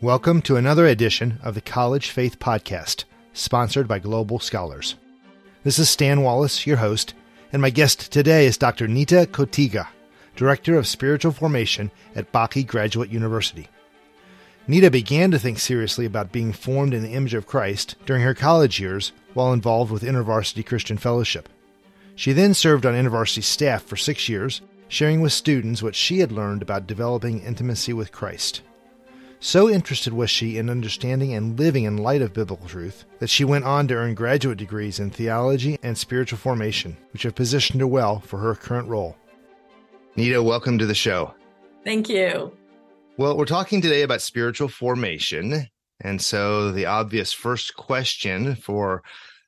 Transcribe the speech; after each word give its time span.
Welcome 0.00 0.42
to 0.42 0.56
another 0.56 0.86
edition 0.86 1.38
of 1.42 1.54
the 1.54 1.60
College 1.60 2.10
Faith 2.10 2.38
Podcast, 2.38 3.04
sponsored 3.32 3.86
by 3.86 3.98
Global 4.00 4.38
Scholars. 4.38 4.96
This 5.62 5.78
is 5.78 5.88
Stan 5.88 6.22
Wallace, 6.22 6.66
your 6.66 6.78
host, 6.78 7.14
and 7.52 7.62
my 7.62 7.70
guest 7.70 8.10
today 8.10 8.46
is 8.46 8.56
Dr. 8.56 8.88
Nita 8.88 9.28
Kotiuga, 9.30 9.86
Director 10.34 10.76
of 10.76 10.86
Spiritual 10.86 11.32
Formation 11.32 11.90
at 12.14 12.32
Bakke 12.32 12.66
Graduate 12.66 13.10
University. 13.10 13.68
Nita 14.66 14.90
began 14.90 15.30
to 15.30 15.38
think 15.38 15.58
seriously 15.58 16.06
about 16.06 16.32
being 16.32 16.52
formed 16.52 16.94
in 16.94 17.02
the 17.02 17.12
image 17.12 17.34
of 17.34 17.46
Christ 17.46 17.94
during 18.04 18.22
her 18.22 18.34
college 18.34 18.80
years 18.80 19.12
while 19.34 19.52
involved 19.52 19.90
with 19.90 20.02
InterVarsity 20.02 20.66
Christian 20.66 20.98
Fellowship. 20.98 21.48
She 22.14 22.32
then 22.32 22.52
served 22.52 22.84
on 22.84 22.94
InterVarsity 22.94 23.44
staff 23.44 23.82
for 23.82 23.96
six 23.96 24.28
years, 24.28 24.60
sharing 24.88 25.20
with 25.20 25.32
students 25.32 25.82
what 25.82 25.94
she 25.94 26.18
had 26.18 26.32
learned 26.32 26.62
about 26.62 26.86
developing 26.86 27.42
intimacy 27.42 27.92
with 27.92 28.12
Christ. 28.12 28.62
So 29.40 29.68
interested 29.70 30.12
was 30.12 30.30
she 30.30 30.58
in 30.58 30.68
understanding 30.68 31.34
and 31.34 31.58
living 31.58 31.84
in 31.84 31.98
light 31.98 32.22
of 32.22 32.32
biblical 32.32 32.66
truth 32.66 33.04
that 33.20 33.30
she 33.30 33.44
went 33.44 33.64
on 33.64 33.86
to 33.88 33.94
earn 33.94 34.14
graduate 34.14 34.58
degrees 34.58 34.98
in 34.98 35.10
theology 35.10 35.78
and 35.82 35.96
spiritual 35.96 36.38
formation, 36.38 36.96
which 37.12 37.22
have 37.22 37.36
positioned 37.36 37.80
her 37.80 37.86
well 37.86 38.18
for 38.18 38.38
her 38.38 38.56
current 38.56 38.88
role. 38.88 39.16
Nita, 40.16 40.42
welcome 40.42 40.78
to 40.78 40.86
the 40.86 40.94
show. 40.94 41.34
Thank 41.84 42.08
you. 42.08 42.52
Well, 43.16 43.36
we're 43.36 43.44
talking 43.44 43.80
today 43.80 44.02
about 44.02 44.22
spiritual 44.22 44.68
formation. 44.68 45.68
And 46.00 46.20
so 46.20 46.72
the 46.72 46.86
obvious 46.86 47.32
first 47.32 47.76
question 47.76 48.56
for 48.56 49.02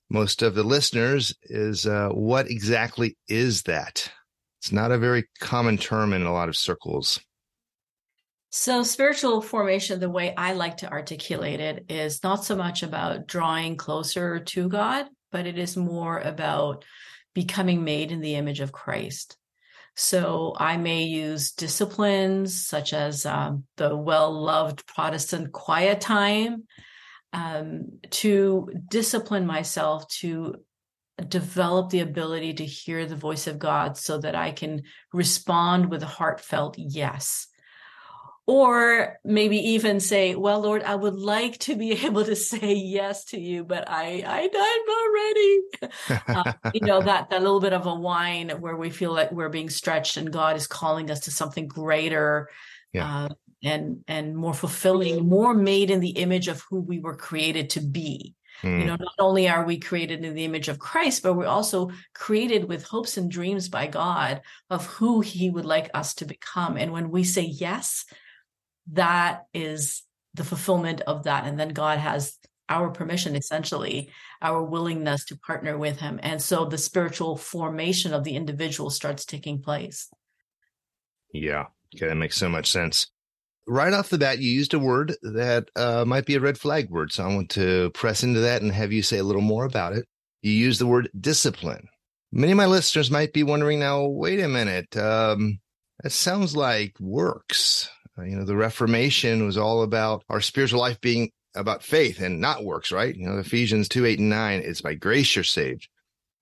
most 0.09 0.43
of 0.43 0.55
the 0.55 0.62
listeners 0.62 1.34
is 1.45 1.87
uh, 1.87 2.11
what 2.11 2.48
exactly 2.48 3.17
is 3.29 3.62
that? 3.62 4.11
It's 4.60 4.73
not 4.73 4.92
a 4.92 4.98
very 4.98 5.24
common 5.41 5.78
term 5.78 6.12
in 6.12 6.23
a 6.23 6.32
lot 6.32 6.50
of 6.50 6.56
circles. 6.56 7.19
So, 8.50 8.83
spiritual 8.83 9.41
formation, 9.41 10.00
the 10.00 10.11
way 10.11 10.34
I 10.36 10.52
like 10.52 10.78
to 10.78 10.91
articulate 10.91 11.61
it, 11.61 11.86
is 11.89 12.22
not 12.22 12.44
so 12.44 12.56
much 12.56 12.83
about 12.83 13.27
drawing 13.27 13.77
closer 13.77 14.41
to 14.41 14.69
God, 14.69 15.06
but 15.33 15.47
it 15.47 15.56
is 15.56 15.77
more 15.77 16.19
about 16.19 16.84
becoming 17.33 17.84
made 17.84 18.12
in 18.12 18.20
the 18.20 18.34
image 18.34 18.61
of 18.61 18.72
Christ. 18.72 19.39
So, 19.97 20.55
I 20.58 20.77
may 20.77 21.05
use 21.05 21.52
disciplines 21.52 22.67
such 22.67 22.92
as 22.92 23.24
um, 23.24 23.64
the 23.77 23.97
well 23.97 24.33
loved 24.33 24.84
Protestant 24.86 25.52
quiet 25.52 26.02
time 26.02 26.64
um, 27.33 28.00
to 28.11 28.70
discipline 28.89 29.47
myself 29.47 30.06
to 30.19 30.56
develop 31.29 31.91
the 31.91 32.01
ability 32.01 32.55
to 32.55 32.65
hear 32.65 33.07
the 33.07 33.17
voice 33.17 33.47
of 33.47 33.59
God 33.59 33.97
so 33.97 34.19
that 34.19 34.35
I 34.35 34.53
can 34.53 34.83
respond 35.13 35.91
with 35.91 36.03
a 36.03 36.07
heartfelt 36.07 36.77
yes. 36.79 37.47
Or 38.47 39.19
maybe 39.25 39.59
even 39.59 40.01
say 40.01 40.35
well 40.35 40.61
lord 40.61 40.83
i 40.83 40.95
would 40.95 41.15
like 41.15 41.57
to 41.59 41.77
be 41.77 41.93
able 42.05 42.25
to 42.25 42.35
say 42.35 42.75
yes 42.75 43.25
to 43.27 43.39
you 43.39 43.63
but 43.63 43.89
i 43.89 44.25
i 44.27 44.48
i'm 44.53 44.87
not 44.87 45.13
ready. 45.15 45.61
Uh, 46.29 46.71
you 46.75 46.81
know 46.81 47.01
that 47.11 47.31
that 47.31 47.43
little 47.43 47.61
bit 47.61 47.73
of 47.73 47.87
a 47.87 47.95
whine 47.95 48.51
where 48.61 48.77
we 48.77 48.91
feel 48.91 49.13
like 49.13 49.31
we're 49.31 49.48
being 49.48 49.71
stretched 49.71 50.17
and 50.17 50.33
god 50.33 50.57
is 50.57 50.67
calling 50.67 51.11
us 51.11 51.21
to 51.21 51.31
something 51.31 51.69
greater 51.69 52.48
yeah. 52.93 53.27
uh, 53.27 53.29
and 53.63 54.03
and 54.09 54.37
more 54.37 54.55
fulfilling 54.55 55.29
more 55.29 55.55
made 55.55 55.91
in 55.91 56.01
the 56.01 56.11
image 56.11 56.48
of 56.48 56.65
who 56.71 56.81
we 56.81 56.98
were 56.98 57.17
created 57.17 57.71
to 57.71 57.81
be 57.81 58.35
mm. 58.62 58.80
you 58.80 58.86
know 58.86 58.97
not 58.97 59.14
only 59.19 59.48
are 59.48 59.64
we 59.64 59.78
created 59.78 60.25
in 60.25 60.34
the 60.34 60.44
image 60.44 60.69
of 60.69 60.78
christ 60.78 61.22
but 61.22 61.34
we're 61.34 61.47
also 61.47 61.91
created 62.14 62.64
with 62.64 62.84
hopes 62.84 63.17
and 63.17 63.30
dreams 63.30 63.69
by 63.69 63.86
god 63.86 64.41
of 64.69 64.86
who 64.86 65.20
he 65.20 65.50
would 65.50 65.64
like 65.64 65.91
us 65.94 66.14
to 66.14 66.25
become 66.25 66.77
and 66.77 66.92
when 66.92 67.11
we 67.11 67.25
say 67.25 67.42
yes 67.42 68.05
that 68.92 69.47
is 69.55 70.02
the 70.34 70.44
fulfillment 70.44 71.00
of 71.02 71.25
that. 71.25 71.44
And 71.44 71.58
then 71.58 71.70
God 71.70 71.98
has 71.98 72.36
our 72.68 72.90
permission, 72.90 73.35
essentially, 73.35 74.11
our 74.40 74.62
willingness 74.62 75.24
to 75.27 75.39
partner 75.39 75.77
with 75.77 75.98
Him. 75.98 76.20
And 76.23 76.40
so 76.40 76.64
the 76.64 76.79
spiritual 76.79 77.36
formation 77.36 78.14
of 78.14 78.24
the 78.24 78.36
individual 78.36 78.90
starts 78.90 79.24
taking 79.24 79.61
place. 79.61 80.08
Yeah. 81.33 81.67
Okay. 81.96 82.06
That 82.06 82.17
makes 82.17 82.36
so 82.36 82.48
much 82.48 82.70
sense. 82.70 83.08
Right 83.70 83.92
off 83.92 84.11
the 84.11 84.19
bat, 84.19 84.41
you 84.41 84.51
used 84.51 84.75
a 84.75 84.81
word 84.81 85.14
that 85.23 85.70
uh, 85.77 86.05
might 86.05 86.27
be 86.27 86.35
a 86.35 86.41
red 86.41 86.58
flag 86.58 86.91
word. 86.91 87.13
So 87.13 87.23
I 87.23 87.33
want 87.33 87.51
to 87.51 87.91
press 87.91 88.25
into 88.25 88.41
that 88.41 88.63
and 88.63 88.73
have 88.73 88.92
you 88.92 89.01
say 89.01 89.19
a 89.19 89.23
little 89.23 89.42
more 89.42 89.64
about 89.64 89.92
it. 89.92 90.07
You 90.42 90.51
use 90.51 90.81
the 90.81 90.89
word 90.89 91.08
discipline. 91.20 91.86
Many 92.33 92.51
of 92.51 92.57
my 92.57 92.67
listeners 92.67 93.13
might 93.13 93.33
be 93.33 93.45
wondering 93.45 93.79
now, 93.79 94.07
wait 94.07 94.41
a 94.41 94.48
minute. 94.48 94.97
Um, 94.97 95.61
that 96.03 96.11
sounds 96.11 96.57
like 96.57 96.97
works. 96.98 97.89
Uh, 98.19 98.25
you 98.25 98.35
know, 98.35 98.45
the 98.45 98.57
Reformation 98.57 99.47
was 99.47 99.57
all 99.57 99.85
about 99.85 100.25
our 100.29 100.41
spiritual 100.41 100.80
life 100.80 101.01
being 101.01 101.30
about 101.55 101.85
faith 101.85 102.20
and 102.20 102.41
not 102.41 102.64
works, 102.64 102.91
right? 102.91 103.14
You 103.14 103.29
know, 103.29 103.39
Ephesians 103.39 103.89
2, 103.89 104.05
8, 104.05 104.19
and 104.19 104.30
9, 104.30 104.63
it's 104.64 104.80
by 104.80 104.95
grace 104.95 105.36
you're 105.36 105.45
saved 105.45 105.89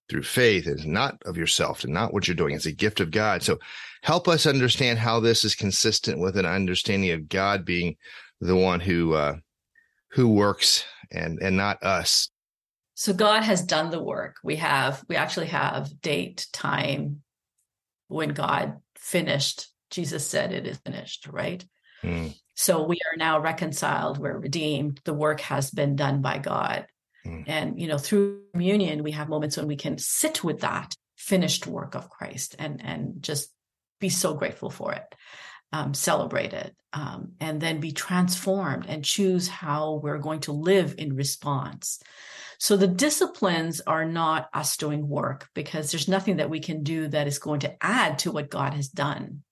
through 0.09 0.23
faith. 0.23 0.67
It's 0.67 0.87
not 0.87 1.21
of 1.27 1.37
yourself 1.37 1.85
and 1.85 1.93
not 1.93 2.15
what 2.15 2.27
you're 2.27 2.35
doing. 2.35 2.55
It's 2.55 2.65
a 2.65 2.73
gift 2.73 3.01
of 3.01 3.11
God. 3.11 3.43
So 3.43 3.59
help 4.03 4.29
us 4.29 4.47
understand 4.47 4.99
how 4.99 5.21
this 5.21 5.45
is 5.45 5.55
consistent 5.55 6.21
with 6.21 6.37
an 6.37 6.47
understanding 6.47 7.11
of 7.11 7.29
God 7.29 7.65
being 7.65 7.97
the 8.41 8.57
one 8.57 8.81
who, 8.81 9.15
uh, 9.15 9.37
who 10.13 10.29
works 10.29 10.85
and, 11.11 11.39
and 11.41 11.57
not 11.57 11.83
us. 11.83 12.31
So 12.95 13.13
God 13.13 13.43
has 13.43 13.63
done 13.63 13.91
the 13.91 14.03
work. 14.03 14.37
We 14.43 14.57
have, 14.57 15.05
we 15.09 15.17
actually 15.17 15.47
have 15.47 16.01
date, 16.01 16.47
time 16.53 17.23
when 18.09 18.31
God 18.31 18.81
finished 18.97 19.69
Jesus 19.91 20.27
said 20.27 20.53
it 20.53 20.67
is 20.67 20.79
finished, 20.79 21.27
right? 21.29 21.65
Mm. 22.03 22.35
So 22.55 22.85
we 22.85 22.97
are 22.97 23.17
now 23.17 23.41
reconciled, 23.41 24.19
we're 24.19 24.39
redeemed. 24.39 25.01
The 25.05 25.15
work 25.15 25.41
has 25.43 25.71
been 25.71 25.97
done 25.97 26.21
by 26.21 26.39
God. 26.39 26.87
Mm. 27.27 27.45
And, 27.47 27.81
you 27.81 27.89
know, 27.89 27.99
through 27.99 28.43
communion, 28.53 29.03
we 29.03 29.13
have 29.13 29.29
moments 29.29 29.57
when 29.57 29.67
we 29.67 29.77
can 29.77 29.99
sit 29.99 30.43
with 30.45 30.61
that 30.61 30.95
finished 31.17 31.67
work 31.67 31.95
of 31.95 32.11
Christ 32.11 32.57
and, 32.59 32.81
and 32.85 33.23
just 33.23 33.53
be 34.01 34.09
so 34.09 34.35
grateful 34.35 34.71
for 34.71 34.93
it, 34.93 35.15
um, 35.73 35.95
celebrate 35.95 36.53
it, 36.53 36.75
um, 36.93 37.33
and 37.41 37.61
then 37.61 37.81
be 37.81 37.93
transformed 37.93 38.87
and 38.87 39.05
choose 39.05 39.49
how 39.49 40.01
we're 40.03 40.19
going 40.19 40.41
to 40.41 40.53
live 40.53 40.95
in 40.99 41.17
response. 41.17 42.01
So 42.59 42.77
the 42.77 42.89
disciplines 42.89 43.81
are 43.81 44.05
not 44.05 44.49
us 44.53 44.77
doing 44.77 45.09
work 45.09 45.49
because 45.55 45.91
there's 45.91 46.09
nothing 46.09 46.39
that 46.39 46.51
we 46.51 46.61
can 46.61 46.83
do 46.83 47.07
that 47.09 47.29
is 47.29 47.39
going 47.39 47.61
to 47.61 47.77
add 47.81 48.19
to 48.21 48.33
what 48.33 48.51
God 48.51 48.75
has 48.75 48.89
done. 48.89 49.43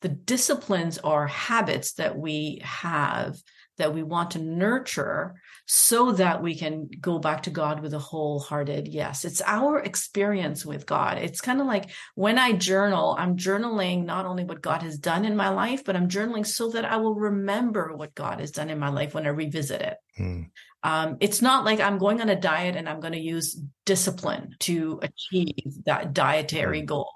The 0.00 0.08
disciplines 0.08 0.98
are 0.98 1.26
habits 1.28 1.94
that 1.94 2.18
we 2.18 2.60
have 2.64 3.36
that 3.78 3.94
we 3.94 4.02
want 4.02 4.32
to 4.32 4.38
nurture 4.38 5.34
so 5.74 6.12
that 6.12 6.42
we 6.42 6.54
can 6.54 6.86
go 7.00 7.18
back 7.18 7.44
to 7.44 7.50
God 7.50 7.80
with 7.80 7.94
a 7.94 7.98
wholehearted 7.98 8.88
yes. 8.88 9.24
It's 9.24 9.40
our 9.40 9.78
experience 9.78 10.66
with 10.66 10.84
God. 10.84 11.16
It's 11.16 11.40
kind 11.40 11.62
of 11.62 11.66
like 11.66 11.88
when 12.14 12.38
I 12.38 12.52
journal, 12.52 13.16
I'm 13.18 13.38
journaling 13.38 14.04
not 14.04 14.26
only 14.26 14.44
what 14.44 14.60
God 14.60 14.82
has 14.82 14.98
done 14.98 15.24
in 15.24 15.34
my 15.34 15.48
life, 15.48 15.82
but 15.82 15.96
I'm 15.96 16.10
journaling 16.10 16.46
so 16.46 16.68
that 16.72 16.84
I 16.84 16.98
will 16.98 17.14
remember 17.14 17.96
what 17.96 18.14
God 18.14 18.40
has 18.40 18.50
done 18.50 18.68
in 18.68 18.78
my 18.78 18.90
life 18.90 19.14
when 19.14 19.24
I 19.24 19.30
revisit 19.30 19.80
it. 19.80 19.96
Hmm. 20.14 20.42
Um, 20.82 21.16
it's 21.20 21.40
not 21.40 21.64
like 21.64 21.80
I'm 21.80 21.96
going 21.96 22.20
on 22.20 22.28
a 22.28 22.38
diet 22.38 22.76
and 22.76 22.86
I'm 22.86 23.00
going 23.00 23.14
to 23.14 23.18
use 23.18 23.58
discipline 23.86 24.56
to 24.60 25.00
achieve 25.00 25.84
that 25.86 26.12
dietary 26.12 26.80
hmm. 26.80 26.86
goal 26.86 27.10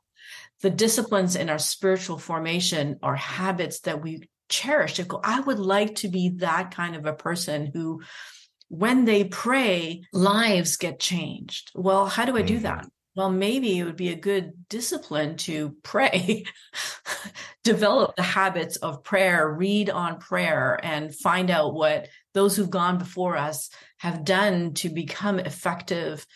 the 0.63 0.71
disciplines 0.71 1.37
in 1.37 1.51
our 1.51 1.59
spiritual 1.59 2.17
formation 2.17 2.99
are 3.03 3.15
habits 3.15 3.81
that 3.81 4.01
we 4.01 4.27
cherish 4.49 4.99
i 5.23 5.41
would 5.41 5.59
like 5.59 5.97
to 5.97 6.09
be 6.09 6.31
that 6.37 6.71
kind 6.71 6.97
of 6.97 7.05
a 7.05 7.13
person 7.13 7.71
who 7.75 8.01
when 8.69 9.05
they 9.05 9.25
pray 9.25 10.03
lives 10.13 10.77
get 10.77 10.99
changed 10.99 11.71
well 11.75 12.07
how 12.07 12.25
do 12.25 12.37
i 12.37 12.43
do 12.43 12.59
that 12.59 12.81
mm-hmm. 12.81 12.89
well 13.15 13.31
maybe 13.31 13.79
it 13.79 13.85
would 13.85 13.97
be 13.97 14.09
a 14.09 14.17
good 14.17 14.53
discipline 14.69 15.37
to 15.37 15.77
pray 15.83 16.45
develop 17.65 18.15
the 18.17 18.23
habits 18.23 18.77
of 18.77 19.05
prayer 19.05 19.49
read 19.49 19.91
on 19.91 20.19
prayer 20.19 20.79
and 20.83 21.15
find 21.15 21.51
out 21.51 21.75
what 21.75 22.09
those 22.35 22.57
who've 22.57 22.71
gone 22.71 22.99
before 22.99 23.37
us 23.37 23.71
have 23.99 24.25
done 24.25 24.75
to 24.75 24.89
become 24.89 25.39
effective 25.39 26.27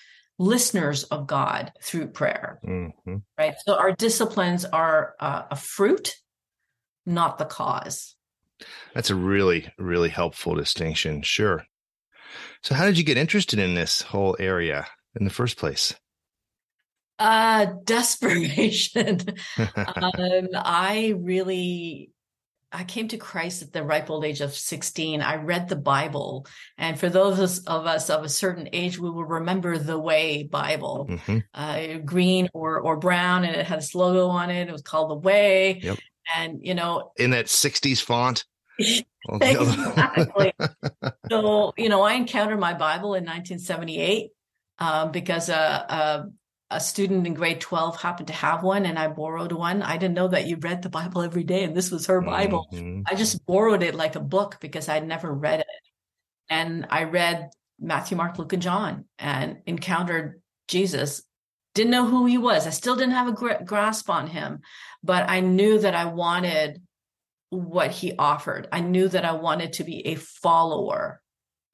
listeners 0.41 1.05
of 1.05 1.27
God 1.27 1.71
through 1.83 2.09
prayer. 2.09 2.59
Mm-hmm. 2.67 3.17
Right. 3.39 3.55
So 3.67 3.77
our 3.77 3.93
disciplines 3.93 4.65
are 4.65 5.15
uh, 5.21 5.43
a 5.51 5.57
fruit, 5.57 6.17
not 7.05 7.39
the 7.39 7.45
cause. 7.45 8.17
That's 8.95 9.11
a 9.11 9.15
really, 9.15 9.71
really 9.79 10.09
helpful 10.09 10.55
distinction. 10.55 11.23
Sure. 11.23 11.63
So, 12.63 12.75
how 12.75 12.85
did 12.85 12.99
you 12.99 13.05
get 13.05 13.17
interested 13.17 13.59
in 13.59 13.75
this 13.75 14.03
whole 14.03 14.37
area 14.39 14.87
in 15.19 15.25
the 15.25 15.31
first 15.31 15.57
place? 15.57 15.95
Uh, 17.19 17.67
desperation. 17.85 19.21
um, 19.59 20.49
I 20.55 21.15
really 21.19 22.11
I 22.73 22.85
came 22.85 23.09
to 23.09 23.17
Christ 23.17 23.63
at 23.63 23.73
the 23.73 23.83
ripe 23.83 24.11
old 24.11 24.25
age 24.25 24.41
of 24.41 24.55
16. 24.55 25.23
I 25.23 25.37
read 25.37 25.69
the 25.69 25.77
Bible. 25.77 26.47
And 26.79 26.99
for 26.99 27.09
those 27.09 27.59
of 27.65 27.87
us 27.87 28.11
of 28.11 28.25
a 28.25 28.29
certain 28.29 28.69
age, 28.73 28.99
we 28.99 29.11
will 29.11 29.25
remember 29.25 29.77
the 29.77 29.99
Way 29.99 30.45
Bible, 30.45 31.09
mm-hmm. 31.11 31.39
uh, 31.53 31.99
green 32.05 32.49
or, 32.55 32.79
or 32.79 32.97
brown, 32.97 33.45
and 33.45 33.57
it 33.57 33.67
had 33.67 33.79
this 33.79 33.95
logo 33.95 34.29
on 34.29 34.51
it. 34.51 34.69
It 34.69 34.73
was 34.73 34.83
called 34.83 35.11
the 35.11 35.17
Way. 35.17 35.81
Yep. 35.83 35.99
And, 36.37 36.61
you 36.63 36.75
know, 36.75 37.11
in 37.17 37.31
that 37.31 37.47
60s 37.47 38.01
font. 38.01 38.45
exactly. 39.41 40.53
so, 41.31 41.73
you 41.77 41.89
know, 41.89 42.03
I 42.03 42.15
encountered 42.15 42.61
my 42.61 42.75
Bible 42.75 43.15
in 43.15 43.25
1978 43.25 44.31
um, 44.79 45.13
because 45.13 45.49
a, 45.49 45.55
a, 45.55 46.27
a, 46.71 46.81
student 46.81 47.27
in 47.27 47.35
grade 47.35 47.61
12 47.61 48.01
happened 48.01 48.29
to 48.29 48.35
have 48.35 48.63
one 48.63 48.87
and 48.87 48.99
I 48.99 49.09
borrowed 49.09 49.53
one. 49.53 49.83
I 49.83 49.97
didn't 49.97 50.15
know 50.15 50.29
that 50.29 50.47
you 50.47 50.57
read 50.57 50.83
the 50.83 50.89
Bible 50.89 51.23
every 51.23 51.45
day 51.45 51.65
and 51.65 51.77
this 51.77 51.91
was 51.91 52.07
her 52.07 52.21
Bible. 52.21 52.69
Mm-hmm. 52.73 53.03
I 53.07 53.15
just 53.15 53.45
borrowed 53.47 53.83
it 53.83 53.95
like 53.95 54.17
a 54.17 54.21
book 54.21 54.59
because 54.61 54.89
I'd 54.89 55.07
never 55.07 55.33
read 55.33 55.61
it. 55.61 55.67
And 56.49 56.87
I 56.91 57.05
read 57.05 57.51
Matthew, 57.79 58.17
Mark, 58.17 58.39
Luke, 58.39 58.53
and 58.53 58.63
John 58.63 59.05
and 59.19 59.59
encountered 59.67 60.41
Jesus. 60.69 61.23
Didn't 61.75 61.93
know 61.93 62.07
who 62.07 62.27
he 62.27 62.39
was. 62.39 62.67
I 62.67 62.71
still 62.71 62.97
didn't 62.97 63.15
have 63.15 63.29
a 63.29 63.33
gr- 63.33 63.65
grasp 63.65 64.11
on 64.11 64.27
him, 64.27 64.61
but 65.03 65.31
I 65.31 65.41
knew 65.41 65.79
that 65.79 65.95
I 65.95 66.07
wanted 66.07 66.83
what 67.51 67.91
he 67.91 68.15
offered. 68.17 68.69
I 68.73 68.81
knew 68.81 69.09
that 69.09 69.25
I 69.25 69.33
wanted 69.33 69.75
to 69.75 69.85
be 69.85 70.07
a 70.07 70.15
follower 70.15 71.21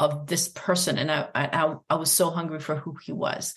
of 0.01 0.27
this 0.27 0.49
person, 0.49 0.99
and 0.99 1.11
I 1.11 1.29
I, 1.35 1.75
I 1.89 1.95
was 1.95 2.11
so 2.11 2.31
hungry 2.31 2.61
for 2.61 2.77
who 2.77 2.97
he 3.03 3.13
was. 3.13 3.55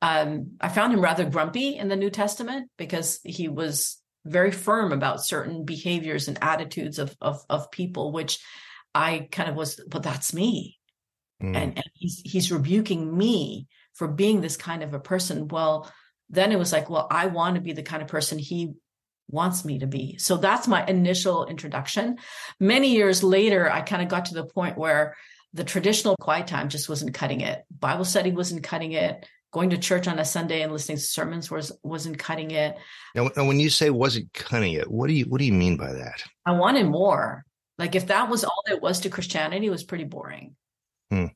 Um, 0.00 0.52
I 0.60 0.68
found 0.68 0.92
him 0.92 1.00
rather 1.00 1.24
grumpy 1.24 1.76
in 1.76 1.88
the 1.88 1.96
New 1.96 2.10
Testament 2.10 2.70
because 2.76 3.20
he 3.24 3.48
was 3.48 3.98
very 4.24 4.50
firm 4.50 4.92
about 4.92 5.24
certain 5.24 5.64
behaviors 5.64 6.28
and 6.28 6.38
attitudes 6.42 6.98
of 6.98 7.14
of, 7.20 7.44
of 7.48 7.70
people, 7.70 8.12
which 8.12 8.38
I 8.94 9.28
kind 9.30 9.48
of 9.48 9.56
was. 9.56 9.80
But 9.88 10.02
that's 10.02 10.34
me, 10.34 10.78
mm. 11.42 11.54
and, 11.56 11.76
and 11.76 11.90
he's 11.94 12.20
he's 12.24 12.52
rebuking 12.52 13.16
me 13.16 13.66
for 13.94 14.08
being 14.08 14.40
this 14.40 14.56
kind 14.56 14.82
of 14.82 14.94
a 14.94 15.00
person. 15.00 15.48
Well, 15.48 15.90
then 16.30 16.52
it 16.52 16.58
was 16.58 16.72
like, 16.72 16.88
well, 16.88 17.06
I 17.10 17.26
want 17.26 17.56
to 17.56 17.60
be 17.60 17.72
the 17.72 17.82
kind 17.82 18.02
of 18.02 18.08
person 18.08 18.38
he 18.38 18.74
wants 19.28 19.64
me 19.64 19.78
to 19.78 19.86
be. 19.86 20.16
So 20.18 20.36
that's 20.36 20.66
my 20.66 20.84
initial 20.86 21.46
introduction. 21.46 22.18
Many 22.58 22.92
years 22.94 23.22
later, 23.22 23.70
I 23.70 23.82
kind 23.82 24.02
of 24.02 24.08
got 24.08 24.26
to 24.26 24.34
the 24.34 24.44
point 24.44 24.78
where 24.78 25.16
the 25.52 25.64
traditional 25.64 26.16
quiet 26.16 26.46
time 26.46 26.68
just 26.68 26.88
wasn't 26.88 27.14
cutting 27.14 27.40
it. 27.40 27.64
Bible 27.70 28.04
study 28.04 28.32
wasn't 28.32 28.62
cutting 28.62 28.92
it. 28.92 29.26
Going 29.50 29.70
to 29.70 29.78
church 29.78 30.06
on 30.06 30.18
a 30.18 30.24
Sunday 30.26 30.60
and 30.60 30.72
listening 30.72 30.98
to 30.98 31.02
sermons 31.02 31.50
was 31.50 31.72
wasn't 31.82 32.18
cutting 32.18 32.50
it. 32.50 32.76
Now, 33.14 33.30
when 33.34 33.58
you 33.58 33.70
say 33.70 33.88
wasn't 33.88 34.32
cutting 34.34 34.74
it, 34.74 34.90
what 34.90 35.06
do 35.06 35.14
you 35.14 35.24
what 35.24 35.38
do 35.38 35.46
you 35.46 35.54
mean 35.54 35.78
by 35.78 35.92
that? 35.92 36.22
I 36.44 36.52
wanted 36.52 36.86
more. 36.86 37.44
Like 37.78 37.94
if 37.94 38.08
that 38.08 38.28
was 38.28 38.44
all 38.44 38.62
there 38.66 38.76
was 38.76 39.00
to 39.00 39.10
Christianity, 39.10 39.66
it 39.66 39.70
was 39.70 39.84
pretty 39.84 40.04
boring. 40.04 40.54
Hmm. 41.10 41.26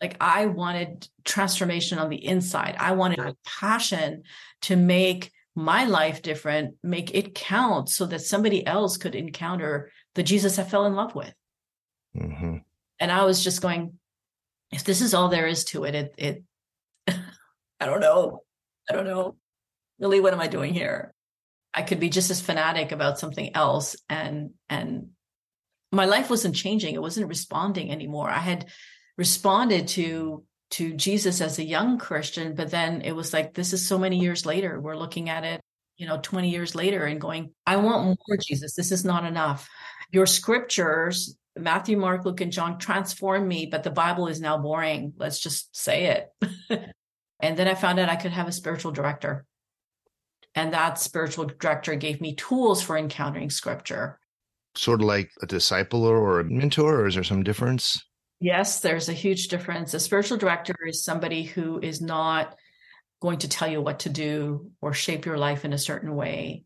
Like 0.00 0.16
I 0.20 0.46
wanted 0.46 1.08
transformation 1.24 1.98
on 1.98 2.08
the 2.08 2.24
inside. 2.24 2.76
I 2.78 2.92
wanted 2.92 3.18
a 3.18 3.36
passion 3.44 4.22
to 4.62 4.76
make 4.76 5.32
my 5.56 5.84
life 5.86 6.20
different, 6.20 6.74
make 6.82 7.14
it 7.14 7.34
count 7.34 7.88
so 7.88 8.04
that 8.06 8.20
somebody 8.20 8.64
else 8.64 8.98
could 8.98 9.14
encounter 9.14 9.90
the 10.14 10.22
Jesus 10.22 10.58
I 10.58 10.64
fell 10.64 10.84
in 10.84 10.94
love 10.94 11.14
with. 11.14 11.32
Mm-hmm. 12.16 12.58
And 13.00 13.12
I 13.12 13.24
was 13.24 13.42
just 13.42 13.62
going, 13.62 13.94
if 14.70 14.84
this 14.84 15.00
is 15.00 15.14
all 15.14 15.28
there 15.28 15.46
is 15.46 15.64
to 15.66 15.84
it, 15.84 15.94
it, 15.94 16.14
it 16.18 16.44
I 17.80 17.86
don't 17.86 18.00
know. 18.00 18.42
I 18.88 18.94
don't 18.94 19.06
know. 19.06 19.36
Really, 19.98 20.20
what 20.20 20.34
am 20.34 20.40
I 20.40 20.46
doing 20.46 20.74
here? 20.74 21.14
I 21.72 21.82
could 21.82 22.00
be 22.00 22.10
just 22.10 22.30
as 22.30 22.40
fanatic 22.40 22.92
about 22.92 23.18
something 23.18 23.54
else 23.54 23.96
and 24.08 24.50
and 24.68 25.10
my 25.92 26.04
life 26.04 26.28
wasn't 26.28 26.56
changing. 26.56 26.94
It 26.94 27.02
wasn't 27.02 27.28
responding 27.28 27.90
anymore. 27.90 28.28
I 28.28 28.38
had 28.38 28.66
responded 29.16 29.88
to 29.88 30.44
to 30.70 30.94
Jesus 30.94 31.40
as 31.40 31.58
a 31.58 31.64
young 31.64 31.98
Christian, 31.98 32.54
but 32.54 32.70
then 32.70 33.02
it 33.02 33.12
was 33.12 33.32
like, 33.32 33.54
this 33.54 33.72
is 33.72 33.86
so 33.86 33.98
many 33.98 34.18
years 34.18 34.44
later. 34.44 34.80
We're 34.80 34.96
looking 34.96 35.28
at 35.28 35.44
it, 35.44 35.60
you 35.96 36.06
know, 36.06 36.18
20 36.22 36.50
years 36.50 36.74
later 36.74 37.04
and 37.04 37.20
going, 37.20 37.52
I 37.66 37.76
want 37.76 38.04
more, 38.04 38.36
Jesus. 38.38 38.74
This 38.74 38.92
is 38.92 39.04
not 39.04 39.24
enough. 39.24 39.68
Your 40.10 40.26
scriptures, 40.26 41.36
Matthew, 41.56 41.96
Mark, 41.96 42.24
Luke, 42.24 42.40
and 42.40 42.52
John 42.52 42.78
transformed 42.78 43.46
me, 43.46 43.66
but 43.66 43.82
the 43.82 43.90
Bible 43.90 44.26
is 44.26 44.40
now 44.40 44.58
boring. 44.58 45.14
Let's 45.16 45.40
just 45.40 45.74
say 45.76 46.06
it. 46.06 46.50
and 47.40 47.56
then 47.56 47.68
I 47.68 47.74
found 47.74 47.98
out 47.98 48.08
I 48.08 48.16
could 48.16 48.32
have 48.32 48.48
a 48.48 48.52
spiritual 48.52 48.92
director. 48.92 49.46
And 50.54 50.72
that 50.72 50.98
spiritual 50.98 51.44
director 51.44 51.94
gave 51.94 52.20
me 52.20 52.34
tools 52.34 52.82
for 52.82 52.96
encountering 52.96 53.50
scripture. 53.50 54.18
Sort 54.74 55.00
of 55.00 55.06
like 55.06 55.30
a 55.42 55.46
disciple 55.46 56.04
or 56.04 56.40
a 56.40 56.44
mentor, 56.44 57.00
or 57.00 57.06
is 57.06 57.14
there 57.14 57.24
some 57.24 57.42
difference? 57.42 58.02
Yes, 58.40 58.80
there's 58.80 59.08
a 59.08 59.14
huge 59.14 59.48
difference. 59.48 59.94
A 59.94 60.00
spiritual 60.00 60.36
director 60.36 60.74
is 60.86 61.02
somebody 61.02 61.44
who 61.44 61.80
is 61.80 62.00
not 62.00 62.54
going 63.20 63.38
to 63.38 63.48
tell 63.48 63.68
you 63.68 63.80
what 63.80 64.00
to 64.00 64.08
do 64.10 64.70
or 64.80 64.92
shape 64.92 65.24
your 65.24 65.38
life 65.38 65.64
in 65.64 65.72
a 65.72 65.78
certain 65.78 66.14
way, 66.14 66.64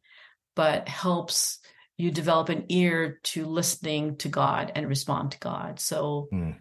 but 0.56 0.88
helps 0.88 1.60
you 1.96 2.10
develop 2.10 2.48
an 2.48 2.64
ear 2.70 3.20
to 3.22 3.44
listening 3.44 4.16
to 4.16 4.28
God 4.28 4.72
and 4.74 4.88
respond 4.88 5.32
to 5.32 5.38
God. 5.38 5.78
So 5.78 6.28
mm. 6.32 6.56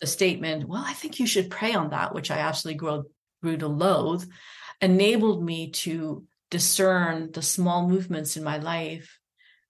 the 0.00 0.06
statement, 0.06 0.68
well, 0.68 0.84
I 0.84 0.92
think 0.94 1.20
you 1.20 1.26
should 1.26 1.50
pray 1.50 1.74
on 1.74 1.90
that, 1.90 2.14
which 2.14 2.30
I 2.30 2.38
absolutely 2.38 2.78
grew, 2.78 3.04
grew 3.42 3.56
to 3.58 3.68
loathe, 3.68 4.24
enabled 4.80 5.44
me 5.44 5.72
to 5.72 6.24
discern 6.50 7.32
the 7.32 7.42
small 7.42 7.88
movements 7.88 8.36
in 8.36 8.44
my 8.44 8.58
life, 8.58 9.18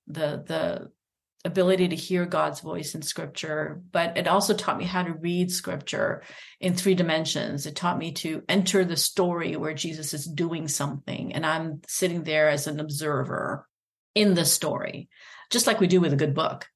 the 0.07 0.45
the 0.47 0.91
ability 1.45 1.89
to 1.89 1.97
hear 1.97 2.25
God's 2.25 2.61
voice 2.61 2.95
in 2.95 3.03
scripture, 3.03 3.83
but 3.93 4.17
it 4.17 4.27
also 4.27 4.55
taught 4.55 4.79
me 4.79 4.85
how 4.85 5.03
to 5.03 5.13
read 5.13 5.53
scripture 5.53 6.23
in 6.59 6.75
three 6.75 6.95
dimensions. 6.95 7.67
It 7.67 7.77
taught 7.77 7.99
me 7.99 8.13
to 8.13 8.43
enter 8.49 8.85
the 8.85 8.97
story 8.97 9.57
where 9.57 9.75
Jesus 9.75 10.15
is 10.15 10.25
doing 10.25 10.69
something 10.69 11.35
and 11.35 11.45
I'm 11.45 11.83
sitting 11.87 12.23
there 12.23 12.49
as 12.49 12.67
an 12.67 12.81
observer 12.81 13.69
in 14.15 14.35
the 14.35 14.45
story, 14.45 15.09
just 15.51 15.67
like 15.67 15.81
we 15.81 15.87
do 15.87 16.01
with 16.01 16.13
a 16.13 16.17
good 16.17 16.35
book. 16.35 16.69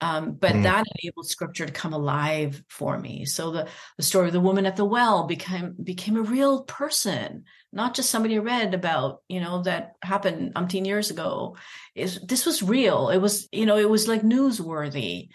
Um, 0.00 0.32
but 0.32 0.52
mm. 0.52 0.62
that 0.62 0.86
enabled 1.02 1.28
scripture 1.28 1.66
to 1.66 1.72
come 1.72 1.92
alive 1.92 2.62
for 2.68 2.98
me. 2.98 3.26
So 3.26 3.50
the, 3.50 3.68
the 3.98 4.02
story 4.02 4.28
of 4.28 4.32
the 4.32 4.40
woman 4.40 4.64
at 4.64 4.76
the 4.76 4.84
well 4.84 5.26
became 5.26 5.74
became 5.82 6.16
a 6.16 6.22
real 6.22 6.64
person, 6.64 7.44
not 7.72 7.94
just 7.94 8.10
somebody 8.10 8.36
I 8.36 8.38
read 8.38 8.72
about, 8.72 9.22
you 9.28 9.40
know, 9.40 9.62
that 9.62 9.96
happened 10.02 10.54
umpteen 10.54 10.86
years 10.86 11.10
ago. 11.10 11.56
Is 11.94 12.18
this 12.20 12.46
was 12.46 12.62
real. 12.62 13.10
It 13.10 13.18
was, 13.18 13.48
you 13.52 13.66
know, 13.66 13.76
it 13.76 13.90
was 13.90 14.08
like 14.08 14.22
newsworthy. 14.22 15.28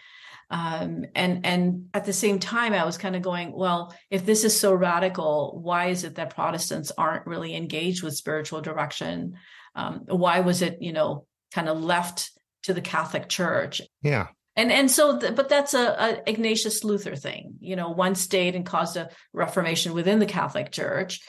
Um, 0.49 1.05
and 1.15 1.45
and 1.45 1.89
at 1.93 2.05
the 2.05 2.13
same 2.13 2.39
time, 2.39 2.73
I 2.73 2.85
was 2.85 2.97
kind 2.97 3.15
of 3.15 3.21
going, 3.21 3.51
well, 3.51 3.95
if 4.09 4.25
this 4.25 4.43
is 4.43 4.59
so 4.59 4.73
radical, 4.73 5.59
why 5.61 5.87
is 5.87 6.03
it 6.03 6.15
that 6.15 6.35
Protestants 6.35 6.91
aren't 6.97 7.27
really 7.27 7.55
engaged 7.55 8.01
with 8.01 8.15
spiritual 8.15 8.61
direction? 8.61 9.37
Um, 9.75 10.05
why 10.07 10.39
was 10.39 10.63
it, 10.63 10.81
you 10.81 10.93
know, 10.93 11.27
kind 11.53 11.69
of 11.69 11.83
left 11.83 12.31
to 12.63 12.73
the 12.73 12.81
Catholic 12.81 13.29
Church? 13.29 13.81
Yeah 14.01 14.27
and 14.55 14.71
and 14.71 14.89
so 14.89 15.19
but 15.19 15.49
that's 15.49 15.73
a, 15.73 15.87
a, 15.87 16.29
ignatius 16.29 16.83
luther 16.83 17.15
thing 17.15 17.55
you 17.59 17.75
know 17.75 17.89
one 17.89 18.15
stayed 18.15 18.55
and 18.55 18.65
caused 18.65 18.97
a 18.97 19.09
reformation 19.33 19.93
within 19.93 20.19
the 20.19 20.25
catholic 20.25 20.71
church 20.71 21.21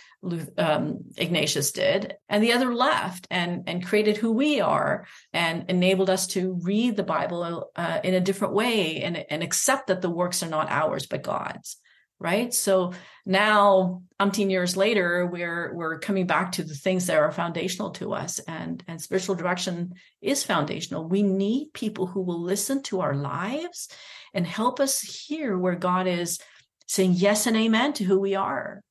um, 0.59 0.99
ignatius 1.17 1.73
did 1.73 2.15
and 2.29 2.43
the 2.43 2.53
other 2.53 2.75
left 2.75 3.27
and 3.31 3.65
and 3.69 3.87
created 3.87 4.17
who 4.17 4.33
we 4.33 4.61
are 4.61 5.07
and 5.33 5.67
enabled 5.69 6.11
us 6.11 6.27
to 6.27 6.59
read 6.63 6.97
the 6.97 7.03
bible 7.03 7.71
uh, 7.77 8.01
in 8.03 8.15
a 8.15 8.21
different 8.21 8.55
way 8.55 9.03
and 9.03 9.25
and 9.31 9.43
accept 9.43 9.89
that 9.89 10.03
the 10.03 10.11
works 10.11 10.43
are 10.43 10.49
not 10.49 10.71
ours 10.71 11.07
but 11.07 11.23
god's 11.23 11.77
right? 12.19 12.53
So 12.53 12.93
now 13.25 14.03
umpteen 14.21 14.51
years 14.51 14.77
later 14.77 15.27
we're 15.27 15.75
we're 15.75 15.99
coming 15.99 16.27
back 16.27 16.53
to 16.53 16.65
the 16.65 16.75
things 16.75 17.07
that 17.07 17.19
are 17.19 17.31
foundational 17.31 17.91
to 17.91 18.15
us 18.15 18.39
and 18.41 18.83
and 18.89 19.01
spiritual 19.01 19.35
direction 19.35 19.95
is 20.23 20.43
foundational. 20.43 21.09
We 21.09 21.23
need 21.23 21.73
people 21.75 22.07
who 22.07 22.23
will 22.23 22.41
listen 22.41 22.83
to 22.85 23.01
our 23.01 23.15
lives 23.15 23.89
and 24.33 24.47
help 24.47 24.81
us 24.81 25.01
hear 25.01 25.59
where 25.59 25.77
god 25.77 26.07
is 26.07 26.39
saying 26.87 27.13
yes 27.15 27.47
and 27.47 27.57
amen 27.57 27.93
to 27.95 28.05
who 28.05 28.19
we 28.19 28.35
are 28.35 28.83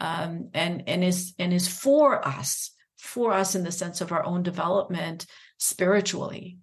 um, 0.00 0.50
and 0.54 0.84
and 0.86 1.04
is 1.04 1.34
and 1.38 1.52
is 1.52 1.68
for 1.68 2.26
us 2.26 2.70
for 2.98 3.32
us 3.32 3.54
in 3.54 3.64
the 3.64 3.72
sense 3.72 4.00
of 4.00 4.12
our 4.12 4.24
own 4.24 4.42
development 4.42 5.26
spiritually 5.58 6.58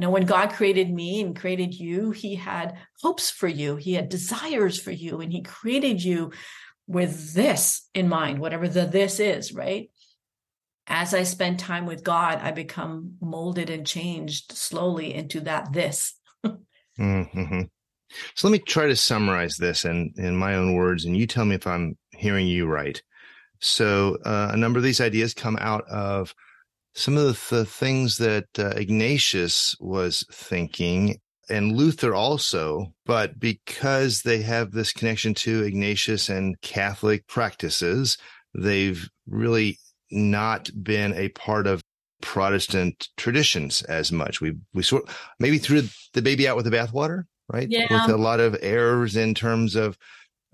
know, 0.00 0.10
when 0.10 0.26
God 0.26 0.52
created 0.52 0.92
me 0.92 1.20
and 1.20 1.38
created 1.38 1.74
you, 1.74 2.10
he 2.10 2.34
had 2.34 2.76
hopes 3.00 3.30
for 3.30 3.48
you, 3.48 3.76
he 3.76 3.94
had 3.94 4.08
desires 4.08 4.80
for 4.80 4.90
you, 4.90 5.20
and 5.20 5.32
he 5.32 5.42
created 5.42 6.02
you 6.02 6.32
with 6.86 7.34
this 7.34 7.88
in 7.94 8.08
mind, 8.08 8.38
whatever 8.38 8.68
the 8.68 8.86
this 8.86 9.20
is, 9.20 9.52
right? 9.52 9.90
As 10.86 11.14
I 11.14 11.22
spend 11.22 11.58
time 11.58 11.86
with 11.86 12.02
God, 12.02 12.40
I 12.42 12.50
become 12.50 13.14
molded 13.20 13.70
and 13.70 13.86
changed 13.86 14.52
slowly 14.52 15.14
into 15.14 15.40
that 15.42 15.72
this. 15.72 16.14
mm-hmm. 16.98 17.62
So 18.34 18.48
let 18.48 18.52
me 18.52 18.58
try 18.58 18.86
to 18.86 18.96
summarize 18.96 19.56
this 19.56 19.84
in, 19.84 20.12
in 20.16 20.36
my 20.36 20.54
own 20.54 20.74
words, 20.74 21.04
and 21.04 21.16
you 21.16 21.26
tell 21.26 21.44
me 21.44 21.54
if 21.54 21.66
I'm 21.66 21.96
hearing 22.10 22.48
you 22.48 22.66
right. 22.66 23.00
So 23.60 24.18
uh, 24.24 24.50
a 24.52 24.56
number 24.56 24.78
of 24.78 24.82
these 24.82 25.00
ideas 25.00 25.34
come 25.34 25.56
out 25.60 25.86
of 25.88 26.34
some 26.94 27.16
of 27.16 27.24
the, 27.24 27.56
the 27.56 27.64
things 27.64 28.18
that 28.18 28.46
uh, 28.58 28.68
Ignatius 28.76 29.76
was 29.80 30.24
thinking 30.32 31.18
and 31.50 31.76
Luther 31.76 32.14
also, 32.14 32.94
but 33.04 33.38
because 33.40 34.22
they 34.22 34.40
have 34.42 34.70
this 34.70 34.92
connection 34.92 35.34
to 35.34 35.64
Ignatius 35.64 36.28
and 36.28 36.58
Catholic 36.60 37.26
practices, 37.26 38.16
they've 38.54 39.08
really 39.26 39.78
not 40.12 40.70
been 40.82 41.12
a 41.14 41.28
part 41.30 41.66
of 41.66 41.82
Protestant 42.22 43.08
traditions 43.16 43.82
as 43.82 44.12
much. 44.12 44.40
We 44.40 44.54
we 44.74 44.82
sort 44.82 45.04
maybe 45.38 45.58
threw 45.58 45.82
the 46.12 46.22
baby 46.22 46.46
out 46.46 46.56
with 46.56 46.66
the 46.66 46.76
bathwater, 46.76 47.24
right? 47.52 47.66
Yeah. 47.68 47.86
With 47.90 48.14
a 48.14 48.18
lot 48.18 48.40
of 48.40 48.56
errors 48.62 49.16
in 49.16 49.34
terms 49.34 49.74
of 49.74 49.96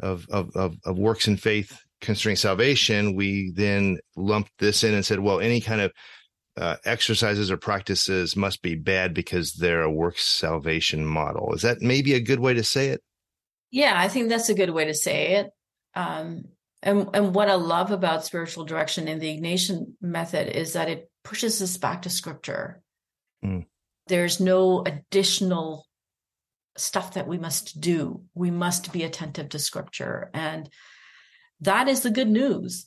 of 0.00 0.26
of 0.30 0.54
of, 0.56 0.76
of 0.84 0.98
works 0.98 1.26
and 1.26 1.40
faith 1.40 1.78
concerning 2.00 2.36
salvation, 2.36 3.16
we 3.16 3.52
then 3.54 3.98
lumped 4.16 4.52
this 4.58 4.84
in 4.84 4.94
and 4.94 5.04
said, 5.04 5.18
well, 5.18 5.40
any 5.40 5.60
kind 5.60 5.80
of 5.80 5.92
uh, 6.56 6.76
exercises 6.84 7.50
or 7.50 7.56
practices 7.56 8.36
must 8.36 8.62
be 8.62 8.74
bad 8.74 9.12
because 9.12 9.54
they're 9.54 9.82
a 9.82 9.90
works 9.90 10.24
salvation 10.24 11.04
model. 11.04 11.52
Is 11.54 11.62
that 11.62 11.82
maybe 11.82 12.14
a 12.14 12.20
good 12.20 12.40
way 12.40 12.54
to 12.54 12.64
say 12.64 12.88
it? 12.88 13.02
Yeah, 13.70 13.94
I 13.96 14.08
think 14.08 14.28
that's 14.28 14.48
a 14.48 14.54
good 14.54 14.70
way 14.70 14.86
to 14.86 14.94
say 14.94 15.34
it. 15.36 15.50
Um, 15.94 16.44
and 16.82 17.08
and 17.14 17.34
what 17.34 17.50
I 17.50 17.54
love 17.54 17.90
about 17.90 18.24
spiritual 18.24 18.64
direction 18.64 19.08
in 19.08 19.18
the 19.18 19.38
Ignatian 19.38 19.94
method 20.00 20.48
is 20.48 20.74
that 20.74 20.88
it 20.88 21.10
pushes 21.24 21.60
us 21.60 21.76
back 21.76 22.02
to 22.02 22.10
Scripture. 22.10 22.82
Mm. 23.44 23.66
There's 24.06 24.40
no 24.40 24.84
additional 24.84 25.86
stuff 26.76 27.14
that 27.14 27.26
we 27.26 27.38
must 27.38 27.80
do. 27.80 28.22
We 28.34 28.50
must 28.50 28.92
be 28.92 29.02
attentive 29.02 29.50
to 29.50 29.58
Scripture, 29.58 30.30
and 30.32 30.70
that 31.60 31.88
is 31.88 32.02
the 32.02 32.10
good 32.10 32.28
news, 32.28 32.86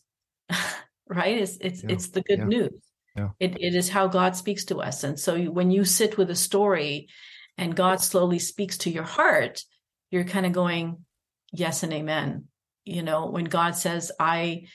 right? 1.07 1.37
It's 1.37 1.57
it's 1.59 1.83
yeah. 1.83 1.91
it's 1.91 2.09
the 2.09 2.21
good 2.21 2.39
yeah. 2.39 2.45
news. 2.45 2.88
Yeah. 3.15 3.29
It, 3.39 3.57
it 3.59 3.75
is 3.75 3.89
how 3.89 4.07
God 4.07 4.35
speaks 4.35 4.65
to 4.65 4.77
us. 4.77 5.03
And 5.03 5.19
so 5.19 5.37
when 5.45 5.71
you 5.71 5.83
sit 5.83 6.17
with 6.17 6.29
a 6.29 6.35
story 6.35 7.09
and 7.57 7.75
God 7.75 8.01
slowly 8.01 8.39
speaks 8.39 8.77
to 8.79 8.89
your 8.89 9.03
heart, 9.03 9.63
you're 10.11 10.23
kind 10.23 10.45
of 10.45 10.51
going, 10.51 11.05
yes 11.51 11.83
and 11.83 11.93
amen. 11.93 12.45
You 12.85 13.03
know, 13.03 13.29
when 13.29 13.45
God 13.45 13.75
says, 13.75 14.11
I 14.19 14.67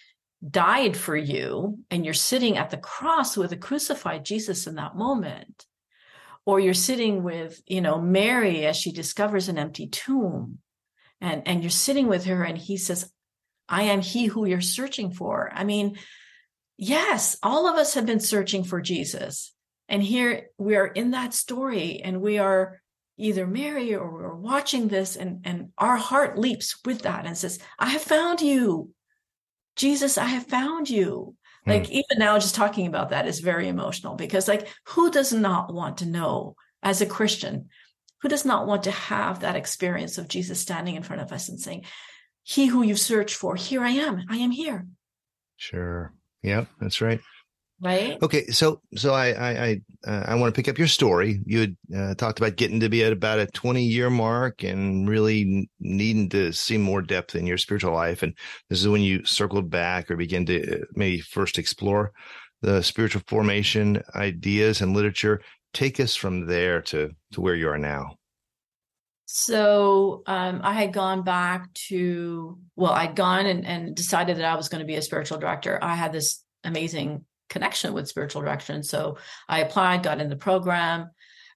died 0.48 0.96
for 0.96 1.16
you, 1.16 1.78
and 1.90 2.04
you're 2.04 2.12
sitting 2.12 2.58
at 2.58 2.70
the 2.70 2.76
cross 2.76 3.36
with 3.36 3.52
a 3.52 3.56
crucified 3.56 4.24
Jesus 4.24 4.66
in 4.66 4.74
that 4.74 4.94
moment, 4.94 5.64
or 6.44 6.60
you're 6.60 6.74
sitting 6.74 7.22
with, 7.22 7.62
you 7.66 7.80
know, 7.80 7.98
Mary 7.98 8.66
as 8.66 8.76
she 8.76 8.92
discovers 8.92 9.48
an 9.48 9.56
empty 9.56 9.86
tomb, 9.86 10.58
and, 11.20 11.48
and 11.48 11.62
you're 11.62 11.70
sitting 11.70 12.08
with 12.08 12.26
her, 12.26 12.44
and 12.44 12.58
he 12.58 12.76
says, 12.76 13.10
I 13.68 13.84
am 13.84 14.02
he 14.02 14.26
who 14.26 14.44
you're 14.44 14.60
searching 14.60 15.10
for. 15.10 15.50
I 15.52 15.64
mean, 15.64 15.96
yes, 16.76 17.36
all 17.42 17.68
of 17.68 17.76
us 17.76 17.94
have 17.94 18.06
been 18.06 18.20
searching 18.20 18.64
for 18.64 18.80
Jesus. 18.80 19.52
And 19.88 20.02
here 20.02 20.48
we 20.58 20.76
are 20.76 20.86
in 20.86 21.10
that 21.12 21.34
story 21.34 22.00
and 22.02 22.20
we 22.20 22.38
are 22.38 22.80
either 23.16 23.46
Mary 23.46 23.94
or 23.94 24.10
we're 24.10 24.34
watching 24.34 24.88
this 24.88 25.16
and, 25.16 25.40
and 25.44 25.68
our 25.78 25.96
heart 25.96 26.38
leaps 26.38 26.76
with 26.84 27.02
that 27.02 27.26
and 27.26 27.36
says, 27.36 27.58
I 27.78 27.90
have 27.90 28.02
found 28.02 28.40
you. 28.40 28.90
Jesus, 29.76 30.18
I 30.18 30.26
have 30.26 30.46
found 30.46 30.88
you. 30.90 31.36
Hmm. 31.64 31.70
Like 31.70 31.90
even 31.90 32.18
now, 32.18 32.38
just 32.38 32.54
talking 32.54 32.86
about 32.86 33.10
that 33.10 33.26
is 33.26 33.40
very 33.40 33.68
emotional 33.68 34.14
because 34.14 34.48
like 34.48 34.68
who 34.86 35.10
does 35.10 35.32
not 35.32 35.72
want 35.72 35.98
to 35.98 36.06
know 36.06 36.56
as 36.82 37.00
a 37.00 37.06
Christian, 37.06 37.68
who 38.22 38.28
does 38.28 38.44
not 38.44 38.66
want 38.66 38.84
to 38.84 38.90
have 38.90 39.40
that 39.40 39.56
experience 39.56 40.18
of 40.18 40.28
Jesus 40.28 40.60
standing 40.60 40.96
in 40.96 41.02
front 41.02 41.22
of 41.22 41.32
us 41.32 41.48
and 41.48 41.60
saying, 41.60 41.84
he 42.42 42.66
who 42.66 42.82
you 42.82 42.96
search 42.96 43.34
for, 43.34 43.56
here 43.56 43.82
I 43.82 43.90
am. 43.90 44.24
I 44.28 44.36
am 44.36 44.50
here. 44.50 44.86
Sure. 45.56 46.12
Yep, 46.44 46.68
that's 46.78 47.00
right. 47.00 47.20
Right. 47.80 48.22
Okay, 48.22 48.46
so 48.46 48.82
so 48.94 49.12
I 49.12 49.30
I 49.32 49.64
I, 49.64 49.80
uh, 50.06 50.24
I 50.28 50.34
want 50.36 50.54
to 50.54 50.58
pick 50.58 50.68
up 50.68 50.78
your 50.78 50.86
story. 50.86 51.40
You 51.44 51.60
had 51.60 51.76
uh, 51.94 52.14
talked 52.14 52.38
about 52.38 52.56
getting 52.56 52.80
to 52.80 52.88
be 52.88 53.02
at 53.02 53.12
about 53.12 53.40
a 53.40 53.46
twenty 53.46 53.84
year 53.84 54.10
mark 54.10 54.62
and 54.62 55.08
really 55.08 55.68
needing 55.80 56.28
to 56.30 56.52
see 56.52 56.78
more 56.78 57.02
depth 57.02 57.34
in 57.34 57.46
your 57.46 57.58
spiritual 57.58 57.92
life. 57.92 58.22
And 58.22 58.36
this 58.70 58.80
is 58.80 58.88
when 58.88 59.00
you 59.00 59.24
circled 59.24 59.70
back 59.70 60.10
or 60.10 60.16
begin 60.16 60.46
to 60.46 60.82
uh, 60.82 60.84
maybe 60.94 61.20
first 61.20 61.58
explore 61.58 62.12
the 62.62 62.82
spiritual 62.82 63.22
formation 63.26 64.02
ideas 64.14 64.80
and 64.80 64.94
literature. 64.94 65.40
Take 65.72 65.98
us 65.98 66.14
from 66.14 66.46
there 66.46 66.80
to 66.82 67.10
to 67.32 67.40
where 67.40 67.56
you 67.56 67.68
are 67.68 67.78
now. 67.78 68.16
So 69.26 70.22
um, 70.26 70.60
I 70.62 70.74
had 70.74 70.92
gone 70.92 71.22
back 71.22 71.72
to, 71.88 72.58
well, 72.76 72.92
I'd 72.92 73.16
gone 73.16 73.46
and, 73.46 73.66
and 73.66 73.94
decided 73.94 74.36
that 74.36 74.44
I 74.44 74.56
was 74.56 74.68
going 74.68 74.80
to 74.80 74.86
be 74.86 74.96
a 74.96 75.02
spiritual 75.02 75.38
director. 75.38 75.78
I 75.82 75.94
had 75.94 76.12
this 76.12 76.44
amazing 76.62 77.24
connection 77.48 77.94
with 77.94 78.08
spiritual 78.08 78.42
direction. 78.42 78.82
So 78.82 79.18
I 79.48 79.60
applied, 79.60 80.02
got 80.02 80.20
in 80.20 80.28
the 80.28 80.36
program, 80.36 81.10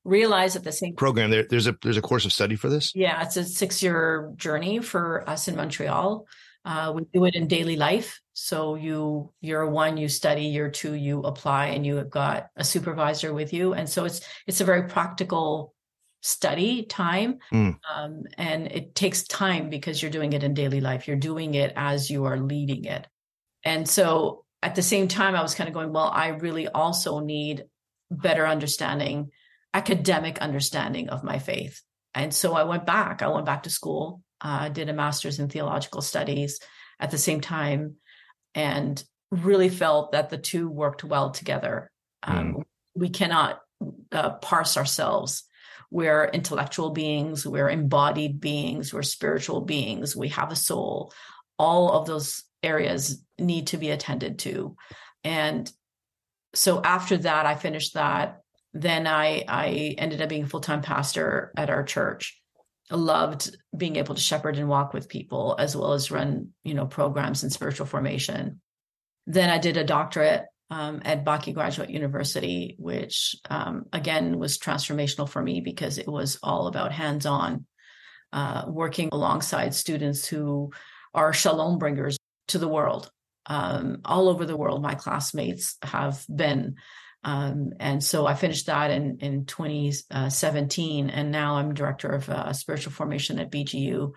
realized 0.04 0.56
at 0.56 0.64
the 0.64 0.72
same 0.72 0.94
program 0.94 1.30
there, 1.30 1.46
there's 1.48 1.66
a 1.66 1.76
there's 1.82 1.96
a 1.96 2.02
course 2.02 2.24
of 2.24 2.32
study 2.32 2.56
for 2.56 2.68
this. 2.68 2.94
Yeah, 2.94 3.22
it's 3.22 3.36
a 3.36 3.44
six 3.44 3.82
year 3.82 4.32
journey 4.36 4.80
for 4.80 5.28
us 5.28 5.48
in 5.48 5.56
Montreal. 5.56 6.26
Uh, 6.64 6.92
we 6.94 7.02
do 7.12 7.24
it 7.24 7.34
in 7.34 7.48
daily 7.48 7.76
life. 7.76 8.20
So 8.32 8.74
you 8.74 9.32
year 9.40 9.66
one 9.66 9.96
you 9.96 10.08
study, 10.08 10.44
year 10.44 10.70
two 10.70 10.94
you 10.94 11.20
apply, 11.22 11.66
and 11.66 11.84
you 11.84 11.96
have 11.96 12.10
got 12.10 12.48
a 12.56 12.64
supervisor 12.64 13.32
with 13.32 13.52
you. 13.52 13.74
And 13.74 13.88
so 13.88 14.04
it's 14.04 14.20
it's 14.46 14.60
a 14.60 14.64
very 14.64 14.88
practical 14.88 15.74
study 16.20 16.84
time 16.84 17.38
mm. 17.52 17.76
um, 17.94 18.24
and 18.36 18.66
it 18.66 18.94
takes 18.94 19.22
time 19.24 19.70
because 19.70 20.02
you're 20.02 20.10
doing 20.10 20.32
it 20.32 20.42
in 20.42 20.54
daily 20.54 20.80
life. 20.80 21.06
You're 21.06 21.16
doing 21.16 21.54
it 21.54 21.72
as 21.76 22.10
you 22.10 22.24
are 22.24 22.38
leading 22.38 22.84
it. 22.84 23.06
And 23.64 23.88
so 23.88 24.44
at 24.62 24.74
the 24.74 24.82
same 24.82 25.06
time 25.06 25.36
i 25.36 25.42
was 25.42 25.54
kind 25.54 25.68
of 25.68 25.74
going 25.74 25.92
well 25.92 26.10
i 26.12 26.28
really 26.28 26.66
also 26.66 27.20
need 27.20 27.64
better 28.10 28.44
understanding 28.46 29.30
academic 29.74 30.38
understanding 30.38 31.08
of 31.10 31.22
my 31.22 31.38
faith. 31.38 31.82
And 32.14 32.32
so 32.34 32.54
i 32.54 32.64
went 32.64 32.86
back. 32.86 33.22
I 33.22 33.28
went 33.28 33.46
back 33.46 33.64
to 33.64 33.70
school. 33.70 34.22
Uh, 34.40 34.68
did 34.68 34.88
a 34.88 34.92
master's 34.92 35.38
in 35.40 35.48
theological 35.48 36.00
studies 36.00 36.60
at 37.00 37.10
the 37.10 37.18
same 37.18 37.40
time 37.40 37.96
and 38.54 39.02
really 39.30 39.68
felt 39.68 40.12
that 40.12 40.30
the 40.30 40.38
two 40.38 40.68
worked 40.68 41.04
well 41.04 41.30
together. 41.30 41.90
Um, 42.22 42.54
mm. 42.54 42.62
we 42.94 43.10
cannot 43.10 43.60
uh, 44.12 44.30
parse 44.30 44.76
ourselves 44.76 45.44
we're 45.90 46.26
intellectual 46.26 46.90
beings, 46.90 47.46
we're 47.46 47.70
embodied 47.70 48.40
beings, 48.40 48.92
we're 48.92 49.02
spiritual 49.02 49.62
beings, 49.62 50.14
we 50.14 50.28
have 50.28 50.52
a 50.52 50.56
soul. 50.56 51.12
All 51.58 51.92
of 51.92 52.06
those 52.06 52.44
areas 52.62 53.22
need 53.38 53.68
to 53.68 53.78
be 53.78 53.90
attended 53.90 54.38
to. 54.40 54.76
And 55.24 55.70
so 56.54 56.82
after 56.82 57.16
that, 57.18 57.46
I 57.46 57.54
finished 57.54 57.94
that. 57.94 58.40
Then 58.74 59.06
I 59.06 59.44
I 59.48 59.94
ended 59.98 60.20
up 60.20 60.28
being 60.28 60.44
a 60.44 60.48
full-time 60.48 60.82
pastor 60.82 61.52
at 61.56 61.70
our 61.70 61.82
church. 61.82 62.40
I 62.90 62.96
loved 62.96 63.56
being 63.76 63.96
able 63.96 64.14
to 64.14 64.20
shepherd 64.20 64.56
and 64.56 64.68
walk 64.68 64.94
with 64.94 65.08
people 65.08 65.56
as 65.58 65.76
well 65.76 65.92
as 65.92 66.10
run, 66.10 66.50
you 66.64 66.74
know, 66.74 66.86
programs 66.86 67.44
in 67.44 67.50
spiritual 67.50 67.86
formation. 67.86 68.60
Then 69.26 69.50
I 69.50 69.58
did 69.58 69.76
a 69.76 69.84
doctorate 69.84 70.46
um, 70.70 71.00
at 71.04 71.24
Bakke 71.24 71.54
Graduate 71.54 71.90
University, 71.90 72.76
which 72.78 73.36
um, 73.48 73.86
again 73.92 74.38
was 74.38 74.58
transformational 74.58 75.28
for 75.28 75.42
me 75.42 75.60
because 75.60 75.98
it 75.98 76.08
was 76.08 76.38
all 76.42 76.66
about 76.66 76.92
hands 76.92 77.26
on, 77.26 77.66
uh, 78.32 78.64
working 78.68 79.08
alongside 79.12 79.74
students 79.74 80.26
who 80.26 80.70
are 81.14 81.32
shalom 81.32 81.78
bringers 81.78 82.18
to 82.48 82.58
the 82.58 82.68
world. 82.68 83.10
Um, 83.46 84.02
all 84.04 84.28
over 84.28 84.44
the 84.44 84.56
world, 84.56 84.82
my 84.82 84.94
classmates 84.94 85.76
have 85.82 86.22
been. 86.34 86.76
Um, 87.24 87.72
and 87.80 88.04
so 88.04 88.26
I 88.26 88.34
finished 88.34 88.66
that 88.66 88.90
in, 88.90 89.18
in 89.20 89.46
2017, 89.46 91.10
and 91.10 91.32
now 91.32 91.56
I'm 91.56 91.74
director 91.74 92.08
of 92.08 92.28
uh, 92.28 92.52
spiritual 92.52 92.92
formation 92.92 93.38
at 93.38 93.50
BGU 93.50 94.12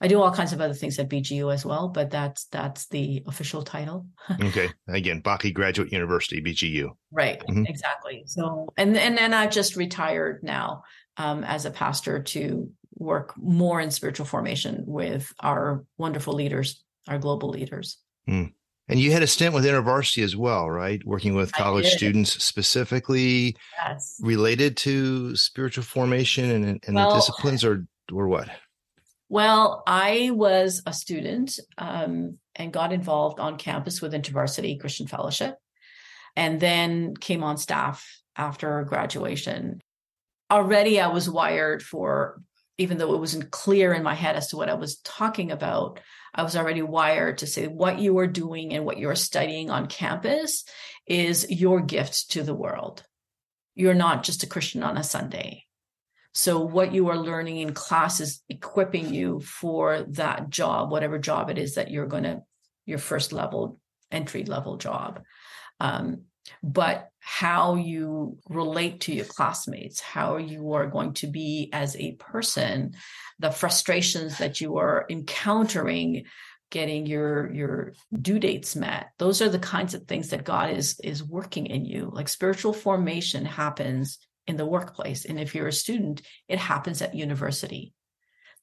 I 0.00 0.08
do 0.08 0.20
all 0.20 0.30
kinds 0.30 0.52
of 0.52 0.60
other 0.60 0.74
things 0.74 0.98
at 0.98 1.08
BGU 1.08 1.52
as 1.52 1.64
well, 1.64 1.88
but 1.88 2.10
that's 2.10 2.44
that's 2.46 2.86
the 2.88 3.22
official 3.26 3.62
title. 3.62 4.06
okay. 4.42 4.68
Again, 4.88 5.22
Bakke 5.22 5.54
Graduate 5.54 5.92
University, 5.92 6.42
BGU. 6.42 6.90
Right. 7.10 7.40
Mm-hmm. 7.40 7.66
Exactly. 7.66 8.24
So 8.26 8.68
and 8.76 8.96
and 8.96 9.16
then 9.16 9.32
I've 9.32 9.50
just 9.50 9.76
retired 9.76 10.42
now 10.42 10.82
um, 11.16 11.44
as 11.44 11.64
a 11.64 11.70
pastor 11.70 12.22
to 12.22 12.70
work 12.94 13.32
more 13.36 13.80
in 13.80 13.90
spiritual 13.90 14.26
formation 14.26 14.84
with 14.86 15.32
our 15.40 15.84
wonderful 15.96 16.34
leaders, 16.34 16.82
our 17.08 17.18
global 17.18 17.50
leaders. 17.50 17.98
Mm. 18.28 18.52
And 18.88 19.00
you 19.00 19.10
had 19.10 19.22
a 19.22 19.26
stint 19.26 19.52
with 19.54 19.64
InterVarsity 19.64 20.22
as 20.22 20.36
well, 20.36 20.70
right? 20.70 21.04
Working 21.04 21.34
with 21.34 21.52
college 21.52 21.86
students 21.86 22.42
specifically 22.42 23.56
yes. 23.76 24.16
related 24.22 24.76
to 24.78 25.34
spiritual 25.34 25.82
formation 25.82 26.50
and, 26.50 26.84
and 26.86 26.94
well, 26.94 27.10
the 27.10 27.16
disciplines 27.16 27.64
or 27.64 27.86
or 28.12 28.28
what? 28.28 28.48
Well, 29.28 29.82
I 29.86 30.30
was 30.32 30.82
a 30.86 30.92
student 30.92 31.58
um, 31.76 32.38
and 32.54 32.72
got 32.72 32.92
involved 32.92 33.40
on 33.40 33.58
campus 33.58 34.00
with 34.00 34.12
InterVarsity 34.12 34.80
Christian 34.80 35.08
Fellowship, 35.08 35.56
and 36.36 36.60
then 36.60 37.16
came 37.16 37.42
on 37.42 37.56
staff 37.56 38.06
after 38.36 38.84
graduation. 38.84 39.80
Already, 40.50 41.00
I 41.00 41.08
was 41.08 41.28
wired 41.28 41.82
for, 41.82 42.40
even 42.78 42.98
though 42.98 43.14
it 43.14 43.20
wasn't 43.20 43.50
clear 43.50 43.92
in 43.92 44.04
my 44.04 44.14
head 44.14 44.36
as 44.36 44.48
to 44.48 44.56
what 44.56 44.68
I 44.68 44.74
was 44.74 44.98
talking 44.98 45.50
about, 45.50 45.98
I 46.32 46.42
was 46.42 46.54
already 46.54 46.82
wired 46.82 47.38
to 47.38 47.46
say 47.46 47.66
what 47.66 47.98
you 47.98 48.18
are 48.18 48.26
doing 48.26 48.74
and 48.74 48.84
what 48.84 48.98
you 48.98 49.08
are 49.08 49.16
studying 49.16 49.70
on 49.70 49.86
campus 49.86 50.64
is 51.06 51.50
your 51.50 51.80
gift 51.80 52.32
to 52.32 52.42
the 52.42 52.54
world. 52.54 53.02
You're 53.74 53.94
not 53.94 54.22
just 54.22 54.42
a 54.42 54.46
Christian 54.46 54.82
on 54.82 54.96
a 54.96 55.02
Sunday. 55.02 55.65
So 56.36 56.60
what 56.60 56.92
you 56.92 57.08
are 57.08 57.16
learning 57.16 57.56
in 57.56 57.72
class 57.72 58.20
is 58.20 58.42
equipping 58.50 59.14
you 59.14 59.40
for 59.40 60.02
that 60.10 60.50
job, 60.50 60.90
whatever 60.90 61.18
job 61.18 61.48
it 61.48 61.56
is 61.56 61.76
that 61.76 61.90
you're 61.90 62.06
going 62.06 62.24
to, 62.24 62.42
your 62.84 62.98
first 62.98 63.32
level, 63.32 63.80
entry 64.10 64.44
level 64.44 64.76
job. 64.76 65.22
Um, 65.80 66.24
but 66.62 67.08
how 67.20 67.76
you 67.76 68.36
relate 68.50 69.00
to 69.00 69.14
your 69.14 69.24
classmates, 69.24 69.98
how 69.98 70.36
you 70.36 70.74
are 70.74 70.86
going 70.86 71.14
to 71.14 71.26
be 71.26 71.70
as 71.72 71.96
a 71.96 72.12
person, 72.12 72.92
the 73.38 73.50
frustrations 73.50 74.36
that 74.36 74.60
you 74.60 74.76
are 74.76 75.06
encountering 75.08 76.26
getting 76.70 77.06
your 77.06 77.50
your 77.52 77.92
due 78.12 78.40
dates 78.40 78.74
met 78.74 79.10
those 79.18 79.40
are 79.40 79.48
the 79.48 79.58
kinds 79.60 79.94
of 79.94 80.02
things 80.02 80.30
that 80.30 80.42
god 80.42 80.68
is 80.68 80.98
is 81.04 81.22
working 81.22 81.66
in 81.66 81.84
you 81.84 82.10
like 82.12 82.28
spiritual 82.28 82.72
formation 82.72 83.44
happens 83.44 84.18
in 84.46 84.56
the 84.56 84.66
workplace. 84.66 85.24
And 85.24 85.38
if 85.40 85.54
you're 85.54 85.68
a 85.68 85.72
student 85.72 86.22
it 86.48 86.58
happens 86.58 87.02
at 87.02 87.14
university. 87.14 87.92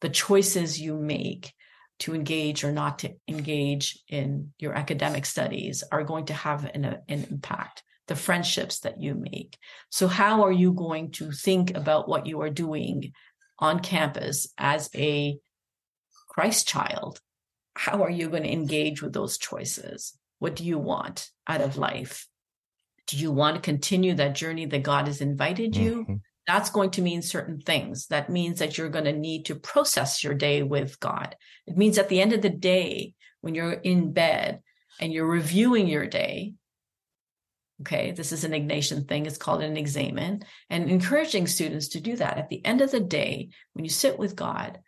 The 0.02 0.10
choices 0.10 0.80
you 0.80 0.98
make 0.98 1.54
to 2.00 2.16
engage 2.16 2.64
or 2.64 2.72
not 2.72 3.00
to 3.00 3.14
engage 3.28 4.00
in 4.10 4.52
your 4.60 4.74
academic 4.74 5.26
studies 5.26 5.84
are 5.92 6.04
going 6.04 6.26
to 6.26 6.34
have 6.34 6.66
an, 6.66 6.86
an 7.08 7.28
impact. 7.30 7.84
The 8.08 8.16
friendships 8.16 8.82
that 8.82 9.00
you 9.00 9.16
make. 9.16 9.58
So 9.90 10.10
how 10.10 10.44
are 10.44 10.52
you 10.52 10.74
going 10.74 11.12
to 11.12 11.32
think 11.32 11.78
about 11.78 12.10
what 12.10 12.26
you 12.26 12.42
are 12.42 12.50
doing 12.50 13.14
on 13.60 13.80
campus 13.80 14.50
as 14.58 14.90
a 14.94 15.38
christ 16.28 16.68
child? 16.68 17.22
How 17.76 18.04
are 18.04 18.10
you 18.10 18.30
going 18.30 18.44
to 18.44 18.52
engage 18.52 19.02
with 19.02 19.14
those 19.14 19.38
choices? 19.38 20.18
What 20.40 20.58
do 20.58 20.66
you 20.66 20.78
want 20.78 21.30
out 21.48 21.62
of 21.62 21.78
life? 21.78 22.28
Do 23.08 23.18
you 23.18 23.32
want 23.32 23.56
to 23.56 23.62
continue 23.62 24.14
that 24.16 24.36
journey 24.36 24.66
that 24.66 24.84
God 24.84 25.08
has 25.08 25.22
invited 25.22 25.76
you? 25.76 26.04
Mm-hmm. 26.04 26.16
That's 26.48 26.70
going 26.70 26.92
to 26.92 27.02
mean 27.02 27.22
certain 27.22 27.60
things. 27.60 28.08
That 28.08 28.30
means 28.30 28.60
that 28.60 28.78
you're 28.78 28.90
going 28.90 29.06
to 29.06 29.14
need 29.14 29.46
to 29.46 29.56
process 29.56 30.24
your 30.24 30.34
day 30.34 30.64
with 30.64 31.00
God. 31.00 31.36
It 31.68 31.78
means 31.78 31.98
at 31.98 32.10
the 32.10 32.22
end 32.22 32.34
of 32.34 32.42
the 32.42 32.50
day, 32.50 33.14
when 33.42 33.56
you're 33.56 33.74
in 33.74 34.14
bed 34.14 34.62
and 35.00 35.12
you're 35.12 35.28
reviewing 35.28 35.88
your 35.88 36.06
day, 36.06 36.54
okay, 37.82 38.12
this 38.12 38.32
is 38.32 38.44
an 38.44 38.52
Ignatian 38.52 39.08
thing, 39.08 39.26
it's 39.26 39.38
called 39.38 39.62
an 39.62 39.76
examen, 39.76 40.44
and 40.70 40.90
encouraging 40.90 41.48
students 41.48 41.90
to 41.90 42.00
do 42.00 42.16
that. 42.16 42.38
At 42.38 42.50
the 42.50 42.66
end 42.66 42.82
of 42.82 42.92
the 42.92 43.02
day, 43.02 43.50
when 43.74 43.84
you 43.84 43.92
sit 43.92 44.18
with 44.18 44.36
God, 44.36 44.80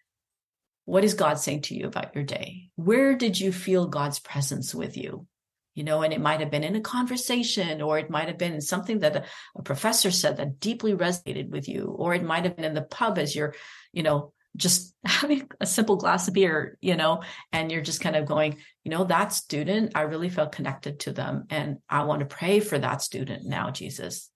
what 0.86 1.04
is 1.04 1.16
God 1.16 1.40
saying 1.40 1.64
to 1.64 1.76
you 1.76 1.88
about 1.88 2.16
your 2.16 2.24
day? 2.24 2.70
Where 2.76 3.16
did 3.16 3.40
you 3.40 3.52
feel 3.52 3.88
God's 3.88 4.20
presence 4.20 4.74
with 4.74 4.96
you? 4.96 5.28
You 5.76 5.84
know, 5.84 6.02
and 6.02 6.14
it 6.14 6.22
might 6.22 6.40
have 6.40 6.50
been 6.50 6.64
in 6.64 6.76
a 6.76 6.82
conversation, 6.82 7.82
or 7.82 8.00
it 8.00 8.10
might 8.10 8.28
have 8.28 8.38
been 8.38 8.62
something 8.62 9.00
that 9.00 9.16
a, 9.16 9.24
a 9.56 9.62
professor 9.62 10.10
said 10.10 10.38
that 10.38 10.60
deeply 10.60 10.94
resonated 10.94 11.50
with 11.50 11.68
you, 11.68 11.86
or 11.86 12.16
it 12.16 12.24
might 12.24 12.46
have 12.46 12.56
been 12.56 12.66
in 12.66 12.74
the 12.74 12.82
pub 12.82 13.18
as 13.18 13.36
you're, 13.36 13.54
you 13.92 14.02
know, 14.02 14.34
just 14.56 14.94
having 15.06 15.50
a 15.60 15.66
simple 15.66 15.98
glass 15.98 16.28
of 16.28 16.34
beer, 16.34 16.78
you 16.82 16.96
know, 16.96 17.22
and 17.52 17.72
you're 17.72 17.82
just 17.82 18.02
kind 18.02 18.16
of 18.16 18.26
going, 18.26 18.58
you 18.84 18.92
know, 18.92 19.04
that 19.06 19.34
student, 19.34 19.92
I 19.96 20.02
really 20.02 20.30
felt 20.30 20.52
connected 20.52 21.02
to 21.02 21.14
them. 21.14 21.46
And 21.50 21.78
I 21.90 22.04
want 22.04 22.22
to 22.22 22.26
pray 22.26 22.60
for 22.60 22.78
that 22.78 23.02
student 23.02 23.46
now, 23.46 23.72
Jesus. 23.72 24.30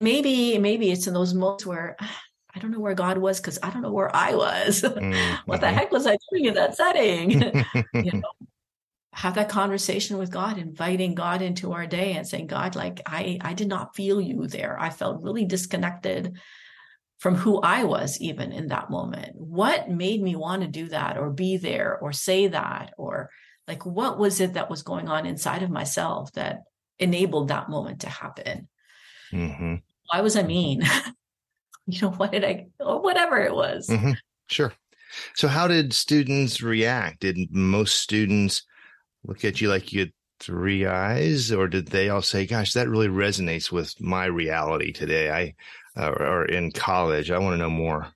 Maybe, 0.00 0.58
maybe 0.58 0.90
it's 0.90 1.06
in 1.06 1.14
those 1.14 1.34
moments 1.34 1.66
where 1.66 1.96
I 2.54 2.60
don't 2.60 2.70
know 2.70 2.80
where 2.80 2.94
God 2.94 3.18
was 3.18 3.38
because 3.38 3.58
I 3.62 3.68
don't 3.70 3.82
know 3.82 3.92
where 3.92 4.14
I 4.16 4.34
was. 4.34 4.80
Mm-hmm. 4.80 5.34
what 5.44 5.60
the 5.60 5.70
heck 5.70 5.92
was 5.92 6.06
I 6.06 6.16
doing 6.30 6.46
in 6.46 6.54
that 6.54 6.74
setting? 6.74 7.30
you 7.94 8.12
know, 8.12 8.30
have 9.18 9.34
that 9.34 9.48
conversation 9.48 10.16
with 10.16 10.30
God, 10.30 10.58
inviting 10.58 11.16
God 11.16 11.42
into 11.42 11.72
our 11.72 11.88
day 11.88 12.12
and 12.12 12.24
saying, 12.24 12.46
God, 12.46 12.76
like 12.76 13.00
I, 13.04 13.36
I 13.40 13.52
did 13.52 13.66
not 13.66 13.96
feel 13.96 14.20
you 14.20 14.46
there. 14.46 14.78
I 14.78 14.90
felt 14.90 15.24
really 15.24 15.44
disconnected 15.44 16.38
from 17.18 17.34
who 17.34 17.60
I 17.60 17.82
was 17.82 18.20
even 18.20 18.52
in 18.52 18.68
that 18.68 18.90
moment. 18.90 19.32
What 19.34 19.90
made 19.90 20.22
me 20.22 20.36
want 20.36 20.62
to 20.62 20.68
do 20.68 20.88
that 20.90 21.18
or 21.18 21.30
be 21.30 21.56
there 21.56 21.98
or 21.98 22.12
say 22.12 22.46
that? 22.46 22.94
Or 22.96 23.30
like, 23.66 23.84
what 23.84 24.20
was 24.20 24.38
it 24.38 24.54
that 24.54 24.70
was 24.70 24.84
going 24.84 25.08
on 25.08 25.26
inside 25.26 25.64
of 25.64 25.70
myself 25.70 26.30
that 26.34 26.60
enabled 27.00 27.48
that 27.48 27.68
moment 27.68 28.02
to 28.02 28.08
happen? 28.08 28.68
Mm-hmm. 29.32 29.74
Why 30.12 30.20
was 30.20 30.36
I 30.36 30.44
mean? 30.44 30.82
you 31.88 32.02
know, 32.02 32.12
what 32.12 32.30
did 32.30 32.44
I, 32.44 32.68
or 32.78 33.02
whatever 33.02 33.38
it 33.38 33.52
was. 33.52 33.88
Mm-hmm. 33.88 34.12
Sure. 34.46 34.72
So, 35.34 35.48
how 35.48 35.66
did 35.66 35.92
students 35.92 36.62
react? 36.62 37.22
Did 37.22 37.50
most 37.50 37.96
students 38.00 38.62
look 39.24 39.44
at 39.44 39.60
you 39.60 39.68
like 39.68 39.92
you 39.92 40.00
had 40.00 40.12
three 40.40 40.86
eyes, 40.86 41.52
or 41.52 41.68
did 41.68 41.88
they 41.88 42.08
all 42.08 42.22
say, 42.22 42.46
"Gosh, 42.46 42.72
that 42.72 42.88
really 42.88 43.08
resonates 43.08 43.72
with 43.72 44.00
my 44.00 44.26
reality 44.26 44.92
today"? 44.92 45.30
I 45.30 45.54
uh, 46.00 46.10
or 46.10 46.44
in 46.44 46.70
college, 46.70 47.30
I 47.30 47.38
want 47.38 47.54
to 47.54 47.58
know 47.58 47.70
more. 47.70 48.08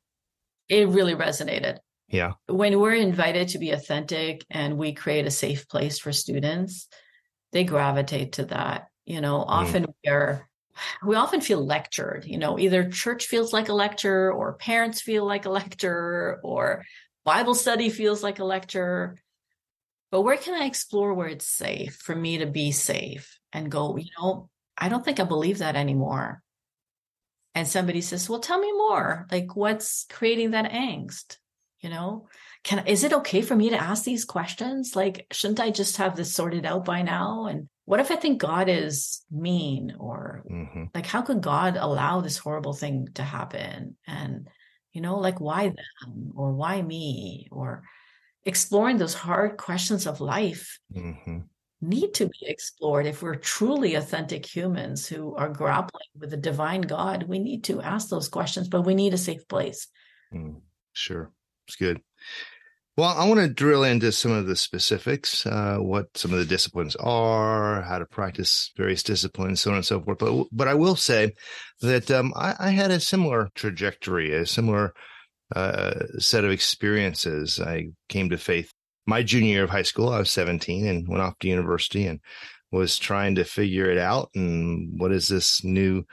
It 0.68 0.88
really 0.88 1.14
resonated. 1.14 1.78
Yeah. 2.08 2.32
When 2.46 2.78
we're 2.78 2.94
invited 2.94 3.48
to 3.48 3.58
be 3.58 3.70
authentic 3.70 4.44
and 4.50 4.76
we 4.76 4.92
create 4.92 5.26
a 5.26 5.30
safe 5.30 5.66
place 5.66 5.98
for 5.98 6.12
students, 6.12 6.86
they 7.52 7.64
gravitate 7.64 8.32
to 8.32 8.44
that. 8.46 8.88
You 9.04 9.20
know, 9.20 9.36
often 9.36 9.84
mm. 9.84 9.94
we 10.04 10.10
are 10.10 10.48
we 11.04 11.16
often 11.16 11.40
feel 11.40 11.64
lectured, 11.64 12.24
you 12.24 12.38
know, 12.38 12.58
either 12.58 12.88
church 12.88 13.26
feels 13.26 13.52
like 13.52 13.68
a 13.68 13.74
lecture 13.74 14.32
or 14.32 14.54
parents 14.54 15.00
feel 15.00 15.26
like 15.26 15.44
a 15.44 15.50
lecture 15.50 16.40
or 16.42 16.84
Bible 17.24 17.54
study 17.54 17.88
feels 17.88 18.22
like 18.22 18.38
a 18.38 18.44
lecture. 18.44 19.16
But 20.12 20.20
where 20.20 20.36
can 20.36 20.54
I 20.60 20.66
explore 20.66 21.14
where 21.14 21.28
it's 21.28 21.46
safe 21.46 21.96
for 21.96 22.14
me 22.14 22.38
to 22.38 22.46
be 22.46 22.70
safe 22.70 23.40
and 23.50 23.70
go, 23.70 23.96
you 23.96 24.10
know, 24.18 24.50
I 24.76 24.90
don't 24.90 25.02
think 25.02 25.18
I 25.18 25.24
believe 25.24 25.58
that 25.58 25.74
anymore. 25.74 26.42
And 27.54 27.66
somebody 27.66 28.02
says, 28.02 28.28
well, 28.28 28.38
tell 28.38 28.60
me 28.60 28.70
more. 28.72 29.26
Like 29.32 29.56
what's 29.56 30.04
creating 30.10 30.50
that 30.50 30.70
angst? 30.70 31.38
You 31.80 31.88
know, 31.88 32.28
can, 32.62 32.86
is 32.86 33.04
it 33.04 33.14
okay 33.14 33.40
for 33.40 33.56
me 33.56 33.70
to 33.70 33.82
ask 33.82 34.04
these 34.04 34.26
questions? 34.26 34.94
Like, 34.94 35.26
shouldn't 35.32 35.60
I 35.60 35.70
just 35.70 35.96
have 35.96 36.14
this 36.14 36.34
sorted 36.34 36.66
out 36.66 36.84
by 36.84 37.00
now? 37.00 37.46
And 37.46 37.70
what 37.86 37.98
if 37.98 38.10
I 38.10 38.16
think 38.16 38.38
God 38.38 38.68
is 38.68 39.22
mean 39.30 39.96
or 39.98 40.44
mm-hmm. 40.48 40.84
like 40.94 41.06
how 41.06 41.22
could 41.22 41.40
God 41.40 41.78
allow 41.78 42.20
this 42.20 42.36
horrible 42.36 42.74
thing 42.74 43.08
to 43.14 43.22
happen? 43.22 43.96
And 44.06 44.46
you 44.92 45.00
know, 45.00 45.18
like 45.18 45.40
why 45.40 45.68
them 45.68 46.32
or 46.36 46.52
why 46.52 46.82
me 46.82 47.48
or 47.50 47.82
exploring 48.44 48.98
those 48.98 49.14
hard 49.14 49.56
questions 49.56 50.06
of 50.06 50.20
life 50.20 50.78
mm-hmm. 50.94 51.38
need 51.80 52.14
to 52.14 52.26
be 52.26 52.46
explored 52.46 53.06
if 53.06 53.22
we're 53.22 53.36
truly 53.36 53.94
authentic 53.94 54.44
humans 54.44 55.06
who 55.06 55.34
are 55.36 55.48
grappling 55.48 56.08
with 56.18 56.30
the 56.30 56.36
divine 56.36 56.82
God. 56.82 57.24
We 57.24 57.38
need 57.38 57.64
to 57.64 57.80
ask 57.80 58.08
those 58.08 58.28
questions, 58.28 58.68
but 58.68 58.82
we 58.82 58.94
need 58.94 59.14
a 59.14 59.18
safe 59.18 59.46
place. 59.48 59.88
Mm, 60.34 60.60
sure. 60.92 61.30
It's 61.66 61.76
good. 61.76 62.00
Well, 62.94 63.08
I 63.08 63.26
want 63.26 63.40
to 63.40 63.48
drill 63.48 63.84
into 63.84 64.12
some 64.12 64.32
of 64.32 64.46
the 64.46 64.54
specifics, 64.54 65.46
uh, 65.46 65.78
what 65.78 66.14
some 66.14 66.30
of 66.32 66.38
the 66.38 66.44
disciplines 66.44 66.94
are, 66.96 67.80
how 67.80 67.98
to 67.98 68.04
practice 68.04 68.70
various 68.76 69.02
disciplines, 69.02 69.62
so 69.62 69.70
on 69.70 69.76
and 69.76 69.84
so 69.84 70.02
forth. 70.02 70.18
But 70.18 70.48
but 70.52 70.68
I 70.68 70.74
will 70.74 70.96
say 70.96 71.32
that 71.80 72.10
um, 72.10 72.34
I, 72.36 72.54
I, 72.58 72.70
had 72.70 72.90
a 72.90 73.00
similar 73.00 73.48
trajectory, 73.54 74.34
a 74.34 74.44
similar 74.44 74.92
uh, 75.54 76.06
set 76.18 76.44
of 76.44 76.50
experiences. 76.50 77.60
I 77.60 77.88
came 78.08 78.30
to 78.30 78.38
faith 78.38 78.72
my 79.06 79.22
junior 79.22 79.52
year 79.52 79.64
of 79.64 79.70
high 79.70 79.82
school. 79.82 80.10
I 80.10 80.18
was 80.18 80.30
17 80.30 80.86
and 80.86 81.08
went 81.08 81.22
off 81.22 81.38
to 81.40 81.48
university 81.48 82.06
and 82.06 82.20
was 82.70 82.98
trying 82.98 83.34
to 83.34 83.44
figure 83.44 83.90
it 83.90 83.98
out. 83.98 84.30
And 84.34 84.98
what 84.98 85.12
is 85.12 85.28
this 85.28 85.62
new 85.64 86.04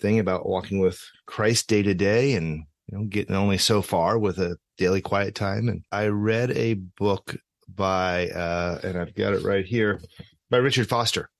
thing 0.00 0.18
about 0.18 0.46
walking 0.46 0.78
with 0.78 1.00
Christ 1.26 1.68
day 1.68 1.82
to 1.82 1.94
day 1.94 2.34
and 2.34 2.64
you 2.88 2.98
know 2.98 3.04
getting 3.04 3.36
only 3.36 3.58
so 3.58 3.82
far 3.82 4.18
with 4.18 4.38
a 4.38 4.56
daily 4.78 5.00
quiet 5.00 5.34
time. 5.34 5.68
And 5.68 5.84
I 5.92 6.06
read 6.06 6.50
a 6.52 6.74
book 6.74 7.36
by, 7.72 8.28
uh, 8.30 8.80
and 8.82 8.98
I've 8.98 9.14
got 9.14 9.34
it 9.34 9.44
right 9.44 9.64
here, 9.64 10.00
by 10.48 10.56
Richard 10.56 10.88
Foster, 10.88 11.30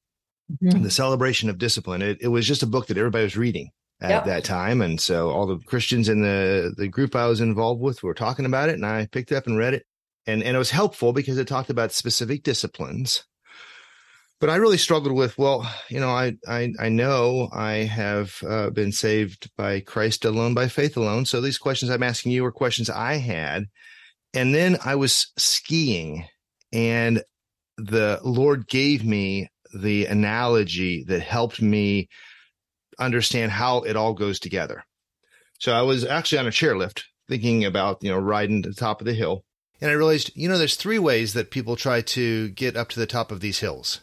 mm-hmm. 0.63 0.83
The 0.83 0.91
Celebration 0.91 1.49
of 1.49 1.59
Discipline. 1.59 2.03
It, 2.03 2.19
it, 2.21 2.29
was 2.29 2.47
just 2.47 2.63
a 2.63 2.67
book 2.67 2.87
that 2.87 2.99
everybody 2.99 3.25
was 3.25 3.37
reading 3.37 3.71
at 4.01 4.11
yep. 4.11 4.25
that 4.25 4.45
time. 4.45 4.81
And 4.81 5.01
so 5.01 5.31
all 5.31 5.47
the 5.47 5.59
Christians 5.59 6.09
in 6.09 6.23
the, 6.23 6.73
the 6.77 6.89
group 6.89 7.15
I 7.15 7.27
was 7.27 7.41
involved 7.41 7.81
with 7.81 8.03
were 8.03 8.15
talking 8.15 8.47
about 8.47 8.69
it. 8.69 8.75
And 8.75 8.87
I 8.87 9.07
picked 9.07 9.33
it 9.33 9.37
up 9.37 9.47
and 9.47 9.59
read 9.59 9.75
it. 9.75 9.87
And, 10.27 10.43
and 10.43 10.55
it 10.55 10.59
was 10.59 10.71
helpful 10.71 11.13
because 11.13 11.39
it 11.39 11.49
talked 11.49 11.71
about 11.71 11.93
specific 11.93 12.43
disciplines 12.43 13.25
but 14.41 14.49
I 14.49 14.57
really 14.57 14.79
struggled 14.79 15.15
with, 15.15 15.37
well, 15.37 15.71
you 15.91 16.01
know, 16.01 16.09
I, 16.09 16.33
I, 16.49 16.73
I 16.81 16.89
know 16.89 17.51
I 17.53 17.85
have 17.85 18.43
uh, 18.49 18.71
been 18.71 18.91
saved 18.91 19.51
by 19.57 19.81
Christ 19.81 20.25
alone, 20.25 20.55
by 20.55 20.67
faith 20.69 20.97
alone. 20.97 21.27
So 21.27 21.43
these 21.43 21.59
questions 21.59 21.91
I'm 21.91 22.03
asking 22.03 22.33
you 22.33 22.45
are 22.47 22.53
questions 22.53 22.89
I 22.89 23.15
had. 23.17 23.67
And 24.33 24.55
then 24.55 24.79
I 24.83 24.95
was 24.95 25.31
skiing 25.37 26.27
and 26.73 27.23
the 27.77 28.19
Lord 28.23 28.67
gave 28.67 29.05
me 29.05 29.51
the 29.75 30.07
analogy 30.07 31.05
that 31.05 31.21
helped 31.21 31.61
me 31.61 32.09
understand 33.01 33.53
how 33.53 33.79
it 33.81 33.97
all 33.97 34.15
goes 34.15 34.39
together. 34.39 34.85
So 35.59 35.73
I 35.73 35.83
was 35.83 36.05
actually 36.05 36.39
on 36.39 36.47
a 36.47 36.51
chairlift 36.51 37.03
thinking 37.29 37.65
about, 37.65 38.03
you 38.03 38.11
know, 38.11 38.19
riding 38.19 38.63
to 38.63 38.69
the 38.69 38.75
top 38.75 39.01
of 39.01 39.07
the 39.07 39.15
hill. 39.15 39.45
And 39.81 39.91
I 39.91 39.95
realized, 39.95 40.31
you 40.35 40.49
know, 40.49 40.59
there's 40.59 40.77
three 40.77 40.99
ways 40.99 41.33
that 41.35 41.51
people 41.51 41.77
try 41.77 42.03
to 42.03 42.51
get 42.51 42.77
up 42.77 42.89
to 42.91 43.01
the 43.01 43.07
top 43.07 43.33
of 43.33 43.41
these 43.41 43.61
hills 43.61 44.01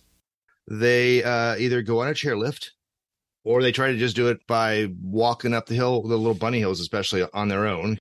they 0.69 1.23
uh, 1.23 1.55
either 1.57 1.81
go 1.81 2.01
on 2.01 2.09
a 2.09 2.13
chairlift 2.13 2.71
or 3.43 3.61
they 3.61 3.71
try 3.71 3.91
to 3.91 3.97
just 3.97 4.15
do 4.15 4.27
it 4.27 4.45
by 4.47 4.87
walking 5.01 5.53
up 5.53 5.67
the 5.67 5.75
hill, 5.75 6.01
the 6.03 6.17
little 6.17 6.33
bunny 6.33 6.59
hills, 6.59 6.81
especially 6.81 7.25
on 7.33 7.47
their 7.47 7.65
own, 7.65 7.97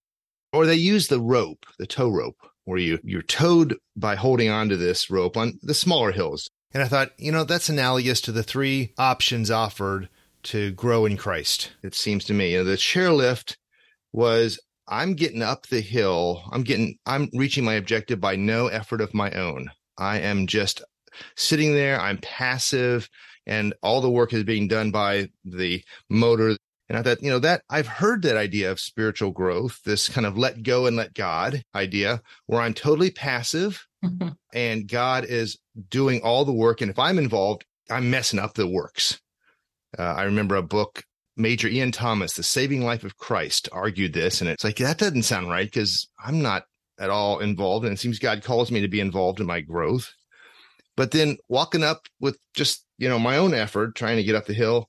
or 0.52 0.66
they 0.66 0.74
use 0.74 1.06
the 1.06 1.20
rope, 1.20 1.64
the 1.78 1.86
tow 1.86 2.08
rope, 2.08 2.38
where 2.64 2.78
you 2.78 2.98
you're 3.04 3.22
towed 3.22 3.76
by 3.94 4.16
holding 4.16 4.50
onto 4.50 4.76
this 4.76 5.08
rope 5.08 5.36
on 5.36 5.58
the 5.62 5.74
smaller 5.74 6.10
hills. 6.10 6.50
And 6.72 6.82
I 6.82 6.88
thought, 6.88 7.12
you 7.16 7.30
know, 7.30 7.44
that's 7.44 7.68
analogous 7.68 8.20
to 8.22 8.32
the 8.32 8.42
three 8.42 8.92
options 8.98 9.50
offered 9.50 10.08
to 10.46 10.72
grow 10.72 11.06
in 11.06 11.16
Christ. 11.16 11.72
It 11.82 11.94
seems 11.94 12.24
to 12.26 12.34
me, 12.34 12.52
you 12.52 12.58
know, 12.58 12.64
the 12.64 12.76
chairlift 12.76 13.56
was 14.12 14.58
I'm 14.88 15.14
getting 15.14 15.42
up 15.42 15.66
the 15.66 15.80
hill. 15.80 16.42
I'm 16.52 16.62
getting, 16.62 16.96
I'm 17.06 17.28
reaching 17.32 17.64
my 17.64 17.74
objective 17.74 18.20
by 18.20 18.36
no 18.36 18.68
effort 18.68 19.00
of 19.00 19.14
my 19.14 19.30
own. 19.32 19.70
I 19.98 20.20
am 20.20 20.46
just 20.46 20.82
sitting 21.36 21.74
there. 21.74 22.00
I'm 22.00 22.18
passive 22.18 23.08
and 23.46 23.74
all 23.82 24.00
the 24.00 24.10
work 24.10 24.32
is 24.32 24.44
being 24.44 24.68
done 24.68 24.90
by 24.90 25.28
the 25.44 25.82
motor. 26.08 26.56
And 26.88 26.96
I 26.96 27.02
thought, 27.02 27.22
you 27.22 27.30
know, 27.30 27.40
that 27.40 27.62
I've 27.68 27.88
heard 27.88 28.22
that 28.22 28.36
idea 28.36 28.70
of 28.70 28.78
spiritual 28.78 29.32
growth, 29.32 29.80
this 29.84 30.08
kind 30.08 30.26
of 30.26 30.38
let 30.38 30.62
go 30.62 30.86
and 30.86 30.96
let 30.96 31.14
God 31.14 31.62
idea 31.74 32.22
where 32.46 32.60
I'm 32.60 32.74
totally 32.74 33.10
passive 33.10 33.84
mm-hmm. 34.04 34.28
and 34.52 34.88
God 34.88 35.24
is 35.24 35.58
doing 35.88 36.20
all 36.22 36.44
the 36.44 36.52
work. 36.52 36.80
And 36.80 36.90
if 36.90 36.98
I'm 36.98 37.18
involved, 37.18 37.64
I'm 37.90 38.10
messing 38.10 38.38
up 38.38 38.54
the 38.54 38.68
works. 38.68 39.20
Uh, 39.98 40.14
I 40.16 40.24
remember 40.24 40.56
a 40.56 40.62
book, 40.62 41.02
Major 41.36 41.68
Ian 41.68 41.92
Thomas, 41.92 42.34
The 42.34 42.42
Saving 42.42 42.84
Life 42.84 43.04
of 43.04 43.16
Christ, 43.16 43.68
argued 43.72 44.12
this. 44.12 44.40
And 44.40 44.50
it's 44.50 44.64
like, 44.64 44.76
that 44.76 44.98
doesn't 44.98 45.22
sound 45.22 45.48
right 45.48 45.66
because 45.66 46.08
I'm 46.24 46.42
not 46.42 46.64
at 46.98 47.10
all 47.10 47.40
involved. 47.40 47.84
And 47.84 47.94
it 47.94 47.98
seems 47.98 48.18
God 48.18 48.42
calls 48.42 48.70
me 48.70 48.80
to 48.80 48.88
be 48.88 49.00
involved 49.00 49.40
in 49.40 49.46
my 49.46 49.60
growth. 49.60 50.10
But 50.96 51.10
then 51.10 51.36
walking 51.48 51.82
up 51.82 52.06
with 52.20 52.38
just, 52.54 52.84
you 52.98 53.08
know, 53.08 53.18
my 53.18 53.36
own 53.36 53.52
effort, 53.52 53.94
trying 53.94 54.16
to 54.16 54.24
get 54.24 54.34
up 54.34 54.46
the 54.46 54.54
hill, 54.54 54.88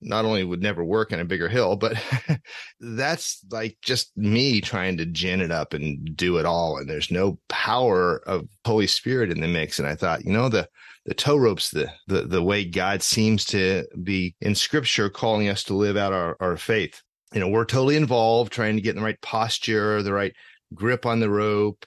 not 0.00 0.24
only 0.24 0.44
would 0.44 0.62
never 0.62 0.84
work 0.84 1.12
on 1.12 1.20
a 1.20 1.24
bigger 1.24 1.48
hill, 1.48 1.76
but 1.76 1.96
that's 2.80 3.44
like 3.50 3.76
just 3.82 4.16
me 4.16 4.60
trying 4.60 4.96
to 4.98 5.06
gin 5.06 5.40
it 5.40 5.50
up 5.50 5.74
and 5.74 6.16
do 6.16 6.38
it 6.38 6.46
all. 6.46 6.78
And 6.78 6.88
there's 6.88 7.10
no 7.10 7.38
power 7.48 8.18
of 8.26 8.48
Holy 8.64 8.86
Spirit 8.86 9.30
in 9.30 9.40
the 9.40 9.48
mix. 9.48 9.78
And 9.78 9.88
I 9.88 9.94
thought, 9.94 10.24
you 10.24 10.32
know, 10.32 10.48
the, 10.48 10.68
the 11.06 11.14
tow 11.14 11.36
ropes, 11.36 11.70
the, 11.70 11.90
the, 12.08 12.22
the 12.22 12.42
way 12.42 12.64
God 12.64 13.02
seems 13.02 13.44
to 13.46 13.86
be 14.02 14.34
in 14.40 14.54
scripture 14.54 15.08
calling 15.08 15.48
us 15.48 15.64
to 15.64 15.74
live 15.74 15.96
out 15.96 16.12
our, 16.12 16.36
our 16.40 16.56
faith. 16.56 17.02
You 17.32 17.40
know, 17.40 17.48
we're 17.48 17.64
totally 17.64 17.96
involved 17.96 18.52
trying 18.52 18.76
to 18.76 18.82
get 18.82 18.90
in 18.90 18.96
the 18.96 19.04
right 19.04 19.20
posture, 19.20 20.02
the 20.02 20.12
right 20.12 20.34
grip 20.74 21.06
on 21.06 21.20
the 21.20 21.30
rope, 21.30 21.86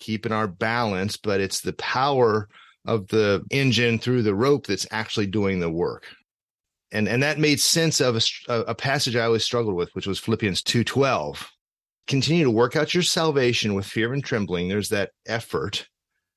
keeping 0.00 0.32
our 0.32 0.46
balance, 0.46 1.16
but 1.16 1.40
it's 1.40 1.60
the 1.60 1.72
power 1.74 2.48
of 2.86 3.06
the 3.08 3.44
engine 3.50 3.98
through 3.98 4.22
the 4.22 4.34
rope 4.34 4.66
that's 4.66 4.86
actually 4.90 5.26
doing 5.26 5.60
the 5.60 5.70
work. 5.70 6.06
And, 6.90 7.08
and 7.08 7.22
that 7.22 7.38
made 7.38 7.60
sense 7.60 8.00
of 8.00 8.16
a, 8.48 8.60
a 8.60 8.74
passage 8.74 9.14
I 9.14 9.24
always 9.24 9.44
struggled 9.44 9.74
with, 9.74 9.90
which 9.94 10.06
was 10.06 10.18
Philippians 10.18 10.62
2.12. 10.62 11.44
Continue 12.06 12.44
to 12.44 12.50
work 12.50 12.76
out 12.76 12.94
your 12.94 13.02
salvation 13.02 13.74
with 13.74 13.84
fear 13.84 14.14
and 14.14 14.24
trembling. 14.24 14.68
There's 14.68 14.88
that 14.88 15.10
effort. 15.26 15.86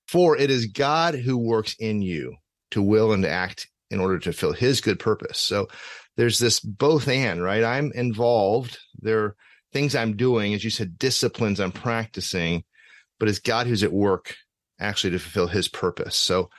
For 0.08 0.38
it 0.38 0.50
is 0.50 0.66
God 0.66 1.16
who 1.16 1.38
works 1.38 1.76
in 1.80 2.02
you 2.02 2.36
to 2.72 2.82
will 2.82 3.14
and 3.14 3.24
to 3.24 3.30
act 3.30 3.68
in 3.90 4.00
order 4.00 4.20
to 4.20 4.34
fill 4.34 4.52
his 4.52 4.82
good 4.82 5.00
purpose. 5.00 5.38
So 5.38 5.68
there's 6.18 6.40
this 6.40 6.60
both 6.60 7.08
and, 7.08 7.42
right? 7.42 7.64
I'm 7.64 7.92
involved. 7.94 8.78
There 9.00 9.24
are 9.24 9.36
things 9.72 9.96
I'm 9.96 10.18
doing, 10.18 10.54
as 10.54 10.64
you 10.64 10.70
said, 10.70 11.00
disciplines 11.00 11.60
I'm 11.60 11.72
practicing, 11.72 12.64
but 13.20 13.30
it's 13.30 13.40
God 13.40 13.68
who's 13.68 13.84
at 13.84 13.94
work 13.94 14.36
actually 14.80 15.12
to 15.12 15.20
fulfill 15.20 15.48
his 15.48 15.68
purpose. 15.68 16.18
So 16.18 16.50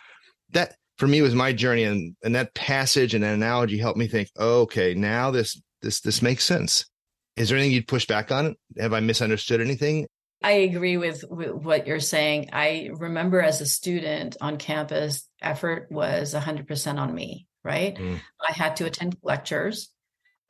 that 0.51 0.77
for 1.03 1.09
me 1.09 1.21
was 1.21 1.35
my 1.35 1.53
journey 1.53 1.83
and 1.83 2.15
and 2.23 2.37
that 2.37 2.55
passage 2.55 3.13
and 3.13 3.25
that 3.25 3.35
analogy 3.35 3.77
helped 3.77 3.99
me 3.99 4.07
think, 4.07 4.31
oh, 4.37 4.61
okay, 4.61 4.95
now 4.95 5.33
this 5.33 5.61
this 5.81 5.99
this 6.01 6.23
makes 6.23 6.45
sense. 6.45 6.87
Is 7.35 7.49
there 7.49 7.59
anything 7.59 7.73
you'd 7.73 7.89
push 7.89 8.07
back 8.07 8.31
on? 8.31 8.55
Have 8.79 8.93
I 8.93 9.01
misunderstood 9.01 9.61
anything? 9.61 10.07
I 10.45 10.53
agree 10.53 10.99
with, 10.99 11.25
with, 11.29 11.51
what 11.51 11.89
you're 11.89 11.99
saying. 11.99 12.51
I 12.53 12.91
remember 12.93 13.41
as 13.41 13.61
a 13.61 13.67
student 13.67 14.37
on 14.41 14.59
campus, 14.59 15.29
effort 15.41 15.89
was 15.91 16.35
100% 16.35 16.99
on 17.01 17.13
me, 17.13 17.49
right? 17.65 17.97
Mm. 17.97 18.21
I 18.41 18.53
had 18.53 18.77
to 18.77 18.85
attend 18.85 19.17
lectures. 19.25 19.89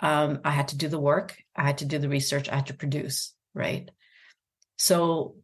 Um, 0.00 0.40
I 0.44 0.50
had 0.50 0.68
to 0.68 0.76
do 0.76 0.88
the 0.88 1.00
work. 1.00 1.34
I 1.56 1.62
had 1.62 1.78
to 1.78 1.86
do 1.86 1.98
the 1.98 2.10
research. 2.10 2.50
I 2.50 2.56
had 2.56 2.66
to 2.66 2.74
produce, 2.74 3.32
right? 3.54 3.90
So 4.76 5.36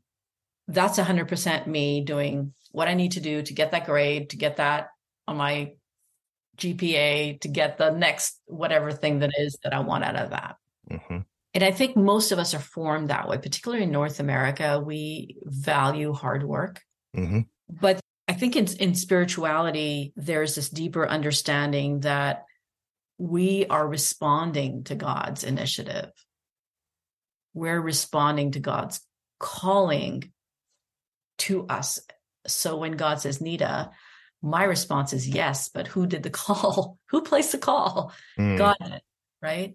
that's 0.66 0.98
100% 0.98 1.66
me 1.66 2.02
doing 2.02 2.52
what 2.72 2.88
I 2.88 2.94
need 2.94 3.12
to 3.12 3.20
do 3.20 3.40
to 3.40 3.54
get 3.54 3.70
that 3.70 3.86
grade, 3.86 4.30
to 4.30 4.36
get 4.36 4.56
that 4.56 4.88
on 5.28 5.36
my 5.36 5.74
GPA, 6.56 7.40
to 7.42 7.48
get 7.48 7.78
the 7.78 7.90
next 7.90 8.40
whatever 8.46 8.90
thing 8.90 9.20
that 9.20 9.30
is 9.38 9.56
that 9.62 9.72
I 9.72 9.80
want 9.80 10.04
out 10.04 10.16
of 10.16 10.30
that. 10.30 10.56
Mm-hmm. 10.90 11.18
And 11.54 11.64
I 11.64 11.70
think 11.70 11.96
most 11.96 12.32
of 12.32 12.38
us 12.38 12.54
are 12.54 12.60
formed 12.60 13.08
that 13.08 13.28
way, 13.28 13.38
particularly 13.38 13.84
in 13.84 13.92
North 13.92 14.20
America. 14.20 14.82
We 14.84 15.36
value 15.44 16.12
hard 16.12 16.42
work. 16.42 16.80
Mm-hmm. 17.16 17.40
But 17.68 18.00
I 18.26 18.34
think 18.34 18.56
in, 18.56 18.66
in 18.78 18.94
spirituality, 18.94 20.12
there's 20.16 20.54
this 20.54 20.68
deeper 20.68 21.08
understanding 21.08 22.00
that 22.00 22.44
we 23.18 23.66
are 23.66 23.86
responding 23.86 24.84
to 24.84 24.94
God's 24.94 25.44
initiative. 25.44 26.10
We're 27.54 27.80
responding 27.80 28.52
to 28.52 28.60
God's 28.60 29.00
calling 29.40 30.32
to 31.38 31.66
us. 31.66 31.98
So 32.46 32.76
when 32.76 32.92
God 32.92 33.20
says, 33.20 33.40
Nita, 33.40 33.90
my 34.42 34.64
response 34.64 35.12
is 35.12 35.28
yes, 35.28 35.68
but 35.68 35.86
who 35.86 36.06
did 36.06 36.22
the 36.22 36.30
call? 36.44 36.98
who 37.10 37.22
placed 37.22 37.52
the 37.52 37.58
call? 37.58 38.12
Mm. 38.38 38.58
God 38.58 38.76
did, 38.82 39.02
right? 39.42 39.74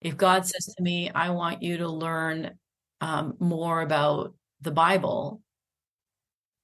If 0.00 0.16
God 0.16 0.46
says 0.46 0.74
to 0.76 0.82
me, 0.82 1.10
I 1.10 1.30
want 1.30 1.62
you 1.62 1.78
to 1.78 1.88
learn 1.88 2.52
um, 3.00 3.36
more 3.38 3.82
about 3.82 4.34
the 4.60 4.70
Bible, 4.70 5.42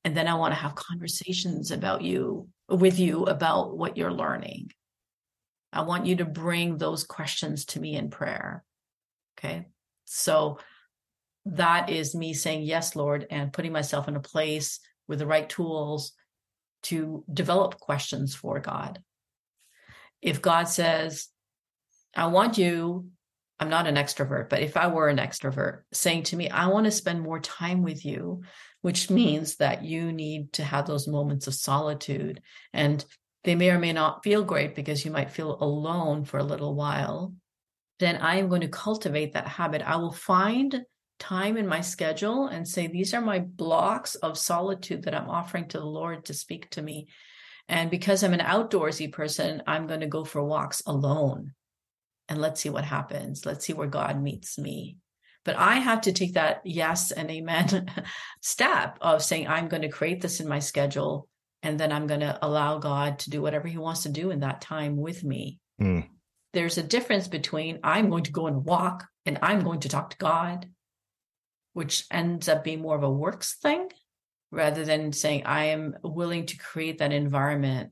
and 0.04 0.16
then 0.16 0.28
I 0.28 0.34
want 0.34 0.54
to 0.54 0.60
have 0.60 0.74
conversations 0.74 1.70
about 1.70 2.02
you 2.02 2.48
with 2.68 2.98
you 2.98 3.24
about 3.24 3.76
what 3.76 3.96
you're 3.96 4.12
learning. 4.12 4.70
I 5.72 5.82
want 5.82 6.06
you 6.06 6.16
to 6.16 6.24
bring 6.24 6.78
those 6.78 7.04
questions 7.04 7.66
to 7.66 7.80
me 7.80 7.96
in 7.96 8.08
prayer. 8.08 8.64
Okay. 9.38 9.66
So 10.06 10.58
that 11.46 11.90
is 11.90 12.14
me 12.14 12.34
saying 12.34 12.62
yes 12.62 12.96
lord 12.96 13.26
and 13.30 13.52
putting 13.52 13.72
myself 13.72 14.08
in 14.08 14.16
a 14.16 14.20
place 14.20 14.80
with 15.06 15.20
the 15.20 15.26
right 15.26 15.48
tools 15.48 16.12
to 16.90 17.24
develop 17.32 17.78
questions 17.78 18.34
for 18.34 18.60
god. 18.60 19.02
If 20.22 20.42
god 20.42 20.68
says 20.68 21.28
i 22.14 22.26
want 22.26 22.56
you 22.56 23.08
i'm 23.60 23.68
not 23.68 23.86
an 23.86 23.96
extrovert 23.96 24.48
but 24.48 24.62
if 24.62 24.76
i 24.76 24.86
were 24.86 25.08
an 25.08 25.18
extrovert 25.18 25.82
saying 25.92 26.22
to 26.22 26.36
me 26.36 26.48
i 26.48 26.66
want 26.68 26.86
to 26.86 26.90
spend 26.90 27.20
more 27.20 27.38
time 27.38 27.82
with 27.82 28.04
you 28.04 28.42
which 28.86 29.10
means 29.10 29.56
that 29.56 29.84
you 29.84 30.12
need 30.12 30.52
to 30.52 30.62
have 30.62 30.86
those 30.86 31.08
moments 31.08 31.48
of 31.48 31.54
solitude. 31.54 32.40
And 32.72 33.04
they 33.42 33.56
may 33.56 33.70
or 33.70 33.80
may 33.80 33.92
not 33.92 34.22
feel 34.22 34.44
great 34.44 34.76
because 34.76 35.04
you 35.04 35.10
might 35.10 35.32
feel 35.32 35.58
alone 35.60 36.24
for 36.24 36.38
a 36.38 36.44
little 36.44 36.72
while. 36.72 37.34
Then 37.98 38.18
i 38.18 38.36
am 38.36 38.48
going 38.48 38.60
to 38.60 38.68
cultivate 38.68 39.32
that 39.32 39.48
habit. 39.48 39.82
I 39.82 39.96
will 39.96 40.12
find 40.12 40.82
time 41.18 41.56
in 41.56 41.66
my 41.66 41.80
schedule 41.80 42.46
and 42.46 42.66
say, 42.66 42.86
these 42.86 43.14
are 43.14 43.20
my 43.20 43.38
blocks 43.38 44.14
of 44.16 44.38
solitude 44.38 45.04
that 45.04 45.14
I'm 45.14 45.28
offering 45.28 45.68
to 45.68 45.78
the 45.78 45.86
Lord 45.86 46.26
to 46.26 46.34
speak 46.34 46.70
to 46.70 46.82
me. 46.82 47.08
And 47.68 47.90
because 47.90 48.22
I'm 48.22 48.34
an 48.34 48.40
outdoorsy 48.40 49.12
person, 49.12 49.62
I'm 49.66 49.86
going 49.86 50.00
to 50.00 50.06
go 50.06 50.24
for 50.24 50.42
walks 50.42 50.82
alone. 50.86 51.52
And 52.28 52.40
let's 52.40 52.60
see 52.60 52.70
what 52.70 52.84
happens. 52.84 53.46
Let's 53.46 53.64
see 53.64 53.72
where 53.72 53.88
God 53.88 54.20
meets 54.20 54.58
me. 54.58 54.98
But 55.44 55.56
I 55.56 55.76
have 55.76 56.02
to 56.02 56.12
take 56.12 56.34
that 56.34 56.60
yes 56.64 57.12
and 57.12 57.30
amen 57.30 57.90
step 58.42 58.98
of 59.00 59.22
saying, 59.22 59.46
I'm 59.46 59.68
going 59.68 59.82
to 59.82 59.88
create 59.88 60.20
this 60.20 60.40
in 60.40 60.48
my 60.48 60.58
schedule. 60.58 61.28
And 61.62 61.78
then 61.78 61.92
I'm 61.92 62.06
going 62.06 62.20
to 62.20 62.38
allow 62.42 62.78
God 62.78 63.20
to 63.20 63.30
do 63.30 63.40
whatever 63.40 63.68
he 63.68 63.78
wants 63.78 64.02
to 64.02 64.08
do 64.08 64.30
in 64.30 64.40
that 64.40 64.60
time 64.60 64.96
with 64.96 65.24
me. 65.24 65.58
Mm. 65.80 66.08
There's 66.52 66.78
a 66.78 66.82
difference 66.82 67.28
between 67.28 67.80
I'm 67.82 68.10
going 68.10 68.24
to 68.24 68.32
go 68.32 68.46
and 68.46 68.64
walk 68.64 69.06
and 69.24 69.38
I'm 69.42 69.62
going 69.62 69.80
to 69.80 69.88
talk 69.88 70.10
to 70.10 70.16
God 70.16 70.68
which 71.76 72.06
ends 72.10 72.48
up 72.48 72.64
being 72.64 72.80
more 72.80 72.96
of 72.96 73.02
a 73.02 73.10
works 73.10 73.56
thing 73.60 73.90
rather 74.50 74.82
than 74.82 75.12
saying, 75.12 75.42
I 75.44 75.66
am 75.66 75.94
willing 76.02 76.46
to 76.46 76.56
create 76.56 76.96
that 77.00 77.12
environment 77.12 77.90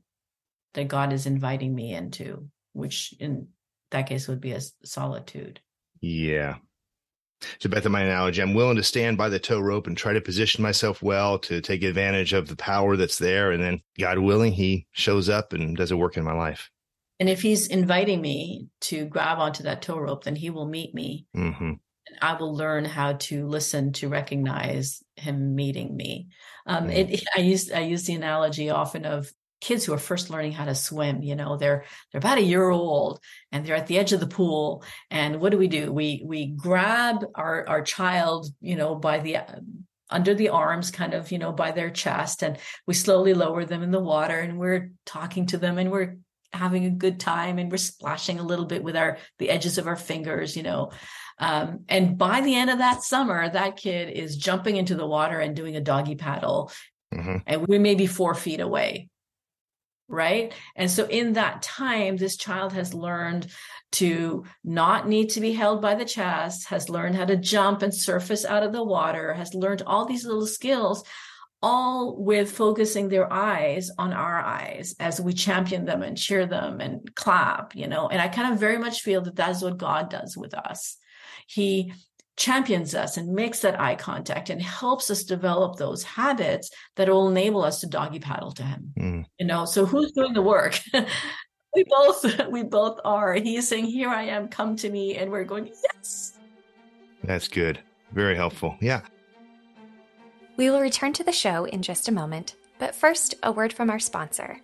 that 0.73 0.87
God 0.87 1.13
is 1.13 1.27
inviting 1.27 1.75
me 1.75 1.93
into, 1.93 2.49
which 2.73 3.13
in 3.19 3.49
that 3.91 4.07
case 4.07 4.27
would 4.27 4.41
be 4.41 4.53
a 4.53 4.61
solitude. 4.83 5.59
Yeah. 6.01 6.55
So, 7.59 7.69
Beth, 7.69 7.87
my 7.87 8.01
analogy, 8.01 8.41
I'm 8.41 8.55
willing 8.55 8.77
to 8.77 8.81
stand 8.81 9.19
by 9.19 9.29
the 9.29 9.37
tow 9.37 9.59
rope 9.59 9.85
and 9.85 9.95
try 9.95 10.13
to 10.13 10.21
position 10.21 10.63
myself 10.63 11.03
well 11.03 11.37
to 11.39 11.61
take 11.61 11.83
advantage 11.83 12.33
of 12.33 12.47
the 12.47 12.55
power 12.55 12.97
that's 12.97 13.19
there. 13.19 13.51
And 13.51 13.61
then, 13.61 13.81
God 13.99 14.17
willing, 14.17 14.53
He 14.53 14.87
shows 14.93 15.29
up 15.29 15.53
and 15.53 15.77
does 15.77 15.91
a 15.91 15.97
work 15.97 16.17
in 16.17 16.23
my 16.23 16.33
life. 16.33 16.71
And 17.19 17.29
if 17.29 17.43
He's 17.43 17.67
inviting 17.67 18.19
me 18.19 18.69
to 18.81 19.05
grab 19.05 19.37
onto 19.37 19.61
that 19.61 19.83
tow 19.83 19.99
rope, 19.99 20.23
then 20.23 20.35
He 20.35 20.49
will 20.49 20.67
meet 20.67 20.95
me. 20.95 21.27
Mm-hmm. 21.37 21.73
I 22.21 22.35
will 22.35 22.55
learn 22.55 22.85
how 22.85 23.13
to 23.13 23.47
listen 23.47 23.93
to 23.93 24.09
recognize 24.09 25.03
him 25.15 25.55
meeting 25.55 25.95
me. 25.95 26.29
Um, 26.65 26.87
mm. 26.87 27.11
it, 27.11 27.23
I 27.35 27.39
use 27.39 27.71
I 27.71 27.81
use 27.81 28.05
the 28.05 28.13
analogy 28.13 28.69
often 28.69 29.05
of 29.05 29.31
kids 29.61 29.85
who 29.85 29.93
are 29.93 29.97
first 29.97 30.29
learning 30.29 30.51
how 30.51 30.65
to 30.65 30.75
swim 30.75 31.23
you 31.23 31.35
know 31.35 31.57
they're 31.57 31.85
they're 32.11 32.19
about 32.19 32.37
a 32.37 32.43
year 32.43 32.69
old 32.69 33.19
and 33.51 33.65
they're 33.65 33.75
at 33.75 33.87
the 33.87 33.97
edge 33.97 34.11
of 34.11 34.19
the 34.19 34.27
pool 34.27 34.83
and 35.09 35.39
what 35.39 35.49
do 35.51 35.57
we 35.57 35.67
do 35.67 35.91
we 35.91 36.21
we 36.25 36.47
grab 36.47 37.25
our 37.33 37.67
our 37.67 37.81
child 37.81 38.47
you 38.59 38.75
know 38.75 38.93
by 38.95 39.17
the 39.19 39.37
under 40.09 40.35
the 40.35 40.49
arms 40.49 40.91
kind 40.91 41.13
of 41.13 41.31
you 41.31 41.39
know 41.39 41.51
by 41.51 41.71
their 41.71 41.89
chest 41.89 42.43
and 42.43 42.57
we 42.85 42.93
slowly 42.93 43.33
lower 43.33 43.65
them 43.65 43.81
in 43.81 43.91
the 43.91 43.99
water 43.99 44.39
and 44.39 44.59
we're 44.59 44.91
talking 45.05 45.45
to 45.47 45.57
them 45.57 45.77
and 45.77 45.89
we're 45.89 46.17
having 46.55 46.85
a 46.85 46.89
good 46.89 47.19
time 47.19 47.59
and 47.59 47.71
we're 47.71 47.77
splashing 47.77 48.39
a 48.39 48.43
little 48.43 48.65
bit 48.65 48.83
with 48.83 48.95
our 48.95 49.17
the 49.39 49.49
edges 49.49 49.77
of 49.77 49.87
our 49.87 49.95
fingers 49.95 50.55
you 50.55 50.63
know. 50.63 50.91
Um, 51.37 51.81
and 51.89 52.17
by 52.17 52.39
the 52.41 52.55
end 52.55 52.69
of 52.69 52.77
that 52.79 53.03
summer 53.03 53.49
that 53.49 53.77
kid 53.77 54.09
is 54.09 54.37
jumping 54.37 54.77
into 54.77 54.95
the 54.95 55.07
water 55.07 55.39
and 55.39 55.55
doing 55.55 55.75
a 55.75 55.81
doggy 55.81 56.15
paddle. 56.15 56.71
Mm-hmm. 57.13 57.37
and 57.45 57.67
we 57.67 57.77
may 57.79 57.95
be 57.95 58.07
four 58.07 58.33
feet 58.33 58.59
away 58.59 59.07
right? 60.07 60.53
And 60.75 60.89
so 60.89 61.05
in 61.05 61.33
that 61.33 61.61
time 61.61 62.17
this 62.17 62.37
child 62.37 62.73
has 62.73 62.93
learned 62.93 63.47
to 63.93 64.43
not 64.63 65.07
need 65.07 65.29
to 65.31 65.39
be 65.39 65.53
held 65.53 65.81
by 65.81 65.95
the 65.95 66.05
chest 66.05 66.67
has 66.67 66.89
learned 66.89 67.15
how 67.15 67.25
to 67.25 67.37
jump 67.37 67.81
and 67.81 67.93
surface 67.93 68.45
out 68.45 68.63
of 68.63 68.73
the 68.73 68.83
water 68.83 69.33
has 69.33 69.53
learned 69.53 69.83
all 69.85 70.05
these 70.05 70.25
little 70.25 70.47
skills 70.47 71.03
all 71.65 72.15
with 72.15 72.51
focusing 72.51 73.09
their 73.09 73.31
eyes 73.33 73.89
on 73.97 74.13
our 74.13 74.39
eyes 74.39 74.93
as 74.99 75.19
we 75.19 75.33
champion 75.33 75.83
them 75.83 76.03
and 76.03 76.15
cheer 76.15 76.45
them 76.45 76.79
and 76.79 77.15
clap 77.15 77.75
you 77.75 77.87
know? 77.87 78.07
And 78.07 78.21
i 78.21 78.27
kind 78.27 78.53
of 78.53 78.59
very 78.59 78.77
much 78.77 79.01
feel 79.01 79.21
that 79.21 79.35
that's 79.35 79.63
what 79.63 79.77
god 79.77 80.11
does 80.11 80.37
with 80.37 80.53
us. 80.53 80.97
He 81.47 81.91
champions 82.37 82.93
us 82.93 83.17
and 83.17 83.33
makes 83.33 83.61
that 83.61 83.79
eye 83.79 83.95
contact 83.95 84.51
and 84.51 84.61
helps 84.61 85.09
us 85.09 85.23
develop 85.23 85.77
those 85.77 86.03
habits 86.03 86.69
that 86.97 87.09
will 87.09 87.29
enable 87.29 87.63
us 87.63 87.79
to 87.79 87.87
doggy 87.87 88.19
paddle 88.19 88.51
to 88.51 88.63
him 88.63 88.93
mm. 88.99 89.25
you 89.39 89.47
know? 89.47 89.65
So 89.65 89.87
who's 89.87 90.11
doing 90.11 90.33
the 90.33 90.43
work? 90.43 90.79
We 91.77 91.83
both 91.89 92.47
we 92.49 92.63
both 92.63 93.01
are. 93.03 93.33
He's 93.33 93.67
saying 93.67 93.87
here 93.87 94.07
i 94.07 94.23
am 94.23 94.47
come 94.47 94.77
to 94.77 94.89
me 94.89 95.17
and 95.17 95.29
we're 95.29 95.43
going 95.43 95.69
yes! 95.83 96.39
That's 97.21 97.49
good. 97.49 97.79
Very 98.13 98.33
helpful. 98.37 98.77
Yeah 98.79 99.01
we 100.57 100.69
will 100.69 100.81
return 100.81 101.13
to 101.13 101.23
the 101.23 101.31
show 101.31 101.65
in 101.65 101.81
just 101.81 102.07
a 102.07 102.13
moment 102.13 102.55
but 102.79 102.95
first 102.95 103.35
a 103.43 103.51
word 103.51 103.71
from 103.71 103.89
our 103.89 103.99
sponsor 103.99 104.59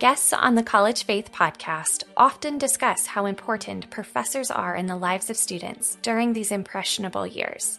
Guests 0.00 0.32
on 0.32 0.54
the 0.54 0.62
College 0.62 1.04
Faith 1.04 1.30
podcast 1.30 2.04
often 2.16 2.56
discuss 2.56 3.04
how 3.04 3.26
important 3.26 3.90
professors 3.90 4.50
are 4.50 4.74
in 4.74 4.86
the 4.86 4.96
lives 4.96 5.28
of 5.28 5.36
students 5.36 5.98
during 6.00 6.32
these 6.32 6.50
impressionable 6.50 7.26
years. 7.26 7.78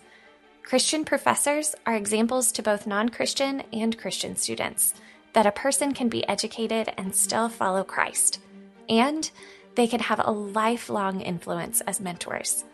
Christian 0.62 1.04
professors 1.04 1.73
are 1.88 1.95
examples 1.95 2.51
to 2.51 2.62
both 2.62 2.86
non 2.86 3.10
Christian 3.10 3.63
and 3.73 3.97
Christian 3.97 4.36
students 4.36 4.93
that 5.34 5.47
a 5.47 5.51
person 5.51 5.95
can 5.95 6.10
be 6.10 6.27
educated 6.30 6.93
and 6.95 7.15
still 7.15 7.49
follow 7.49 7.84
Christ, 7.84 8.39
and 8.88 9.32
they 9.73 9.88
can 9.88 10.01
have 10.01 10.21
a 10.23 10.30
lifelong 10.30 11.21
influence 11.21 11.82
as 11.82 11.99
mentors. 11.99 12.65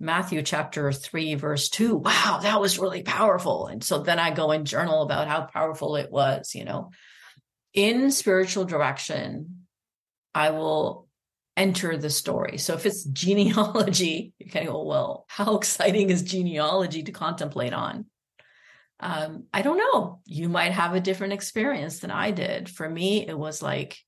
matthew 0.03 0.43
chapter 0.43 0.93
3 0.93 1.37
verse 1.37 1.69
2 1.69 1.97
wow 1.97 2.41
that 2.43 2.61
was 2.61 2.79
really 2.79 3.03
powerful 3.03 3.67
and 3.67 3.83
so 3.83 3.99
then 3.99 4.19
i 4.19 4.31
go 4.31 4.51
and 4.51 4.67
journal 4.67 5.03
about 5.03 5.29
how 5.29 5.43
powerful 5.43 5.97
it 5.97 6.11
was 6.11 6.55
you 6.55 6.65
know 6.65 6.91
in 7.73 8.11
spiritual 8.11 8.65
direction 8.65 9.65
i 10.35 10.51
will 10.51 11.09
enter 11.57 11.97
the 11.97 12.11
story. 12.11 12.59
So 12.59 12.75
if 12.75 12.87
it's 12.87 13.05
genealogy, 13.12 14.33
you 14.38 14.47
of 14.47 14.67
go, 14.67 14.83
well, 14.83 15.25
how 15.29 15.57
exciting 15.57 16.11
is 16.11 16.23
genealogy 16.23 17.03
to 17.05 17.12
contemplate 17.12 17.73
on? 17.73 18.07
Um, 19.01 19.45
I 19.53 19.62
don't 19.62 19.79
know. 19.79 20.21
You 20.27 20.49
might 20.49 20.73
have 20.73 20.95
a 20.95 21.01
different 21.01 21.33
experience 21.33 21.99
than 21.99 22.11
I 22.11 22.31
did. 22.31 22.69
For 22.69 22.88
me, 22.88 23.27
it 23.27 23.37
was 23.37 23.61
like, 23.61 23.99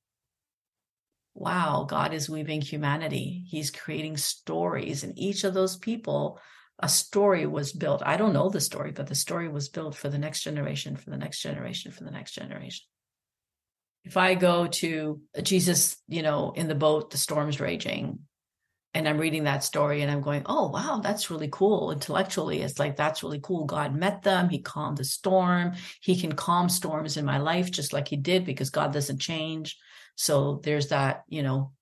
wow, 1.34 1.86
God 1.88 2.14
is 2.14 2.30
weaving 2.30 2.60
humanity. 2.60 3.44
He's 3.48 3.70
creating 3.70 4.16
stories, 4.16 5.04
and 5.04 5.18
each 5.18 5.44
of 5.44 5.54
those 5.54 5.76
people, 5.76 6.38
a 6.78 6.88
story 6.88 7.46
was 7.46 7.72
built. 7.72 8.02
I 8.04 8.16
don't 8.16 8.32
know 8.32 8.48
the 8.48 8.60
story, 8.60 8.92
but 8.92 9.06
the 9.06 9.14
story 9.14 9.48
was 9.48 9.68
built 9.68 9.94
for 9.94 10.08
the 10.08 10.18
next 10.18 10.42
generation, 10.42 10.96
for 10.96 11.10
the 11.10 11.16
next 11.16 11.40
generation, 11.40 11.92
for 11.92 12.04
the 12.04 12.10
next 12.10 12.32
generation 12.32 12.84
if 14.04 14.16
I 14.16 14.34
go 14.34 14.66
to 14.66 15.20
Jesus, 15.42 15.96
you 16.08 16.22
know, 16.22 16.52
in 16.54 16.68
the 16.68 16.74
boat, 16.74 17.10
the 17.10 17.16
storm's 17.16 17.58
raging, 17.58 18.20
and 18.92 19.08
I'm 19.08 19.18
reading 19.18 19.44
that 19.44 19.64
story 19.64 20.02
and 20.02 20.10
I'm 20.10 20.20
going, 20.20 20.42
oh, 20.46 20.68
wow, 20.68 21.00
that's 21.02 21.30
really 21.30 21.48
cool. 21.50 21.90
Intellectually, 21.90 22.62
it's 22.62 22.78
like, 22.78 22.96
that's 22.96 23.24
really 23.24 23.40
cool. 23.42 23.64
God 23.64 23.94
met 23.94 24.22
them. 24.22 24.48
He 24.48 24.60
calmed 24.60 24.98
the 24.98 25.04
storm. 25.04 25.72
He 26.00 26.20
can 26.20 26.32
calm 26.32 26.68
storms 26.68 27.16
in 27.16 27.24
my 27.24 27.38
life 27.38 27.72
just 27.72 27.92
like 27.92 28.06
he 28.06 28.16
did 28.16 28.44
because 28.44 28.70
God 28.70 28.92
doesn't 28.92 29.18
change. 29.18 29.76
So 30.16 30.60
there's 30.62 30.88
that, 30.88 31.24
you 31.28 31.42
know, 31.42 31.72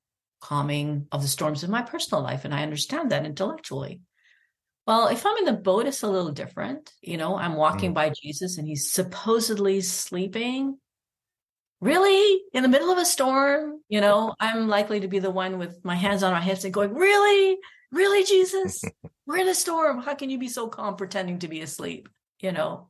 calming 0.40 1.06
of 1.12 1.22
the 1.22 1.28
storms 1.28 1.64
in 1.64 1.70
my 1.70 1.82
personal 1.82 2.22
life. 2.22 2.44
And 2.44 2.54
I 2.54 2.62
understand 2.62 3.10
that 3.10 3.26
intellectually. 3.26 4.00
Well, 4.86 5.08
if 5.08 5.24
I'm 5.24 5.36
in 5.36 5.44
the 5.44 5.52
boat, 5.52 5.86
it's 5.86 6.02
a 6.02 6.08
little 6.08 6.32
different. 6.32 6.92
You 7.00 7.16
know, 7.16 7.36
I'm 7.36 7.54
walking 7.54 7.92
mm. 7.92 7.94
by 7.94 8.12
Jesus 8.22 8.58
and 8.58 8.66
he's 8.66 8.92
supposedly 8.92 9.80
sleeping 9.80 10.78
really 11.82 12.40
in 12.52 12.62
the 12.62 12.68
middle 12.68 12.92
of 12.92 12.96
a 12.96 13.04
storm 13.04 13.80
you 13.88 14.00
know 14.00 14.32
i'm 14.38 14.68
likely 14.68 15.00
to 15.00 15.08
be 15.08 15.18
the 15.18 15.32
one 15.32 15.58
with 15.58 15.84
my 15.84 15.96
hands 15.96 16.22
on 16.22 16.32
my 16.32 16.40
hips 16.40 16.62
and 16.62 16.72
going 16.72 16.94
really 16.94 17.58
really 17.90 18.24
jesus 18.24 18.84
we're 19.26 19.38
in 19.38 19.48
a 19.48 19.54
storm 19.54 20.00
how 20.00 20.14
can 20.14 20.30
you 20.30 20.38
be 20.38 20.46
so 20.46 20.68
calm 20.68 20.94
pretending 20.94 21.40
to 21.40 21.48
be 21.48 21.60
asleep 21.60 22.08
you 22.38 22.52
know 22.52 22.88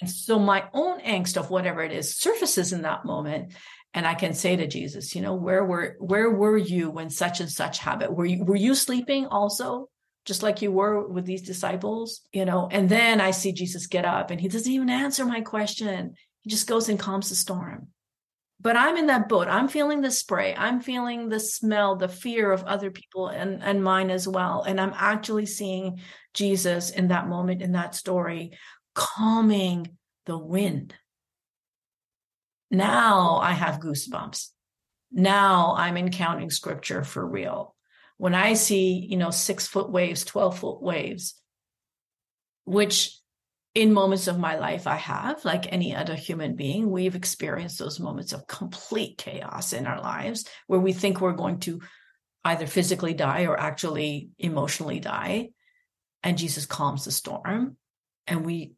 and 0.00 0.08
so 0.08 0.38
my 0.38 0.62
own 0.72 1.00
angst 1.00 1.36
of 1.36 1.50
whatever 1.50 1.82
it 1.82 1.90
is 1.90 2.16
surfaces 2.16 2.72
in 2.72 2.82
that 2.82 3.04
moment 3.04 3.52
and 3.94 4.06
i 4.06 4.14
can 4.14 4.32
say 4.32 4.56
to 4.56 4.66
jesus 4.66 5.14
you 5.14 5.22
know 5.22 5.34
where 5.34 5.64
were 5.64 5.96
where 6.00 6.30
were 6.30 6.56
you 6.56 6.90
when 6.90 7.10
such 7.10 7.40
and 7.40 7.50
such 7.50 7.78
happened 7.78 8.16
were 8.16 8.26
you 8.26 8.44
were 8.44 8.56
you 8.56 8.74
sleeping 8.74 9.26
also 9.26 9.88
just 10.24 10.42
like 10.42 10.62
you 10.62 10.70
were 10.70 11.06
with 11.06 11.24
these 11.24 11.42
disciples 11.42 12.22
you 12.32 12.44
know 12.44 12.68
and 12.70 12.88
then 12.88 13.20
i 13.20 13.30
see 13.30 13.52
jesus 13.52 13.86
get 13.86 14.04
up 14.04 14.30
and 14.30 14.40
he 14.40 14.48
doesn't 14.48 14.72
even 14.72 14.90
answer 14.90 15.24
my 15.24 15.40
question 15.40 16.14
he 16.40 16.50
just 16.50 16.66
goes 16.66 16.88
and 16.88 16.98
calms 16.98 17.28
the 17.28 17.34
storm 17.34 17.88
but 18.62 18.76
I'm 18.76 18.96
in 18.96 19.06
that 19.06 19.28
boat. 19.28 19.48
I'm 19.48 19.68
feeling 19.68 20.02
the 20.02 20.10
spray. 20.10 20.54
I'm 20.54 20.80
feeling 20.80 21.28
the 21.28 21.40
smell, 21.40 21.96
the 21.96 22.08
fear 22.08 22.52
of 22.52 22.62
other 22.64 22.90
people 22.90 23.28
and, 23.28 23.62
and 23.62 23.82
mine 23.82 24.10
as 24.10 24.28
well. 24.28 24.62
And 24.62 24.78
I'm 24.78 24.92
actually 24.94 25.46
seeing 25.46 26.00
Jesus 26.34 26.90
in 26.90 27.08
that 27.08 27.26
moment, 27.26 27.62
in 27.62 27.72
that 27.72 27.94
story, 27.94 28.52
calming 28.94 29.96
the 30.26 30.36
wind. 30.36 30.94
Now 32.70 33.36
I 33.36 33.52
have 33.52 33.80
goosebumps. 33.80 34.48
Now 35.12 35.74
I'm 35.76 35.96
encountering 35.96 36.50
scripture 36.50 37.02
for 37.04 37.26
real. 37.26 37.74
when 38.16 38.34
I 38.34 38.52
see, 38.52 39.06
you 39.10 39.16
know, 39.16 39.30
six 39.30 39.66
foot 39.66 39.90
waves, 39.90 40.26
12 40.26 40.58
foot 40.58 40.82
waves, 40.82 41.40
which 42.64 43.18
in 43.74 43.94
moments 43.94 44.26
of 44.26 44.38
my 44.38 44.58
life 44.58 44.86
I 44.86 44.96
have, 44.96 45.44
like 45.44 45.72
any 45.72 45.94
other 45.94 46.14
human 46.14 46.54
being, 46.54 46.90
we've 46.90 47.14
experienced 47.14 47.78
those 47.78 47.98
moments 47.98 48.32
of 48.32 48.46
complete 48.46 49.16
chaos 49.16 49.72
in 49.72 49.86
our 49.86 50.00
lives 50.00 50.44
where 50.66 50.80
we 50.80 50.92
think 50.92 51.20
we're 51.20 51.32
going 51.32 51.60
to 51.60 51.80
either 52.44 52.66
physically 52.66 53.14
die 53.14 53.46
or 53.46 53.58
actually 53.58 54.30
emotionally 54.38 55.00
die. 55.00 55.50
And 56.22 56.36
Jesus 56.36 56.66
calms 56.66 57.04
the 57.06 57.12
storm. 57.12 57.76
And 58.26 58.44
we 58.44 58.74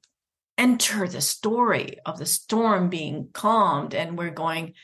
enter 0.59 1.09
the 1.09 1.21
story 1.21 1.99
of 2.05 2.19
the 2.19 2.27
storm 2.27 2.88
being 2.88 3.29
calmed. 3.33 3.95
And 3.95 4.17
we're 4.17 4.31
going, 4.31 4.75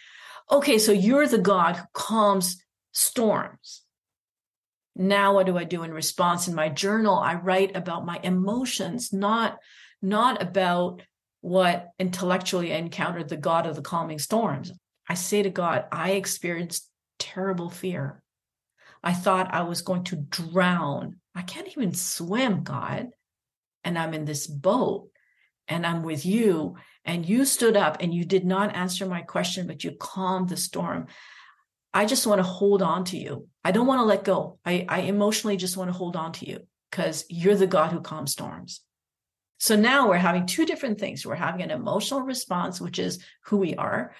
okay, 0.51 0.79
so 0.79 0.93
you're 0.93 1.29
the 1.29 1.39
God 1.39 1.77
who 1.77 1.85
calms 1.93 2.63
storms. 2.93 3.83
Now, 4.97 5.35
what 5.35 5.47
do 5.47 5.57
I 5.57 5.65
do 5.65 5.85
in 5.85 5.93
response? 5.93 6.49
In 6.49 6.55
my 6.55 6.69
journal, 6.69 7.17
I 7.17 7.35
write 7.35 7.77
about 7.77 8.05
my 8.05 8.19
emotions, 8.23 9.13
not, 9.13 9.59
not 10.03 10.43
about 10.43 11.03
what 11.41 11.91
intellectually 12.01 12.73
I 12.73 12.79
encountered 12.79 13.29
the 13.29 13.37
God 13.37 13.67
of 13.67 13.77
the 13.77 13.83
calming 13.83 14.19
storms. 14.19 14.73
I 15.09 15.15
say 15.15 15.43
to 15.43 15.51
God, 15.51 15.85
I 15.93 16.13
experienced 16.13 16.91
terrible 17.19 17.71
fear. 17.71 18.23
I 19.03 19.15
thought 19.15 19.55
I 19.55 19.63
was 19.63 19.83
going 19.83 20.05
to 20.05 20.17
drown. 20.17 21.21
I 21.35 21.43
can't 21.43 21.69
even 21.69 21.95
swim, 21.95 22.65
God. 22.65 23.11
And 23.85 23.97
I'm 23.97 24.15
in 24.15 24.25
this 24.25 24.49
boat 24.49 25.11
and 25.69 25.87
I'm 25.87 26.03
with 26.03 26.27
you. 26.27 26.77
And 27.05 27.27
you 27.27 27.45
stood 27.45 27.77
up 27.77 27.99
and 28.01 28.13
you 28.13 28.25
did 28.25 28.45
not 28.45 28.75
answer 28.75 29.07
my 29.07 29.23
question, 29.23 29.67
but 29.67 29.85
you 29.85 29.93
calmed 29.93 30.49
the 30.49 30.57
storm. 30.57 31.07
I 31.95 32.05
just 32.05 32.27
want 32.27 32.39
to 32.41 32.43
hold 32.43 32.83
on 32.83 33.05
to 33.07 33.17
you. 33.17 33.49
I 33.65 33.71
don't 33.71 33.87
want 33.87 34.01
to 34.01 34.05
let 34.05 34.25
go. 34.25 34.59
I, 34.65 34.85
I 34.89 35.01
emotionally 35.01 35.57
just 35.57 35.77
want 35.77 35.91
to 35.91 35.97
hold 35.97 36.17
on 36.17 36.33
to 36.33 36.49
you 36.49 36.67
because 36.91 37.25
you're 37.29 37.57
the 37.57 37.67
God 37.67 37.93
who 37.93 38.01
calms 38.01 38.33
storms. 38.33 38.81
So 39.59 39.75
now 39.75 40.09
we're 40.09 40.17
having 40.17 40.47
two 40.47 40.67
different 40.67 41.01
things. 41.01 41.27
We're 41.27 41.35
having 41.35 41.63
an 41.63 41.71
emotional 41.71 42.21
response, 42.21 42.81
which 42.81 42.99
is 42.99 43.25
who 43.47 43.57
we 43.57 43.75
are, 43.75 44.15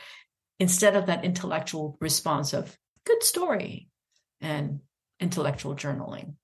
instead 0.59 0.97
of 0.97 1.07
that 1.07 1.25
intellectual 1.25 1.97
response 2.01 2.53
of 2.53 2.77
good 3.05 3.23
story 3.23 3.89
and 4.41 4.81
intellectual 5.21 5.77
journaling. 5.77 6.35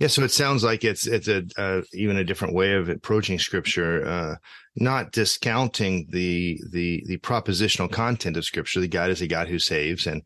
Yeah, 0.00 0.08
so 0.08 0.22
it 0.22 0.32
sounds 0.32 0.64
like 0.64 0.82
it's 0.82 1.06
it's 1.06 1.28
a 1.28 1.44
uh, 1.56 1.82
even 1.92 2.16
a 2.16 2.24
different 2.24 2.54
way 2.54 2.74
of 2.74 2.88
approaching 2.88 3.38
scripture, 3.38 4.04
uh, 4.04 4.34
not 4.76 5.12
discounting 5.12 6.08
the 6.10 6.60
the 6.70 7.04
the 7.06 7.18
propositional 7.18 7.90
content 7.90 8.36
of 8.36 8.44
scripture. 8.44 8.80
The 8.80 8.88
God 8.88 9.10
is 9.10 9.22
a 9.22 9.28
God 9.28 9.46
who 9.46 9.60
saves 9.60 10.06
and 10.06 10.22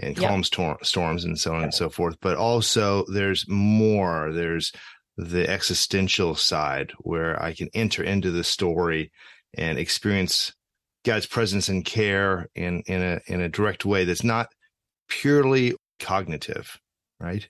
and 0.00 0.16
calms 0.16 0.50
tor- 0.50 0.78
storms 0.82 1.24
and 1.24 1.38
so 1.38 1.54
on 1.54 1.64
and 1.64 1.74
so 1.74 1.88
forth. 1.88 2.16
But 2.20 2.36
also, 2.36 3.04
there's 3.12 3.48
more. 3.48 4.32
There's 4.32 4.72
the 5.16 5.48
existential 5.48 6.34
side 6.34 6.92
where 7.00 7.40
I 7.40 7.52
can 7.52 7.68
enter 7.74 8.02
into 8.02 8.30
the 8.30 8.44
story 8.44 9.12
and 9.54 9.78
experience 9.78 10.52
God's 11.04 11.26
presence 11.26 11.68
and 11.68 11.84
care 11.84 12.48
in 12.56 12.82
in 12.86 13.02
a 13.02 13.20
in 13.26 13.40
a 13.40 13.48
direct 13.48 13.84
way 13.84 14.04
that's 14.04 14.24
not 14.24 14.48
purely 15.08 15.74
cognitive, 16.00 16.78
right? 17.20 17.48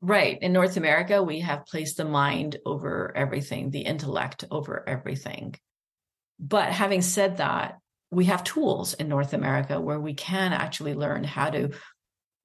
Right. 0.00 0.38
In 0.40 0.52
North 0.52 0.76
America, 0.76 1.22
we 1.22 1.40
have 1.40 1.66
placed 1.66 1.96
the 1.96 2.04
mind 2.04 2.56
over 2.64 3.12
everything, 3.16 3.70
the 3.70 3.80
intellect 3.80 4.44
over 4.50 4.88
everything. 4.88 5.56
But 6.38 6.68
having 6.68 7.02
said 7.02 7.38
that, 7.38 7.78
we 8.10 8.26
have 8.26 8.44
tools 8.44 8.94
in 8.94 9.08
North 9.08 9.32
America 9.34 9.80
where 9.80 10.00
we 10.00 10.14
can 10.14 10.52
actually 10.52 10.94
learn 10.94 11.24
how 11.24 11.50
to 11.50 11.70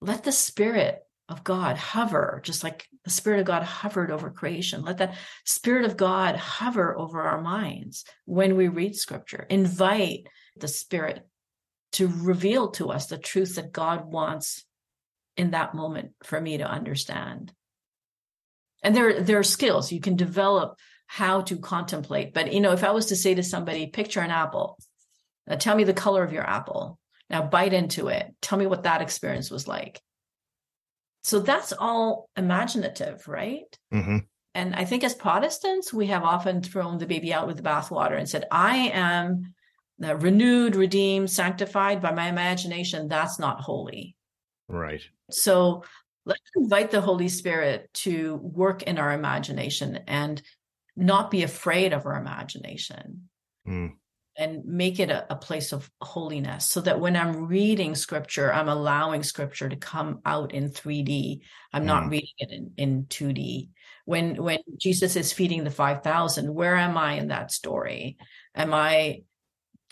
let 0.01 0.23
the 0.23 0.31
spirit 0.31 0.99
of 1.29 1.43
God 1.43 1.77
hover, 1.77 2.41
just 2.43 2.63
like 2.63 2.87
the 3.05 3.09
spirit 3.09 3.39
of 3.39 3.45
God 3.45 3.63
hovered 3.63 4.11
over 4.11 4.29
creation. 4.29 4.81
Let 4.81 4.97
that 4.97 5.15
spirit 5.45 5.85
of 5.85 5.95
God 5.95 6.35
hover 6.35 6.97
over 6.97 7.21
our 7.21 7.41
minds 7.41 8.03
when 8.25 8.57
we 8.57 8.67
read 8.67 8.95
scripture. 8.95 9.45
Invite 9.49 10.27
the 10.57 10.67
spirit 10.67 11.25
to 11.93 12.07
reveal 12.07 12.71
to 12.71 12.89
us 12.89 13.05
the 13.05 13.17
truth 13.17 13.55
that 13.55 13.71
God 13.71 14.05
wants 14.05 14.65
in 15.37 15.51
that 15.51 15.73
moment 15.73 16.11
for 16.23 16.39
me 16.39 16.57
to 16.57 16.69
understand. 16.69 17.51
And 18.83 18.95
there, 18.95 19.21
there 19.21 19.39
are 19.39 19.43
skills 19.43 19.91
you 19.91 20.01
can 20.01 20.15
develop 20.15 20.77
how 21.07 21.41
to 21.41 21.57
contemplate. 21.57 22.33
But, 22.33 22.53
you 22.53 22.59
know, 22.59 22.71
if 22.71 22.83
I 22.83 22.91
was 22.91 23.07
to 23.07 23.15
say 23.15 23.35
to 23.35 23.43
somebody, 23.43 23.87
picture 23.87 24.19
an 24.21 24.31
apple, 24.31 24.77
now 25.47 25.55
tell 25.55 25.75
me 25.75 25.83
the 25.83 25.93
color 25.93 26.23
of 26.23 26.33
your 26.33 26.47
apple. 26.47 26.99
Now 27.29 27.43
bite 27.43 27.73
into 27.73 28.07
it. 28.07 28.33
Tell 28.41 28.57
me 28.57 28.65
what 28.65 28.83
that 28.83 29.01
experience 29.01 29.49
was 29.49 29.67
like. 29.67 30.01
So 31.23 31.39
that's 31.39 31.71
all 31.71 32.29
imaginative, 32.35 33.27
right? 33.27 33.77
Mm-hmm. 33.93 34.17
And 34.55 34.75
I 34.75 34.85
think 34.85 35.03
as 35.03 35.15
Protestants, 35.15 35.93
we 35.93 36.07
have 36.07 36.23
often 36.23 36.61
thrown 36.61 36.97
the 36.97 37.07
baby 37.07 37.33
out 37.33 37.47
with 37.47 37.57
the 37.57 37.63
bathwater 37.63 38.17
and 38.17 38.29
said, 38.29 38.45
I 38.51 38.89
am 38.93 39.53
renewed, 39.99 40.75
redeemed, 40.75 41.31
sanctified 41.31 42.01
by 42.01 42.11
my 42.11 42.27
imagination. 42.27 43.07
That's 43.07 43.39
not 43.39 43.61
holy. 43.61 44.15
Right. 44.67 45.01
So 45.31 45.83
let's 46.25 46.41
invite 46.55 46.91
the 46.91 47.01
Holy 47.01 47.27
Spirit 47.27 47.89
to 47.93 48.35
work 48.35 48.83
in 48.83 48.97
our 48.97 49.11
imagination 49.13 49.99
and 50.07 50.41
not 50.95 51.31
be 51.31 51.43
afraid 51.43 51.93
of 51.93 52.05
our 52.05 52.17
imagination. 52.17 53.29
Mm 53.67 53.93
and 54.37 54.65
make 54.65 54.99
it 54.99 55.09
a, 55.09 55.31
a, 55.31 55.35
place 55.35 55.71
of 55.71 55.89
holiness 56.01 56.65
so 56.65 56.81
that 56.81 56.99
when 56.99 57.15
I'm 57.15 57.47
reading 57.47 57.93
scripture, 57.93 58.51
I'm 58.51 58.67
allowing 58.67 59.21
scripture 59.21 59.69
to 59.69 59.75
come 59.75 60.21
out 60.25 60.53
in 60.53 60.69
3D. 60.69 61.41
I'm 61.71 61.83
mm. 61.83 61.85
not 61.85 62.09
reading 62.09 62.29
it 62.37 62.51
in, 62.51 62.71
in 62.77 63.03
2D. 63.05 63.69
When 64.05 64.41
when 64.41 64.59
Jesus 64.77 65.15
is 65.15 65.31
feeding 65.31 65.63
the 65.63 65.71
5,000, 65.71 66.53
where 66.53 66.75
am 66.75 66.97
I 66.97 67.13
in 67.13 67.27
that 67.27 67.51
story? 67.51 68.17
Am 68.55 68.73
I 68.73 69.23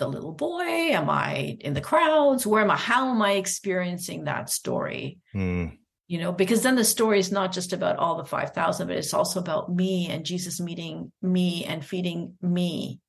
the 0.01 0.07
little 0.07 0.33
boy? 0.33 0.63
Am 0.63 1.09
I 1.11 1.57
in 1.61 1.75
the 1.75 1.79
crowds? 1.79 2.45
Where 2.45 2.63
am 2.63 2.71
I? 2.71 2.75
How 2.75 3.11
am 3.11 3.21
I 3.21 3.33
experiencing 3.33 4.23
that 4.23 4.49
story? 4.49 5.19
Mm. 5.33 5.77
You 6.07 6.17
know, 6.17 6.31
because 6.31 6.63
then 6.63 6.75
the 6.75 6.83
story 6.83 7.19
is 7.19 7.31
not 7.31 7.53
just 7.53 7.71
about 7.71 7.97
all 7.97 8.17
the 8.17 8.25
5,000, 8.25 8.87
but 8.87 8.97
it's 8.97 9.13
also 9.13 9.39
about 9.39 9.73
me 9.73 10.09
and 10.09 10.25
Jesus 10.25 10.59
meeting 10.59 11.11
me 11.21 11.65
and 11.65 11.85
feeding 11.85 12.33
me. 12.41 12.99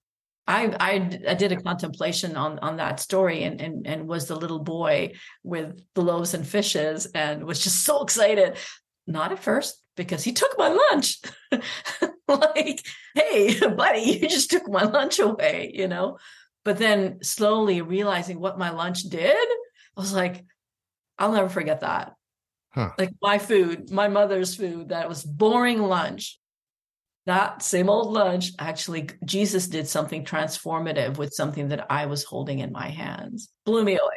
I, 0.47 0.77
I, 0.79 1.21
I 1.31 1.35
did 1.35 1.53
a 1.53 1.63
contemplation 1.63 2.37
on 2.37 2.59
on 2.59 2.77
that 2.77 3.01
story 3.01 3.45
and, 3.45 3.61
and 3.61 3.87
and 3.87 4.09
was 4.09 4.27
the 4.27 4.35
little 4.37 4.59
boy 4.59 5.13
with 5.45 5.81
the 5.95 6.03
loaves 6.03 6.35
and 6.35 6.47
fishes 6.47 7.07
and 7.15 7.45
was 7.45 7.63
just 7.63 7.85
so 7.85 8.03
excited. 8.03 8.59
Not 9.07 9.33
at 9.33 9.39
first 9.39 9.83
because 9.97 10.25
he 10.25 10.33
took 10.33 10.59
my 10.59 10.69
lunch. 10.69 11.21
like, 12.29 12.85
hey, 13.15 13.59
buddy, 13.77 14.01
you 14.01 14.29
just 14.29 14.51
took 14.51 14.69
my 14.69 14.83
lunch 14.83 15.19
away, 15.19 15.73
you 15.75 15.89
know. 15.89 16.19
But 16.65 16.79
then 16.79 17.23
slowly 17.23 17.83
realizing 17.83 18.39
what 18.39 18.59
my 18.59 18.71
lunch 18.71 19.03
did, 19.03 19.37
I 19.37 20.01
was 20.01 20.13
like, 20.13 20.45
I'll 21.19 21.33
never 21.33 21.49
forget 21.49 21.81
that. 21.81 22.15
Huh. 22.71 22.91
Like 22.99 23.11
my 23.21 23.39
food, 23.39 23.91
my 23.91 24.09
mother's 24.09 24.55
food, 24.55 24.91
that 24.91 25.09
was 25.09 25.25
boring 25.25 25.83
lunch. 25.83 26.39
That 27.27 27.63
same 27.63 27.89
old 27.89 28.13
lunch, 28.13 28.51
actually, 28.59 29.11
Jesus 29.25 29.69
did 29.69 29.87
something 29.87 30.25
transformative 30.25 31.19
with 31.19 31.35
something 31.35 31.69
that 31.69 31.87
I 31.91 32.07
was 32.07 32.25
holding 32.25 32.61
in 32.61 32.73
my 32.73 32.89
hands. 32.89 33.49
Blew 33.65 33.85
me 33.85 33.93
away. 33.93 34.17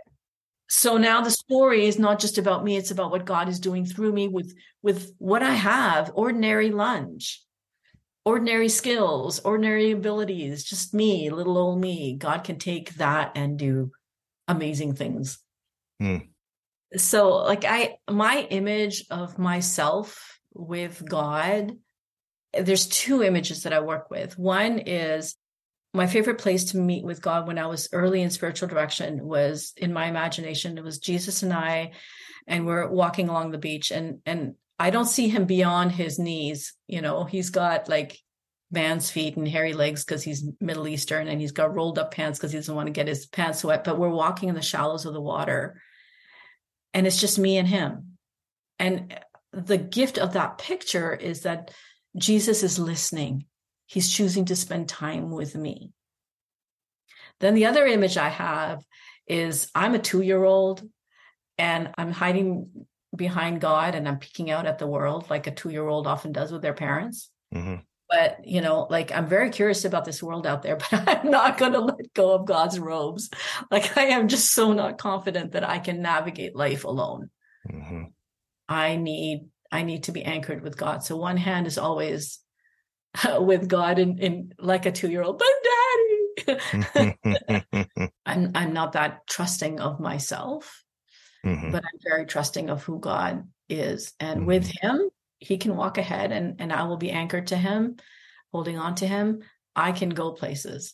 So 0.68 0.98
now 0.98 1.22
the 1.22 1.30
story 1.30 1.86
is 1.86 2.00
not 2.00 2.20
just 2.20 2.40
about 2.40 2.64
me, 2.64 2.78
it's 2.78 2.90
about 2.90 3.12
what 3.12 3.26
God 3.26 3.48
is 3.48 3.60
doing 3.60 3.86
through 3.86 4.14
me 4.14 4.28
with, 4.28 4.56
with 4.82 5.14
what 5.20 5.44
I 5.44 5.54
have, 5.54 6.12
ordinary 6.16 6.72
lunch 6.72 7.45
ordinary 8.26 8.70
skills, 8.70 9.40
ordinary 9.40 9.92
abilities, 9.92 10.64
just 10.64 10.94
me, 10.94 11.30
little 11.30 11.58
old 11.58 11.80
me. 11.80 12.16
God 12.18 12.44
can 12.44 12.58
take 12.58 12.96
that 12.96 13.34
and 13.36 13.58
do 13.58 13.92
amazing 14.48 14.96
things. 14.96 15.38
Mm. 16.02 16.30
So, 16.98 17.36
like, 17.44 17.66
I, 17.66 17.98
my 18.10 18.48
image 18.50 19.06
of 19.12 19.38
myself 19.38 20.40
with 20.54 21.08
God, 21.08 21.74
there's 22.54 22.88
two 22.88 23.22
images 23.22 23.64
that 23.64 23.74
I 23.74 23.82
work 23.82 24.10
with. 24.10 24.38
One 24.40 24.80
is 24.80 25.36
my 25.94 26.08
favorite 26.08 26.40
place 26.40 26.66
to 26.66 26.78
meet 26.78 27.04
with 27.06 27.22
God 27.22 27.48
when 27.48 27.58
I 27.60 27.68
was 27.68 27.90
early 27.94 28.22
in 28.22 28.30
spiritual 28.30 28.68
direction 28.68 29.26
was 29.26 29.74
in 29.78 29.94
my 29.94 30.08
imagination. 30.08 30.78
It 30.78 30.84
was 30.84 31.00
Jesus 31.00 31.44
and 31.44 31.54
I, 31.54 31.92
and 32.48 32.66
we're 32.66 32.90
walking 32.90 33.30
along 33.30 33.52
the 33.52 33.58
beach, 33.58 33.92
and 33.92 34.20
and 34.26 34.56
I 34.78 34.90
don't 34.90 35.06
see 35.06 35.30
him 35.30 35.46
beyond 35.46 35.92
his 35.94 36.20
knees. 36.20 36.74
You 36.88 37.02
know, 37.02 37.24
he's 37.24 37.50
got 37.50 37.88
like 37.88 38.18
man's 38.72 39.10
feet 39.10 39.38
and 39.38 39.48
hairy 39.48 39.74
legs 39.74 40.04
because 40.04 40.24
he's 40.24 40.44
Middle 40.60 40.88
Eastern 40.88 41.28
and 41.28 41.40
he's 41.40 41.52
got 41.52 41.74
rolled 41.74 41.98
up 41.98 42.12
pants 42.12 42.38
because 42.38 42.52
he 42.52 42.58
doesn't 42.58 42.76
want 42.76 42.88
to 42.88 42.94
get 42.94 43.08
his 43.08 43.26
pants 43.26 43.64
wet. 43.64 43.84
But 43.84 43.98
we're 43.98 44.10
walking 44.10 44.50
in 44.50 44.56
the 44.56 44.62
shallows 44.62 45.06
of 45.06 45.14
the 45.14 45.22
water 45.22 45.82
and 46.94 47.06
it's 47.06 47.20
just 47.20 47.40
me 47.40 47.58
and 47.58 47.68
him. 47.68 48.18
And 48.80 49.14
uh, 49.14 49.62
the 49.62 49.78
gift 49.78 50.18
of 50.18 50.34
that 50.34 50.58
picture 50.58 51.14
is 51.14 51.42
that 51.42 51.72
Jesus 52.18 52.64
is 52.64 52.80
listening. 52.80 53.46
He's 53.86 54.12
choosing 54.12 54.46
to 54.46 54.56
spend 54.56 54.90
time 54.90 55.30
with 55.30 55.56
me. 55.56 55.92
Then 57.40 57.54
the 57.54 57.66
other 57.66 57.86
image 57.86 58.18
I 58.18 58.30
have 58.30 58.84
is 59.28 59.70
I'm 59.76 59.94
a 59.94 60.00
two 60.00 60.22
year 60.22 60.44
old 60.44 60.82
and 61.58 61.92
I'm 61.98 62.12
hiding 62.12 62.88
behind 63.16 63.62
God 63.62 63.96
and 63.96 64.08
I'm 64.08 64.20
peeking 64.20 64.52
out 64.52 64.66
at 64.66 64.80
the 64.80 64.88
world 64.88 65.30
like 65.30 65.48
a 65.48 65.52
two 65.52 65.70
year 65.70 65.88
old 65.88 66.08
often 66.08 66.32
does 66.32 66.52
with 66.52 66.62
their 66.62 66.74
parents. 66.74 67.30
Mm-hmm. 67.54 67.76
But, 68.10 68.46
you 68.46 68.62
know, 68.62 68.88
like 68.90 69.12
I'm 69.12 69.28
very 69.28 69.50
curious 69.50 69.84
about 69.84 70.06
this 70.06 70.22
world 70.22 70.46
out 70.46 70.62
there, 70.62 70.78
but 70.92 71.08
I'm 71.08 71.32
not 71.32 71.58
going 71.58 71.74
to 71.74 71.80
let 71.80 72.14
go 72.14 72.34
of 72.34 72.46
God's 72.46 72.80
robes. 72.80 73.30
Like 73.72 73.98
I 73.98 74.06
am 74.08 74.28
just 74.28 74.52
so 74.52 74.74
not 74.74 74.98
confident 74.98 75.54
that 75.54 75.68
I 75.68 75.80
can 75.80 76.02
navigate 76.02 76.56
life 76.56 76.84
alone. 76.84 77.30
Mm-hmm. 77.70 78.04
I 78.70 78.96
need, 78.96 79.48
I 79.72 79.84
need 79.84 80.04
to 80.04 80.12
be 80.12 80.24
anchored 80.24 80.62
with 80.62 80.78
God. 80.78 81.04
So 81.04 81.18
one 81.18 81.38
hand 81.38 81.68
is 81.68 81.78
always 81.78 82.40
with 83.40 83.68
God 83.68 84.00
in, 84.00 84.18
in 84.20 84.54
like 84.60 84.86
a 84.86 84.92
two 84.92 85.10
year 85.10 85.24
old, 85.24 85.40
but 85.40 85.48
daddy, 85.64 87.18
I'm, 88.26 88.52
I'm 88.54 88.74
not 88.74 88.94
that 88.94 89.28
trusting 89.28 89.80
of 89.80 90.00
myself 90.00 90.85
mm-hmm. 91.46 91.72
but 91.72 91.84
I'm 91.84 92.00
very 92.08 92.26
trusting 92.26 92.70
of 92.70 92.84
who 92.84 93.00
God 93.00 93.48
is. 93.70 94.14
And 94.20 94.40
mm-hmm. 94.40 94.48
with 94.48 94.72
him, 94.82 95.10
he 95.40 95.58
can 95.58 95.76
walk 95.76 95.98
ahead 95.98 96.32
and, 96.32 96.60
and 96.60 96.74
I 96.74 96.84
will 96.84 96.98
be 96.98 97.12
anchored 97.12 97.48
to 97.48 97.58
him, 97.58 97.98
holding 98.52 98.78
on 98.78 98.96
to 98.96 99.08
him. 99.08 99.44
I 99.76 99.92
can 99.92 100.10
go 100.10 100.32
places 100.32 100.94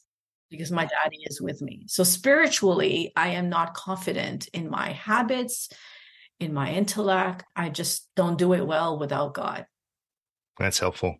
because 0.49 0.71
my 0.71 0.85
daddy 0.85 1.17
is 1.25 1.41
with 1.41 1.61
me. 1.61 1.85
So 1.87 2.03
spiritually, 2.03 3.13
I 3.15 3.29
am 3.29 3.49
not 3.49 3.73
confident 3.73 4.49
in 4.53 4.69
my 4.69 4.91
habits, 4.91 5.69
in 6.39 6.53
my 6.53 6.71
intellect. 6.71 7.45
I 7.55 7.69
just 7.69 8.09
don't 8.15 8.37
do 8.37 8.53
it 8.53 8.67
well 8.67 8.99
without 8.99 9.33
God. 9.33 9.65
That's 10.59 10.79
helpful. 10.79 11.15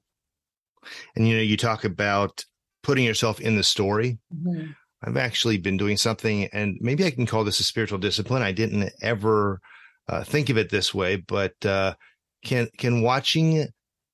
And 1.16 1.28
you 1.28 1.38
know, 1.38 1.44
you 1.44 1.56
talk 1.56 1.86
about 1.86 2.44
putting 2.84 3.06
yourself 3.06 3.40
in 3.40 3.56
the 3.56 3.64
story. 3.64 4.20
Mm-hmm. 4.36 4.72
I've 5.04 5.18
actually 5.18 5.58
been 5.58 5.78
doing 5.78 5.98
something, 5.98 6.46
and 6.54 6.78
maybe 6.80 7.06
I 7.06 7.12
can 7.12 7.26
call 7.26 7.44
this 7.44 7.60
a 7.60 7.64
spiritual 7.64 7.98
discipline. 7.98 8.44
I 8.44 8.52
didn't 8.52 8.92
ever 9.02 9.60
uh, 10.08 10.24
think 10.24 10.50
of 10.50 10.58
it 10.58 10.70
this 10.70 10.94
way, 10.94 11.16
but 11.16 11.54
uh, 11.66 11.96
can 12.44 12.68
can 12.78 13.02
watching 13.02 13.68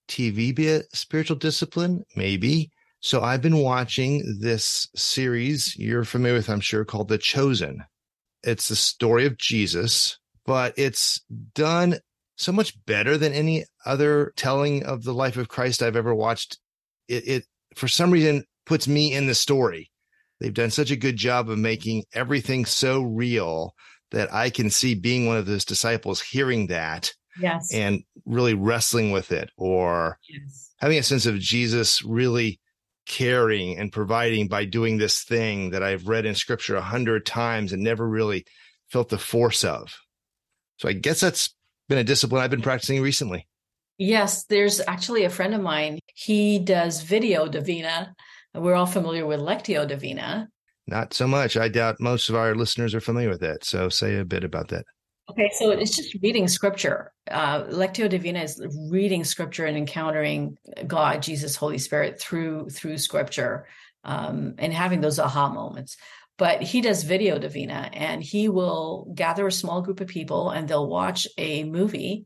TV 0.08 0.56
be 0.56 0.70
a 0.70 0.84
spiritual 0.94 1.36
discipline? 1.36 2.04
Maybe. 2.16 2.72
So 3.00 3.22
I've 3.22 3.42
been 3.42 3.58
watching 3.58 4.40
this 4.40 4.88
series 4.96 5.76
you're 5.78 6.04
familiar 6.04 6.38
with, 6.38 6.50
I'm 6.50 6.62
sure, 6.62 6.84
called 6.84 7.10
The 7.10 7.18
Chosen. 7.18 7.84
It's 8.44 8.70
the 8.70 8.76
story 8.76 9.26
of 9.26 9.38
Jesus, 9.38 10.18
but 10.46 10.74
it's 10.78 11.22
done 11.54 12.00
so 12.38 12.52
much 12.52 12.74
better 12.86 13.18
than 13.18 13.34
any 13.34 13.66
other 13.86 14.34
telling 14.36 14.84
of 14.84 15.04
the 15.04 15.14
life 15.14 15.38
of 15.38 15.50
Christ 15.50 15.84
I've 15.84 15.96
ever 15.96 16.16
watched. 16.16 16.60
It, 17.08 17.28
it 17.28 17.46
for 17.76 17.88
some 17.88 18.12
reason 18.12 18.46
puts 18.66 18.88
me 18.88 19.14
in 19.14 19.28
the 19.28 19.36
story 19.36 19.92
They've 20.40 20.54
done 20.54 20.70
such 20.70 20.92
a 20.92 20.96
good 20.96 21.18
job 21.18 21.50
of 21.50 21.58
making 21.58 22.04
everything 22.14 22.66
so 22.66 23.02
real 23.02 23.74
that 24.12 24.34
I 24.34 24.50
can 24.50 24.70
see 24.70 24.96
being 24.96 25.26
one 25.26 25.38
of 25.38 25.46
those 25.46 25.66
disciples 25.66 26.22
hearing 26.22 26.68
that 26.68 27.12
yes. 27.40 27.74
and 27.74 28.04
really 28.26 28.54
wrestling 28.54 29.12
with 29.12 29.32
it 29.32 29.50
or 29.58 30.20
yes. 30.30 30.72
having 30.78 30.98
a 30.98 31.04
sense 31.04 31.26
of 31.26 31.40
Jesus 31.40 32.04
really 32.04 32.60
caring 33.06 33.78
and 33.78 33.92
providing 33.92 34.48
by 34.48 34.66
doing 34.66 34.98
this 34.98 35.24
thing 35.24 35.72
that 35.72 35.84
I've 35.84 36.08
read 36.08 36.26
in 36.26 36.36
scripture 36.36 36.76
a 36.76 36.82
hundred 36.82 37.26
times 37.26 37.74
and 37.74 37.84
never 37.84 38.08
really 38.08 38.46
felt 38.90 39.10
the 39.10 39.18
force 39.18 39.64
of. 39.64 39.98
So 40.78 40.88
I 40.88 40.94
guess 40.94 41.20
that's 41.20 41.56
been 41.90 41.98
a 41.98 42.04
discipline 42.04 42.42
I've 42.42 42.52
been 42.52 42.62
practicing 42.62 43.02
recently. 43.02 43.48
Yes, 43.98 44.44
there's 44.46 44.80
actually 44.88 45.24
a 45.24 45.30
friend 45.30 45.56
of 45.56 45.62
mine. 45.62 46.00
He 46.14 46.60
does 46.60 47.02
video 47.02 47.48
Divina 47.48 48.14
we're 48.60 48.76
all 48.76 48.86
familiar 48.86 49.26
with 49.26 49.39
Lectio 49.39 49.88
Divina. 49.88 50.49
Not 50.88 51.14
so 51.14 51.28
much. 51.28 51.58
I 51.58 51.68
doubt 51.68 51.99
most 51.99 52.30
of 52.30 52.36
our 52.36 52.55
listeners 52.55 52.95
are 52.95 53.01
familiar 53.01 53.30
with 53.30 53.41
that. 53.41 53.66
So 53.66 53.89
say 53.89 54.18
a 54.18 54.26
bit 54.26 54.43
about 54.43 54.70
that. 54.70 54.86
Okay, 55.30 55.51
so 55.60 55.72
it's 55.72 55.95
just 55.95 56.16
reading 56.24 56.47
scripture. 56.47 57.12
Uh, 57.30 57.66
Lectio 57.66 58.10
Divina 58.10 58.39
is 58.39 58.66
reading 58.89 59.26
scripture 59.26 59.66
and 59.66 59.78
encountering 59.78 60.58
God, 60.88 61.22
Jesus, 61.22 61.58
Holy 61.58 61.78
Spirit 61.78 62.20
through 62.20 62.70
through 62.70 62.97
scripture, 62.97 63.68
um, 64.05 64.55
and 64.58 64.74
having 64.74 65.01
those 65.01 65.20
aha 65.20 65.49
moments. 65.49 65.97
But 66.38 66.62
he 66.62 66.80
does 66.80 67.03
video 67.03 67.39
Divina, 67.39 67.89
and 67.91 68.24
he 68.24 68.47
will 68.47 69.12
gather 69.14 69.45
a 69.45 69.51
small 69.51 69.82
group 69.82 69.99
of 69.99 70.08
people, 70.08 70.51
and 70.51 70.66
they'll 70.66 70.88
watch 70.88 71.28
a 71.38 71.66
movie, 71.66 72.26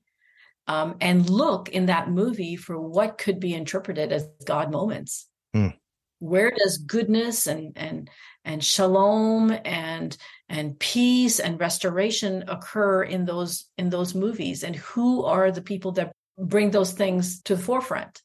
um, 0.68 0.98
and 1.02 1.28
look 1.28 1.70
in 1.70 1.88
that 1.88 2.12
movie 2.12 2.56
for 2.56 2.80
what 2.80 3.18
could 3.18 3.40
be 3.40 3.56
interpreted 3.56 4.12
as 4.12 4.28
God 4.46 4.72
moments. 4.72 5.28
Hmm 5.56 5.70
where 6.22 6.52
does 6.52 6.78
goodness 6.78 7.48
and 7.48 7.74
and 7.76 8.10
and 8.46 8.64
shalom 8.64 9.52
and 9.66 10.16
and 10.48 10.78
peace 10.80 11.40
and 11.40 11.60
restoration 11.60 12.44
occur 12.48 13.02
in 13.04 13.26
those 13.26 13.66
in 13.78 13.90
those 13.90 14.14
movies? 14.14 14.64
And 14.64 14.76
who 14.76 15.26
are 15.26 15.52
the 15.52 15.64
people 15.64 15.94
that 15.94 16.14
bring 16.38 16.70
those 16.70 16.92
things 16.92 17.42
to 17.44 17.56
the 17.56 17.62
forefront? 17.62 18.22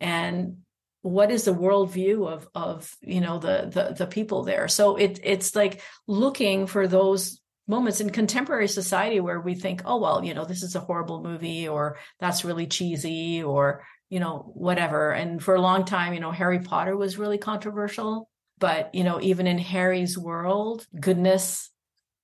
And 0.00 0.58
what 1.02 1.30
is 1.30 1.44
the 1.44 1.54
worldview 1.54 2.26
of 2.28 2.48
of 2.56 2.92
you 3.02 3.20
know 3.20 3.38
the 3.38 3.70
the, 3.72 3.94
the 3.96 4.06
people 4.08 4.42
there? 4.42 4.66
So 4.66 4.96
it 4.96 5.20
it's 5.22 5.54
like 5.54 5.80
looking 6.08 6.66
for 6.66 6.88
those 6.88 7.40
moments 7.68 8.00
in 8.00 8.10
contemporary 8.10 8.66
society 8.66 9.20
where 9.20 9.40
we 9.40 9.54
think 9.54 9.82
oh 9.84 9.98
well 9.98 10.24
you 10.24 10.34
know 10.34 10.44
this 10.44 10.62
is 10.62 10.74
a 10.74 10.80
horrible 10.80 11.22
movie 11.22 11.68
or 11.68 11.98
that's 12.18 12.44
really 12.44 12.66
cheesy 12.66 13.42
or 13.42 13.84
you 14.08 14.20
know, 14.20 14.50
whatever. 14.54 15.12
And 15.12 15.42
for 15.42 15.54
a 15.54 15.60
long 15.60 15.84
time, 15.84 16.14
you 16.14 16.20
know, 16.20 16.30
Harry 16.30 16.60
Potter 16.60 16.96
was 16.96 17.18
really 17.18 17.38
controversial. 17.38 18.28
But, 18.58 18.94
you 18.94 19.04
know, 19.04 19.20
even 19.20 19.46
in 19.46 19.58
Harry's 19.58 20.18
world, 20.18 20.86
goodness 20.98 21.70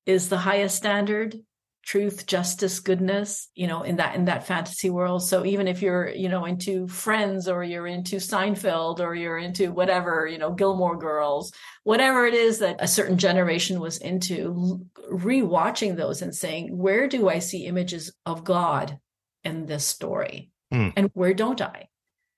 is 0.06 0.28
the 0.28 0.38
highest 0.38 0.76
standard 0.76 1.36
truth 1.84 2.26
justice 2.26 2.80
goodness 2.80 3.50
you 3.54 3.66
know 3.66 3.82
in 3.82 3.96
that 3.96 4.14
in 4.14 4.24
that 4.24 4.46
fantasy 4.46 4.88
world 4.88 5.22
so 5.22 5.44
even 5.44 5.68
if 5.68 5.82
you're 5.82 6.08
you 6.08 6.30
know 6.30 6.46
into 6.46 6.88
friends 6.88 7.46
or 7.46 7.62
you're 7.62 7.86
into 7.86 8.16
seinfeld 8.16 9.00
or 9.00 9.14
you're 9.14 9.36
into 9.36 9.70
whatever 9.70 10.26
you 10.26 10.38
know 10.38 10.50
gilmore 10.50 10.96
girls 10.96 11.52
whatever 11.82 12.26
it 12.26 12.32
is 12.32 12.60
that 12.60 12.76
a 12.78 12.88
certain 12.88 13.18
generation 13.18 13.80
was 13.80 13.98
into 13.98 14.80
rewatching 15.12 15.94
those 15.94 16.22
and 16.22 16.34
saying 16.34 16.74
where 16.74 17.06
do 17.06 17.28
i 17.28 17.38
see 17.38 17.66
images 17.66 18.14
of 18.24 18.44
god 18.44 18.98
in 19.44 19.66
this 19.66 19.84
story 19.84 20.50
Mm. 20.74 20.92
And 20.96 21.10
where 21.14 21.34
don't 21.34 21.60
I? 21.60 21.88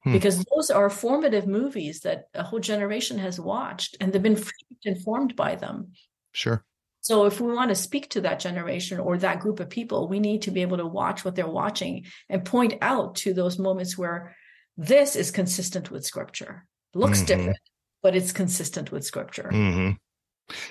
Mm. 0.07 0.12
Because 0.12 0.45
those 0.55 0.70
are 0.70 0.91
formative 0.91 1.47
movies 1.47 2.01
that 2.01 2.28
a 2.34 2.43
whole 2.43 2.61
generation 2.61 3.18
has 3.18 3.41
watched 3.41 3.97
and 4.01 4.12
they've 4.12 4.22
been 4.22 4.43
informed 4.84 5.34
by 5.34 5.57
them. 5.57 5.93
Sure. 6.32 6.64
So 7.01 7.24
if 7.24 7.41
we 7.41 7.53
want 7.53 7.68
to 7.68 7.76
speak 7.76 8.11
to 8.11 8.20
that 8.22 8.41
generation 8.41 8.99
or 8.99 9.16
that 9.18 9.39
group 9.41 9.61
of 9.61 9.70
people, 9.70 10.09
we 10.09 10.18
need 10.18 10.43
to 10.43 10.51
be 10.51 10.62
able 10.62 10.78
to 10.78 10.87
watch 10.87 11.24
what 11.24 11.37
they're 11.37 11.47
watching 11.47 12.07
and 12.28 12.45
point 12.45 12.74
out 12.82 13.14
to 13.16 13.32
those 13.32 13.59
moments 13.59 13.97
where 13.97 14.34
this 14.76 15.16
is 15.16 15.30
consistent 15.30 15.91
with 15.91 16.05
scripture. 16.05 16.66
Looks 16.95 17.18
mm-hmm. 17.18 17.26
different, 17.26 17.59
but 18.03 18.16
it's 18.16 18.32
consistent 18.32 18.91
with 18.91 19.05
scripture. 19.05 19.51
Mm-hmm. 19.53 19.93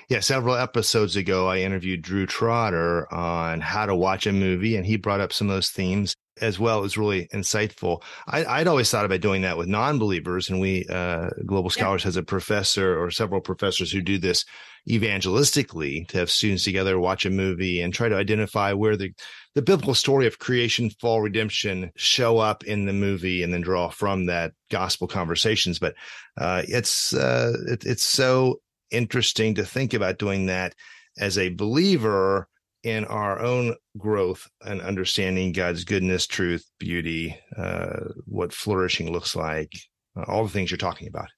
Yeah, 0.08 0.20
several 0.20 0.54
episodes 0.54 1.16
ago, 1.16 1.48
I 1.48 1.58
interviewed 1.58 2.02
Drew 2.02 2.26
Trotter 2.26 3.12
on 3.12 3.60
how 3.60 3.86
to 3.86 3.94
watch 3.94 4.26
a 4.26 4.32
movie, 4.32 4.76
and 4.76 4.86
he 4.86 4.96
brought 4.96 5.20
up 5.20 5.32
some 5.32 5.48
of 5.48 5.56
those 5.56 5.70
themes 5.70 6.16
as 6.40 6.58
well 6.58 6.78
It 6.78 6.82
was 6.82 6.98
really 6.98 7.28
insightful. 7.28 8.02
I, 8.26 8.58
would 8.58 8.68
always 8.68 8.90
thought 8.90 9.06
about 9.06 9.20
doing 9.20 9.42
that 9.42 9.56
with 9.56 9.68
non-believers, 9.68 10.50
and 10.50 10.60
we 10.60 10.84
uh, 10.90 11.30
Global 11.46 11.70
Scholars 11.70 12.02
yeah. 12.02 12.08
has 12.08 12.16
a 12.16 12.22
professor 12.22 13.02
or 13.02 13.10
several 13.10 13.40
professors 13.40 13.90
who 13.90 14.02
do 14.02 14.18
this 14.18 14.44
evangelistically 14.88 16.06
to 16.08 16.18
have 16.18 16.30
students 16.30 16.64
together 16.64 16.98
watch 16.98 17.26
a 17.26 17.30
movie 17.30 17.80
and 17.80 17.92
try 17.92 18.08
to 18.08 18.16
identify 18.16 18.72
where 18.72 18.96
the 18.96 19.12
the 19.54 19.62
biblical 19.62 19.94
story 19.94 20.26
of 20.26 20.38
creation, 20.38 20.90
fall, 21.00 21.22
redemption 21.22 21.90
show 21.96 22.36
up 22.38 22.64
in 22.64 22.84
the 22.84 22.92
movie, 22.92 23.42
and 23.42 23.52
then 23.52 23.62
draw 23.62 23.88
from 23.88 24.26
that 24.26 24.52
gospel 24.70 25.08
conversations. 25.08 25.78
But 25.78 25.94
uh, 26.36 26.62
it's 26.68 27.14
uh, 27.14 27.54
it, 27.66 27.84
it's 27.86 28.04
so 28.04 28.60
interesting 28.90 29.54
to 29.54 29.64
think 29.64 29.94
about 29.94 30.18
doing 30.18 30.46
that 30.46 30.74
as 31.18 31.38
a 31.38 31.50
believer 31.50 32.48
in 32.82 33.04
our 33.06 33.40
own 33.40 33.74
growth 33.98 34.48
and 34.64 34.80
understanding 34.80 35.52
God's 35.52 35.84
goodness, 35.84 36.26
truth, 36.26 36.64
beauty, 36.78 37.36
uh, 37.56 38.10
what 38.26 38.52
flourishing 38.52 39.10
looks 39.10 39.34
like, 39.34 39.72
uh, 40.16 40.24
all 40.28 40.44
the 40.44 40.50
things 40.50 40.70
you're 40.70 40.78
talking 40.78 41.08
about. 41.08 41.28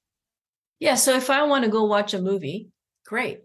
Yeah. 0.78 0.94
So 0.94 1.14
if 1.14 1.30
I 1.30 1.44
want 1.44 1.64
to 1.64 1.70
go 1.70 1.84
watch 1.84 2.14
a 2.14 2.20
movie, 2.20 2.68
great. 3.06 3.40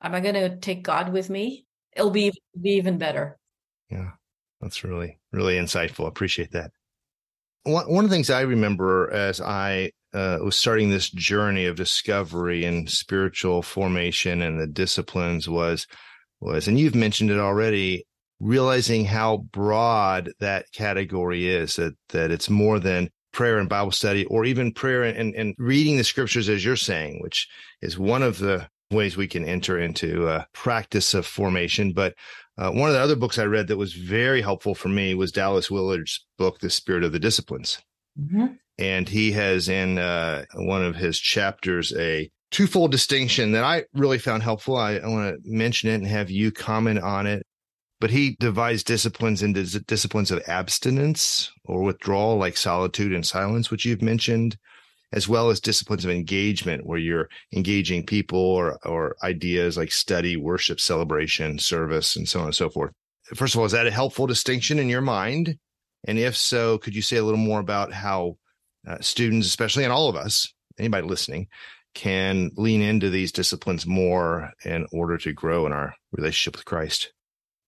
Am 0.00 0.14
I 0.14 0.20
going 0.20 0.34
to 0.34 0.56
take 0.56 0.84
God 0.84 1.12
with 1.12 1.28
me? 1.28 1.66
It'll 1.96 2.10
be, 2.10 2.32
be 2.60 2.70
even 2.70 2.98
better. 2.98 3.36
Yeah. 3.90 4.10
That's 4.60 4.84
really, 4.84 5.18
really 5.32 5.56
insightful. 5.56 6.06
Appreciate 6.06 6.52
that. 6.52 6.70
One, 7.64 7.92
one 7.92 8.04
of 8.04 8.10
the 8.10 8.16
things 8.16 8.30
I 8.30 8.42
remember 8.42 9.10
as 9.12 9.40
I 9.40 9.92
uh, 10.14 10.38
was 10.42 10.56
starting 10.56 10.90
this 10.90 11.10
journey 11.10 11.66
of 11.66 11.76
discovery 11.76 12.64
and 12.64 12.88
spiritual 12.88 13.62
formation 13.62 14.42
and 14.42 14.60
the 14.60 14.66
disciplines 14.66 15.48
was 15.48 15.86
was, 16.40 16.68
and 16.68 16.78
you've 16.78 16.94
mentioned 16.94 17.30
it 17.30 17.38
already, 17.38 18.06
realizing 18.40 19.04
how 19.04 19.38
broad 19.50 20.30
that 20.38 20.70
category 20.72 21.48
is, 21.48 21.76
that, 21.76 21.94
that 22.10 22.30
it's 22.30 22.48
more 22.48 22.78
than 22.78 23.10
prayer 23.32 23.58
and 23.58 23.68
Bible 23.68 23.90
study, 23.90 24.24
or 24.26 24.44
even 24.44 24.72
prayer 24.72 25.02
and, 25.02 25.34
and 25.34 25.54
reading 25.58 25.96
the 25.96 26.04
scriptures 26.04 26.48
as 26.48 26.64
you're 26.64 26.76
saying, 26.76 27.20
which 27.20 27.48
is 27.82 27.98
one 27.98 28.22
of 28.22 28.38
the 28.38 28.68
ways 28.90 29.16
we 29.16 29.26
can 29.26 29.44
enter 29.44 29.78
into 29.78 30.28
a 30.28 30.46
practice 30.54 31.12
of 31.12 31.26
formation. 31.26 31.92
But 31.92 32.14
uh, 32.56 32.70
one 32.70 32.88
of 32.88 32.94
the 32.94 33.02
other 33.02 33.16
books 33.16 33.38
I 33.38 33.44
read 33.44 33.66
that 33.68 33.76
was 33.76 33.92
very 33.92 34.40
helpful 34.40 34.74
for 34.74 34.88
me 34.88 35.14
was 35.14 35.32
Dallas 35.32 35.70
Willard's 35.70 36.24
book, 36.38 36.60
The 36.60 36.70
Spirit 36.70 37.04
of 37.04 37.12
the 37.12 37.18
Disciplines. 37.18 37.78
Mm-hmm. 38.18 38.46
And 38.78 39.08
he 39.08 39.32
has 39.32 39.68
in 39.68 39.98
uh, 39.98 40.44
one 40.54 40.84
of 40.84 40.96
his 40.96 41.18
chapters 41.18 41.92
a 41.96 42.30
twofold 42.50 42.92
distinction 42.92 43.52
that 43.52 43.64
I 43.64 43.84
really 43.92 44.18
found 44.18 44.42
helpful. 44.42 44.76
I, 44.76 44.94
I 44.96 45.06
want 45.06 45.34
to 45.34 45.50
mention 45.50 45.90
it 45.90 45.96
and 45.96 46.06
have 46.06 46.30
you 46.30 46.50
comment 46.50 47.00
on 47.00 47.26
it. 47.26 47.44
But 48.00 48.10
he 48.10 48.36
divides 48.38 48.84
disciplines 48.84 49.42
into 49.42 49.80
disciplines 49.80 50.30
of 50.30 50.40
abstinence 50.46 51.50
or 51.64 51.82
withdrawal, 51.82 52.36
like 52.36 52.56
solitude 52.56 53.12
and 53.12 53.26
silence, 53.26 53.72
which 53.72 53.84
you've 53.84 54.02
mentioned, 54.02 54.56
as 55.12 55.28
well 55.28 55.50
as 55.50 55.58
disciplines 55.58 56.04
of 56.04 56.12
engagement, 56.12 56.86
where 56.86 57.00
you're 57.00 57.28
engaging 57.52 58.06
people 58.06 58.38
or, 58.38 58.78
or 58.86 59.16
ideas 59.24 59.76
like 59.76 59.90
study, 59.90 60.36
worship, 60.36 60.78
celebration, 60.78 61.58
service, 61.58 62.14
and 62.14 62.28
so 62.28 62.38
on 62.38 62.46
and 62.46 62.54
so 62.54 62.70
forth. 62.70 62.92
First 63.34 63.54
of 63.54 63.58
all, 63.58 63.66
is 63.66 63.72
that 63.72 63.88
a 63.88 63.90
helpful 63.90 64.28
distinction 64.28 64.78
in 64.78 64.88
your 64.88 65.00
mind? 65.00 65.58
And 66.06 66.18
if 66.20 66.36
so, 66.36 66.78
could 66.78 66.94
you 66.94 67.02
say 67.02 67.16
a 67.16 67.24
little 67.24 67.36
more 67.36 67.58
about 67.58 67.92
how 67.92 68.36
uh, 68.88 68.98
students, 69.00 69.46
especially 69.46 69.84
and 69.84 69.92
all 69.92 70.08
of 70.08 70.16
us, 70.16 70.52
anybody 70.78 71.06
listening, 71.06 71.48
can 71.94 72.50
lean 72.56 72.80
into 72.80 73.10
these 73.10 73.32
disciplines 73.32 73.86
more 73.86 74.52
in 74.64 74.86
order 74.92 75.18
to 75.18 75.32
grow 75.32 75.66
in 75.66 75.72
our 75.72 75.94
relationship 76.12 76.56
with 76.56 76.64
Christ? 76.64 77.12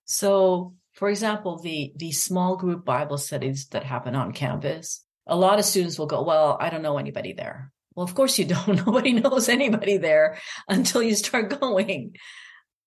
So, 0.04 0.74
for 0.92 1.08
example, 1.08 1.58
the 1.58 1.92
the 1.96 2.12
small 2.12 2.56
group 2.56 2.84
Bible 2.84 3.18
studies 3.18 3.68
that 3.68 3.84
happen 3.84 4.14
on 4.14 4.32
campus, 4.32 5.04
a 5.26 5.36
lot 5.36 5.58
of 5.58 5.64
students 5.64 5.98
will 5.98 6.06
go, 6.06 6.22
"Well, 6.22 6.56
I 6.60 6.70
don't 6.70 6.82
know 6.82 6.98
anybody 6.98 7.32
there." 7.32 7.72
Well, 7.94 8.04
of 8.04 8.14
course 8.14 8.38
you 8.38 8.44
don't. 8.44 8.76
Nobody 8.86 9.12
knows 9.12 9.48
anybody 9.48 9.96
there 9.98 10.38
until 10.68 11.02
you 11.02 11.14
start 11.14 11.60
going 11.60 12.16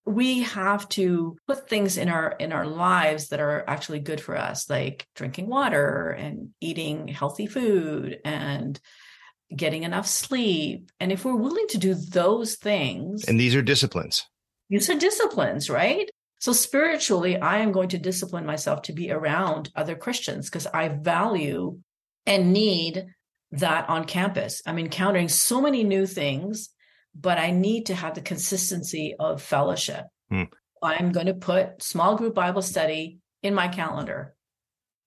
we 0.06 0.42
have 0.42 0.88
to 0.90 1.36
put 1.46 1.68
things 1.68 1.96
in 1.96 2.08
our 2.08 2.30
in 2.38 2.52
our 2.52 2.66
lives 2.66 3.28
that 3.28 3.40
are 3.40 3.64
actually 3.66 4.00
good 4.00 4.20
for 4.20 4.36
us 4.36 4.68
like 4.68 5.06
drinking 5.14 5.48
water 5.48 6.10
and 6.10 6.50
eating 6.60 7.08
healthy 7.08 7.46
food 7.46 8.18
and 8.24 8.78
getting 9.54 9.84
enough 9.84 10.06
sleep. 10.06 10.90
And 11.00 11.12
if 11.12 11.24
we're 11.24 11.36
willing 11.36 11.66
to 11.68 11.78
do 11.78 11.94
those 11.94 12.56
things 12.56 13.24
and 13.24 13.38
these 13.40 13.54
are 13.54 13.62
disciplines. 13.62 14.26
These 14.68 14.90
are 14.90 14.98
disciplines 14.98 15.70
right? 15.70 16.08
So 16.40 16.52
spiritually 16.52 17.38
i 17.38 17.58
am 17.58 17.72
going 17.72 17.88
to 17.90 17.98
discipline 17.98 18.44
myself 18.44 18.82
to 18.82 18.92
be 18.92 19.10
around 19.10 19.70
other 19.74 19.96
christians 19.96 20.50
because 20.50 20.66
i 20.66 20.88
value 20.88 21.78
and 22.26 22.52
need 22.52 23.06
that 23.58 23.88
on 23.88 24.04
campus. 24.04 24.62
I'm 24.66 24.78
encountering 24.78 25.28
so 25.28 25.60
many 25.60 25.84
new 25.84 26.06
things 26.06 26.70
but 27.14 27.38
I 27.38 27.50
need 27.50 27.86
to 27.86 27.94
have 27.94 28.14
the 28.14 28.20
consistency 28.20 29.14
of 29.18 29.42
fellowship. 29.42 30.06
Hmm. 30.30 30.44
I'm 30.82 31.12
going 31.12 31.26
to 31.26 31.34
put 31.34 31.82
small 31.82 32.16
group 32.16 32.34
Bible 32.34 32.62
study 32.62 33.18
in 33.42 33.54
my 33.54 33.68
calendar. 33.68 34.34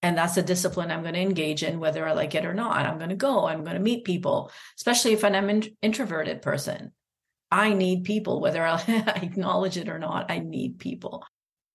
And 0.01 0.17
that's 0.17 0.37
a 0.37 0.43
discipline 0.43 0.91
I'm 0.91 1.01
going 1.01 1.15
to 1.15 1.19
engage 1.19 1.63
in, 1.63 1.79
whether 1.79 2.07
I 2.07 2.13
like 2.13 2.35
it 2.35 2.45
or 2.45 2.53
not. 2.53 2.85
I'm 2.85 2.97
going 2.97 3.09
to 3.09 3.15
go, 3.15 3.47
I'm 3.47 3.63
going 3.63 3.75
to 3.75 3.81
meet 3.81 4.05
people, 4.05 4.51
especially 4.77 5.13
if 5.13 5.23
I'm 5.23 5.49
an 5.49 5.63
introverted 5.81 6.41
person. 6.41 6.91
I 7.51 7.73
need 7.73 8.03
people, 8.03 8.39
whether 8.39 8.63
I 8.65 8.79
acknowledge 9.21 9.77
it 9.77 9.89
or 9.89 9.99
not. 9.99 10.29
I 10.29 10.39
need 10.39 10.79
people. 10.79 11.25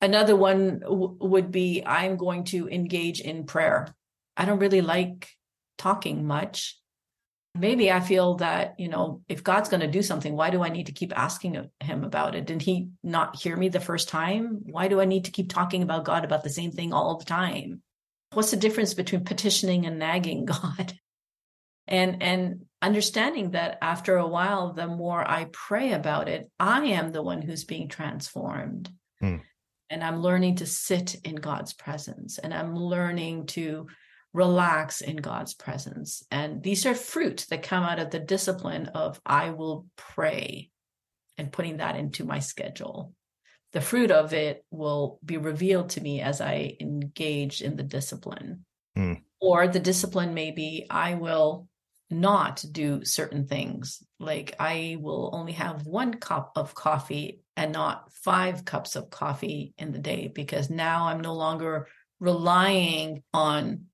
Another 0.00 0.36
one 0.36 0.80
w- 0.80 1.16
would 1.20 1.50
be 1.50 1.82
I'm 1.84 2.16
going 2.16 2.44
to 2.44 2.68
engage 2.68 3.20
in 3.20 3.44
prayer. 3.44 3.94
I 4.36 4.44
don't 4.44 4.58
really 4.58 4.82
like 4.82 5.28
talking 5.78 6.26
much 6.26 6.78
maybe 7.54 7.92
I 7.92 8.00
feel 8.00 8.36
that, 8.36 8.74
you 8.78 8.88
know, 8.88 9.22
if 9.28 9.44
God's 9.44 9.68
going 9.68 9.80
to 9.80 9.86
do 9.86 10.02
something, 10.02 10.34
why 10.34 10.50
do 10.50 10.62
I 10.62 10.70
need 10.70 10.86
to 10.86 10.92
keep 10.92 11.16
asking 11.16 11.68
him 11.80 12.04
about 12.04 12.34
it? 12.34 12.46
Didn't 12.46 12.62
he 12.62 12.88
not 13.02 13.36
hear 13.36 13.56
me 13.56 13.68
the 13.68 13.80
first 13.80 14.08
time? 14.08 14.60
Why 14.64 14.88
do 14.88 15.00
I 15.00 15.04
need 15.04 15.26
to 15.26 15.30
keep 15.30 15.50
talking 15.50 15.82
about 15.82 16.04
God 16.04 16.24
about 16.24 16.44
the 16.44 16.50
same 16.50 16.72
thing 16.72 16.92
all 16.92 17.18
the 17.18 17.24
time? 17.24 17.82
What's 18.32 18.50
the 18.50 18.56
difference 18.56 18.94
between 18.94 19.24
petitioning 19.24 19.84
and 19.86 19.98
nagging 19.98 20.44
God? 20.46 20.94
And 21.88 22.22
and 22.22 22.66
understanding 22.80 23.50
that 23.50 23.78
after 23.82 24.16
a 24.16 24.26
while 24.26 24.72
the 24.72 24.86
more 24.86 25.28
I 25.28 25.48
pray 25.52 25.92
about 25.92 26.28
it, 26.28 26.48
I 26.58 26.84
am 26.86 27.12
the 27.12 27.22
one 27.22 27.42
who's 27.42 27.64
being 27.64 27.88
transformed. 27.88 28.90
Hmm. 29.20 29.38
And 29.90 30.02
I'm 30.02 30.22
learning 30.22 30.56
to 30.56 30.66
sit 30.66 31.16
in 31.22 31.34
God's 31.34 31.74
presence 31.74 32.38
and 32.38 32.54
I'm 32.54 32.74
learning 32.74 33.46
to 33.48 33.88
relax 34.32 35.00
in 35.00 35.16
God's 35.16 35.54
presence. 35.54 36.24
And 36.30 36.62
these 36.62 36.86
are 36.86 36.94
fruit 36.94 37.46
that 37.50 37.62
come 37.62 37.84
out 37.84 37.98
of 37.98 38.10
the 38.10 38.18
discipline 38.18 38.88
of 38.88 39.20
I 39.26 39.50
will 39.50 39.86
pray 39.96 40.70
and 41.38 41.52
putting 41.52 41.78
that 41.78 41.96
into 41.96 42.24
my 42.24 42.38
schedule. 42.38 43.12
The 43.72 43.80
fruit 43.80 44.10
of 44.10 44.32
it 44.34 44.64
will 44.70 45.18
be 45.24 45.38
revealed 45.38 45.90
to 45.90 46.00
me 46.00 46.20
as 46.20 46.40
I 46.40 46.76
engage 46.80 47.62
in 47.62 47.76
the 47.76 47.82
discipline. 47.82 48.64
Mm. 48.96 49.22
Or 49.40 49.66
the 49.66 49.80
discipline 49.80 50.34
may 50.34 50.50
be 50.50 50.86
I 50.88 51.14
will 51.14 51.68
not 52.10 52.64
do 52.70 53.04
certain 53.04 53.46
things. 53.46 54.02
Like 54.20 54.54
I 54.60 54.98
will 55.00 55.30
only 55.32 55.52
have 55.52 55.86
one 55.86 56.14
cup 56.14 56.52
of 56.56 56.74
coffee 56.74 57.40
and 57.56 57.72
not 57.72 58.12
five 58.12 58.64
cups 58.64 58.96
of 58.96 59.10
coffee 59.10 59.74
in 59.78 59.92
the 59.92 59.98
day 59.98 60.30
because 60.32 60.70
now 60.70 61.08
I'm 61.08 61.20
no 61.20 61.34
longer 61.34 61.88
relying 62.20 63.22
on 63.32 63.86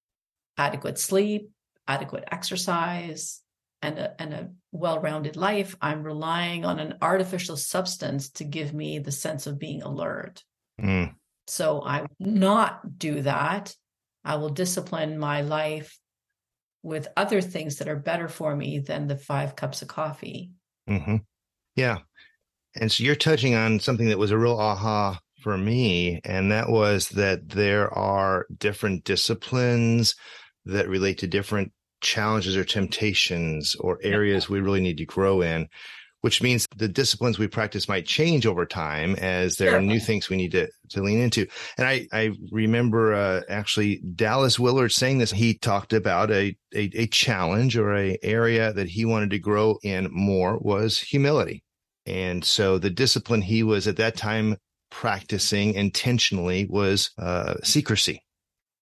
adequate 0.58 0.98
sleep, 0.98 1.50
adequate 1.86 2.24
exercise, 2.30 3.40
and 3.80 3.98
a, 3.98 4.20
and 4.20 4.34
a 4.34 4.50
well-rounded 4.72 5.36
life, 5.36 5.76
I'm 5.80 6.02
relying 6.02 6.64
on 6.64 6.80
an 6.80 6.96
artificial 7.00 7.56
substance 7.56 8.30
to 8.30 8.44
give 8.44 8.74
me 8.74 8.98
the 8.98 9.12
sense 9.12 9.46
of 9.46 9.58
being 9.58 9.82
alert. 9.82 10.42
Mm. 10.80 11.14
So 11.46 11.80
I 11.80 12.00
will 12.02 12.08
not 12.18 12.98
do 12.98 13.22
that. 13.22 13.74
I 14.24 14.36
will 14.36 14.50
discipline 14.50 15.16
my 15.18 15.42
life 15.42 15.96
with 16.82 17.08
other 17.16 17.40
things 17.40 17.76
that 17.76 17.88
are 17.88 17.96
better 17.96 18.28
for 18.28 18.54
me 18.54 18.80
than 18.80 19.06
the 19.06 19.16
five 19.16 19.56
cups 19.56 19.80
of 19.80 19.88
coffee. 19.88 20.50
Mm-hmm. 20.88 21.16
Yeah. 21.76 21.98
And 22.74 22.90
so 22.90 23.04
you're 23.04 23.14
touching 23.14 23.54
on 23.54 23.80
something 23.80 24.08
that 24.08 24.18
was 24.18 24.30
a 24.30 24.38
real 24.38 24.58
aha 24.58 25.20
for 25.42 25.56
me, 25.56 26.20
and 26.24 26.50
that 26.50 26.68
was 26.68 27.10
that 27.10 27.48
there 27.48 27.92
are 27.96 28.46
different 28.56 29.04
disciplines 29.04 30.16
that 30.68 30.88
relate 30.88 31.18
to 31.18 31.26
different 31.26 31.72
challenges 32.00 32.56
or 32.56 32.64
temptations 32.64 33.74
or 33.76 33.98
areas 34.02 34.48
we 34.48 34.60
really 34.60 34.80
need 34.80 34.98
to 34.98 35.04
grow 35.04 35.42
in 35.42 35.68
which 36.20 36.42
means 36.42 36.66
the 36.76 36.88
disciplines 36.88 37.38
we 37.38 37.46
practice 37.46 37.88
might 37.88 38.06
change 38.06 38.46
over 38.46 38.66
time 38.66 39.14
as 39.16 39.56
there 39.56 39.76
are 39.76 39.80
new 39.80 40.00
things 40.00 40.28
we 40.28 40.36
need 40.36 40.52
to, 40.52 40.68
to 40.88 41.02
lean 41.02 41.20
into. 41.20 41.46
And 41.76 41.86
I, 41.86 42.06
I 42.12 42.32
remember 42.50 43.14
uh, 43.14 43.42
actually 43.48 44.02
Dallas 44.14 44.58
Willard 44.58 44.92
saying 44.92 45.18
this. 45.18 45.30
He 45.30 45.54
talked 45.54 45.92
about 45.92 46.30
a, 46.30 46.56
a, 46.74 46.90
a 46.94 47.06
challenge 47.06 47.76
or 47.76 47.94
a 47.94 48.18
area 48.22 48.72
that 48.72 48.88
he 48.88 49.04
wanted 49.04 49.30
to 49.30 49.38
grow 49.38 49.78
in 49.82 50.08
more 50.10 50.58
was 50.58 50.98
humility. 50.98 51.62
And 52.06 52.44
so 52.44 52.78
the 52.78 52.90
discipline 52.90 53.42
he 53.42 53.62
was 53.62 53.86
at 53.86 53.96
that 53.96 54.16
time 54.16 54.56
practicing 54.90 55.74
intentionally 55.74 56.66
was 56.68 57.10
uh, 57.18 57.54
secrecy 57.62 58.22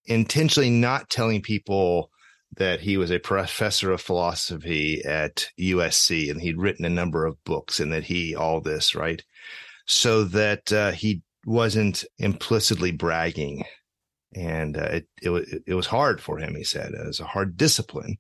intentionally 0.07 0.71
not 0.71 1.11
telling 1.11 1.43
people 1.43 2.11
that 2.57 2.81
he 2.81 2.97
was 2.97 3.11
a 3.11 3.19
professor 3.19 3.91
of 3.91 4.01
philosophy 4.01 5.03
at 5.05 5.49
USC 5.59 6.31
and 6.31 6.41
he'd 6.41 6.59
written 6.59 6.85
a 6.85 6.91
number 6.91 7.27
of 7.27 7.43
books 7.45 7.81
and 7.81 7.93
that 7.93 8.05
he 8.05 8.35
all 8.35 8.61
this, 8.61 8.95
right? 8.95 9.23
So 9.87 10.25
that 10.25 10.73
uh, 10.73 10.93
he 10.93 11.23
wasn't 11.45 12.05
implicitly 12.19 12.93
bragging. 12.93 13.65
And 14.35 14.77
uh, 14.77 14.89
it, 14.93 15.09
it, 15.23 15.63
it 15.67 15.75
was 15.75 15.87
hard 15.87 16.21
for 16.21 16.39
him, 16.39 16.55
he 16.55 16.65
said. 16.65 16.93
It 16.93 17.07
was 17.07 17.21
a 17.21 17.27
hard 17.27 17.57
discipline, 17.57 18.17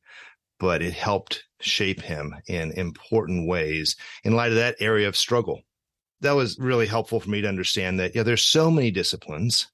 but 0.58 0.82
it 0.82 0.92
helped 0.92 1.44
shape 1.60 2.00
him 2.02 2.34
in 2.46 2.72
important 2.72 3.48
ways 3.48 3.96
in 4.22 4.36
light 4.36 4.50
of 4.50 4.56
that 4.56 4.76
area 4.80 5.08
of 5.08 5.16
struggle. 5.16 5.62
That 6.20 6.32
was 6.32 6.58
really 6.58 6.86
helpful 6.86 7.20
for 7.20 7.30
me 7.30 7.40
to 7.42 7.48
understand 7.48 8.00
that, 8.00 8.14
yeah, 8.14 8.22
there's 8.22 8.44
so 8.44 8.70
many 8.70 8.90
disciplines 8.90 9.66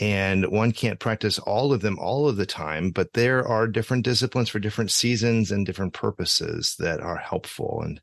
and 0.00 0.46
one 0.50 0.72
can't 0.72 0.98
practice 0.98 1.38
all 1.38 1.72
of 1.72 1.80
them 1.80 1.98
all 2.00 2.28
of 2.28 2.36
the 2.36 2.46
time, 2.46 2.90
but 2.90 3.12
there 3.12 3.46
are 3.46 3.68
different 3.68 4.04
disciplines 4.04 4.48
for 4.48 4.58
different 4.58 4.90
seasons 4.90 5.52
and 5.52 5.64
different 5.64 5.92
purposes 5.92 6.74
that 6.80 7.00
are 7.00 7.16
helpful. 7.16 7.80
And 7.82 8.00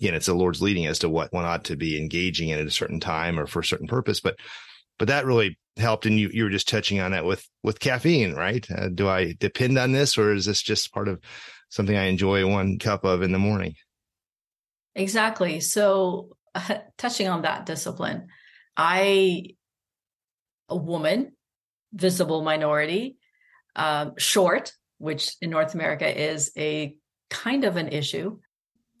again, 0.00 0.14
it's 0.14 0.26
the 0.26 0.34
Lord's 0.34 0.60
leading 0.60 0.86
as 0.86 0.98
to 0.98 1.08
what 1.08 1.32
one 1.32 1.46
ought 1.46 1.64
to 1.64 1.76
be 1.76 1.98
engaging 1.98 2.50
in 2.50 2.58
at 2.58 2.66
a 2.66 2.70
certain 2.70 3.00
time 3.00 3.40
or 3.40 3.46
for 3.46 3.60
a 3.60 3.64
certain 3.64 3.86
purpose. 3.86 4.20
But, 4.20 4.36
but 4.98 5.08
that 5.08 5.24
really 5.24 5.58
helped. 5.78 6.04
And 6.04 6.20
you, 6.20 6.28
you 6.30 6.44
were 6.44 6.50
just 6.50 6.68
touching 6.68 7.00
on 7.00 7.12
that 7.12 7.24
with, 7.24 7.48
with 7.62 7.80
caffeine, 7.80 8.34
right? 8.34 8.66
Uh, 8.70 8.88
do 8.88 9.08
I 9.08 9.34
depend 9.38 9.78
on 9.78 9.92
this 9.92 10.18
or 10.18 10.34
is 10.34 10.44
this 10.44 10.60
just 10.60 10.92
part 10.92 11.08
of 11.08 11.20
something 11.70 11.96
I 11.96 12.04
enjoy 12.04 12.46
one 12.46 12.78
cup 12.78 13.04
of 13.04 13.22
in 13.22 13.32
the 13.32 13.38
morning? 13.38 13.76
Exactly. 14.94 15.60
So 15.60 16.36
uh, 16.54 16.78
touching 16.98 17.28
on 17.28 17.42
that 17.42 17.64
discipline, 17.64 18.26
I 18.76 19.54
a 20.70 20.76
woman, 20.76 21.32
visible 21.92 22.42
minority, 22.42 23.16
um, 23.76 24.14
short, 24.16 24.72
which 24.98 25.36
in 25.40 25.50
North 25.50 25.74
America 25.74 26.08
is 26.08 26.52
a 26.56 26.96
kind 27.28 27.64
of 27.64 27.76
an 27.76 27.88
issue, 27.88 28.38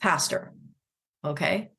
pastor. 0.00 0.52
Okay. 1.24 1.70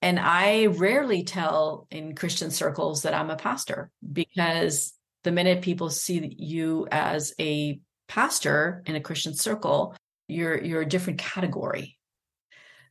And 0.00 0.18
I 0.18 0.66
rarely 0.66 1.24
tell 1.24 1.86
in 1.90 2.14
Christian 2.14 2.50
circles 2.50 3.02
that 3.02 3.14
I'm 3.14 3.30
a 3.30 3.36
pastor 3.36 3.90
because 4.12 4.92
the 5.24 5.32
minute 5.32 5.62
people 5.62 5.90
see 5.90 6.34
you 6.38 6.86
as 6.90 7.34
a 7.40 7.80
pastor 8.06 8.82
in 8.86 8.94
a 8.94 9.00
Christian 9.00 9.34
circle, 9.34 9.94
you're 10.28 10.62
you're 10.62 10.82
a 10.82 10.88
different 10.88 11.18
category. 11.18 11.97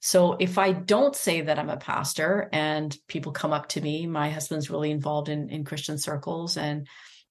So 0.01 0.37
if 0.39 0.57
I 0.57 0.71
don't 0.71 1.15
say 1.15 1.41
that 1.41 1.59
I'm 1.59 1.69
a 1.69 1.77
pastor 1.77 2.49
and 2.51 2.95
people 3.07 3.31
come 3.31 3.53
up 3.53 3.69
to 3.69 3.81
me, 3.81 4.07
my 4.07 4.29
husband's 4.29 4.69
really 4.69 4.91
involved 4.91 5.29
in 5.29 5.49
in 5.49 5.63
Christian 5.63 5.97
circles 5.97 6.57
and 6.57 6.87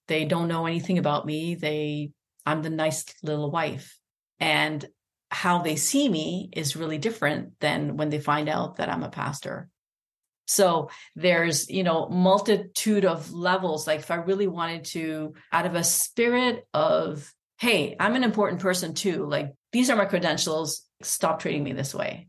they 0.09 0.25
don't 0.25 0.49
know 0.49 0.67
anything 0.67 0.99
about 0.99 1.27
me. 1.27 1.55
They 1.55 2.11
I'm 2.45 2.63
the 2.63 2.71
nice 2.71 3.05
little 3.23 3.51
wife. 3.51 3.99
And 4.39 4.85
how 5.31 5.59
they 5.59 5.77
see 5.77 6.09
me 6.09 6.51
is 6.53 6.77
really 6.77 6.99
different 6.99 7.59
than 7.61 7.97
when 7.97 8.11
they 8.11 8.21
find 8.21 8.49
out 8.49 8.77
that 8.77 8.89
I'm 8.89 9.03
a 9.03 9.11
pastor. 9.11 9.69
So 10.47 10.91
there's, 11.17 11.69
you 11.69 11.83
know, 11.83 12.09
multitude 12.09 13.05
of 13.05 13.33
levels. 13.33 13.87
Like 13.87 14.01
if 14.01 14.11
I 14.13 14.17
really 14.17 14.47
wanted 14.47 14.85
to, 14.87 15.35
out 15.53 15.67
of 15.67 15.75
a 15.75 15.83
spirit 15.83 16.65
of, 16.73 17.33
hey, 17.59 17.97
I'm 17.99 18.15
an 18.15 18.23
important 18.23 18.61
person 18.61 18.95
too, 18.95 19.27
like 19.27 19.53
these 19.73 19.91
are 19.91 19.97
my 19.97 20.05
credentials, 20.05 20.83
stop 21.03 21.41
treating 21.41 21.65
me 21.65 21.73
this 21.73 21.93
way. 21.95 22.29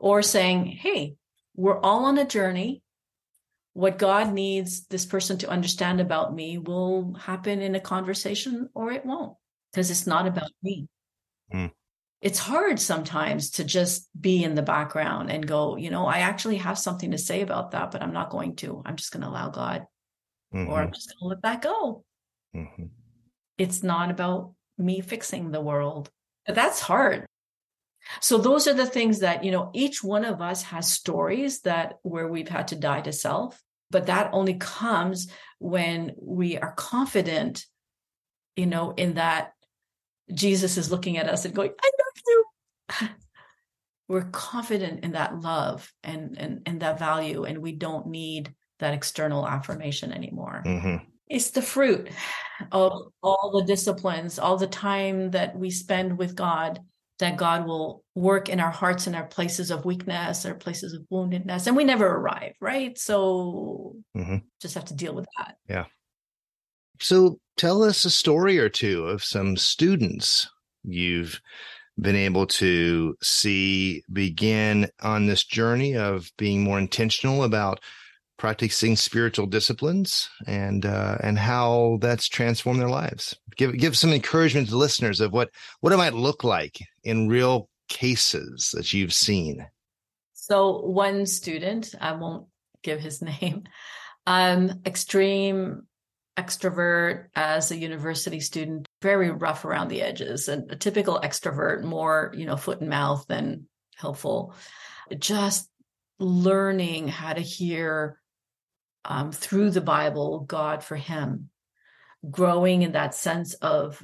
Or 0.00 0.22
saying, 0.22 0.66
hey, 0.66 1.14
we're 1.54 1.78
all 1.78 2.06
on 2.06 2.18
a 2.18 2.26
journey. 2.26 2.82
What 3.74 3.98
God 3.98 4.32
needs 4.32 4.86
this 4.86 5.06
person 5.06 5.38
to 5.38 5.48
understand 5.48 6.00
about 6.00 6.34
me 6.34 6.58
will 6.58 7.14
happen 7.14 7.60
in 7.60 7.76
a 7.76 7.80
conversation 7.80 8.68
or 8.74 8.90
it 8.90 9.06
won't, 9.06 9.36
because 9.70 9.90
it's 9.90 10.06
not 10.06 10.26
about 10.26 10.50
me. 10.62 10.88
Mm 11.54 11.70
it's 12.20 12.38
hard 12.38 12.78
sometimes 12.78 13.50
to 13.50 13.64
just 13.64 14.08
be 14.20 14.44
in 14.44 14.54
the 14.54 14.62
background 14.62 15.30
and 15.30 15.46
go, 15.46 15.76
you 15.76 15.90
know, 15.90 16.06
I 16.06 16.18
actually 16.18 16.58
have 16.58 16.78
something 16.78 17.12
to 17.12 17.18
say 17.18 17.40
about 17.40 17.70
that, 17.70 17.90
but 17.90 18.02
I'm 18.02 18.12
not 18.12 18.30
going 18.30 18.56
to. 18.56 18.82
I'm 18.84 18.96
just 18.96 19.12
going 19.12 19.22
to 19.22 19.28
allow 19.28 19.48
God, 19.48 19.86
mm-hmm. 20.54 20.70
or 20.70 20.80
I'm 20.80 20.92
just 20.92 21.08
going 21.08 21.18
to 21.20 21.26
let 21.34 21.42
that 21.42 21.62
go. 21.62 22.04
Mm-hmm. 22.54 22.84
It's 23.56 23.82
not 23.82 24.10
about 24.10 24.52
me 24.76 25.00
fixing 25.00 25.50
the 25.50 25.62
world. 25.62 26.10
But 26.46 26.56
that's 26.56 26.80
hard. 26.80 27.26
So 28.20 28.38
those 28.38 28.66
are 28.66 28.74
the 28.74 28.86
things 28.86 29.20
that, 29.20 29.44
you 29.44 29.52
know, 29.52 29.70
each 29.72 30.02
one 30.02 30.24
of 30.24 30.40
us 30.40 30.62
has 30.64 30.90
stories 30.90 31.60
that 31.60 31.98
where 32.02 32.28
we've 32.28 32.48
had 32.48 32.68
to 32.68 32.76
die 32.76 33.02
to 33.02 33.12
self, 33.12 33.62
but 33.90 34.06
that 34.06 34.30
only 34.32 34.54
comes 34.54 35.28
when 35.58 36.12
we 36.20 36.58
are 36.58 36.72
confident, 36.72 37.64
you 38.56 38.66
know, 38.66 38.90
in 38.90 39.14
that 39.14 39.52
Jesus 40.32 40.76
is 40.76 40.90
looking 40.90 41.18
at 41.18 41.28
us 41.28 41.44
and 41.44 41.54
going, 41.54 41.70
I 41.70 41.90
love 41.98 42.22
you. 42.26 43.08
we're 44.10 44.28
confident 44.32 45.04
in 45.04 45.12
that 45.12 45.38
love 45.40 45.90
and 46.02 46.36
and 46.36 46.62
and 46.66 46.80
that 46.80 46.98
value 46.98 47.44
and 47.44 47.58
we 47.58 47.70
don't 47.70 48.08
need 48.08 48.52
that 48.80 48.92
external 48.92 49.46
affirmation 49.46 50.12
anymore 50.12 50.62
mm-hmm. 50.66 50.96
it's 51.28 51.52
the 51.52 51.62
fruit 51.62 52.10
of 52.72 53.12
all 53.22 53.52
the 53.56 53.64
disciplines 53.64 54.40
all 54.40 54.56
the 54.56 54.66
time 54.66 55.30
that 55.30 55.56
we 55.56 55.70
spend 55.70 56.18
with 56.18 56.34
god 56.34 56.80
that 57.20 57.36
god 57.36 57.66
will 57.66 58.04
work 58.14 58.48
in 58.48 58.60
our 58.60 58.70
hearts 58.70 59.06
and 59.06 59.14
our 59.14 59.26
places 59.26 59.70
of 59.70 59.84
weakness 59.84 60.44
or 60.44 60.54
places 60.54 60.92
of 60.92 61.02
woundedness 61.10 61.66
and 61.66 61.76
we 61.76 61.84
never 61.84 62.06
arrive 62.06 62.54
right 62.60 62.98
so 62.98 63.96
mm-hmm. 64.16 64.36
just 64.60 64.74
have 64.74 64.84
to 64.84 64.94
deal 64.94 65.14
with 65.14 65.26
that 65.38 65.56
yeah 65.68 65.84
so 67.00 67.38
tell 67.56 67.82
us 67.82 68.04
a 68.04 68.10
story 68.10 68.58
or 68.58 68.68
two 68.68 69.04
of 69.04 69.24
some 69.24 69.56
students 69.56 70.50
you've 70.82 71.40
been 71.98 72.16
able 72.16 72.46
to 72.46 73.16
see 73.22 74.02
begin 74.12 74.88
on 75.02 75.26
this 75.26 75.44
journey 75.44 75.96
of 75.96 76.30
being 76.36 76.62
more 76.62 76.78
intentional 76.78 77.44
about 77.44 77.80
practicing 78.40 78.96
spiritual 78.96 79.46
disciplines 79.46 80.30
and 80.46 80.86
uh, 80.86 81.18
and 81.22 81.38
how 81.38 81.98
that's 82.00 82.26
transformed 82.26 82.80
their 82.80 82.88
lives. 82.88 83.36
Give 83.54 83.76
give 83.76 83.96
some 83.96 84.12
encouragement 84.12 84.70
to 84.70 84.76
listeners 84.76 85.20
of 85.20 85.32
what 85.32 85.50
what 85.80 85.92
it 85.92 85.98
might 85.98 86.14
look 86.14 86.42
like 86.42 86.78
in 87.04 87.28
real 87.28 87.68
cases 87.88 88.72
that 88.74 88.92
you've 88.92 89.12
seen. 89.12 89.66
So 90.32 90.80
one 90.80 91.26
student, 91.26 91.94
I 92.00 92.12
won't 92.12 92.46
give 92.82 93.00
his 93.00 93.22
name, 93.40 93.64
um, 94.26 94.80
extreme 94.86 95.86
extrovert 96.36 97.26
as 97.34 97.70
a 97.70 97.76
university 97.76 98.40
student, 98.40 98.86
very 99.02 99.30
rough 99.30 99.64
around 99.64 99.88
the 99.88 100.02
edges, 100.02 100.48
and 100.48 100.70
a 100.70 100.76
typical 100.76 101.20
extrovert, 101.22 101.82
more, 101.82 102.32
you 102.36 102.46
know, 102.46 102.56
foot 102.56 102.80
and 102.80 102.88
mouth 102.88 103.24
than 103.28 103.66
helpful. 103.96 104.54
Just 105.18 105.68
learning 106.18 107.08
how 107.08 107.32
to 107.32 107.40
hear 107.40 108.18
um, 109.04 109.32
through 109.32 109.70
the 109.70 109.80
Bible 109.80 110.40
God 110.40 110.84
for 110.84 110.96
him, 110.96 111.50
growing 112.30 112.82
in 112.82 112.92
that 112.92 113.14
sense 113.14 113.54
of 113.54 114.02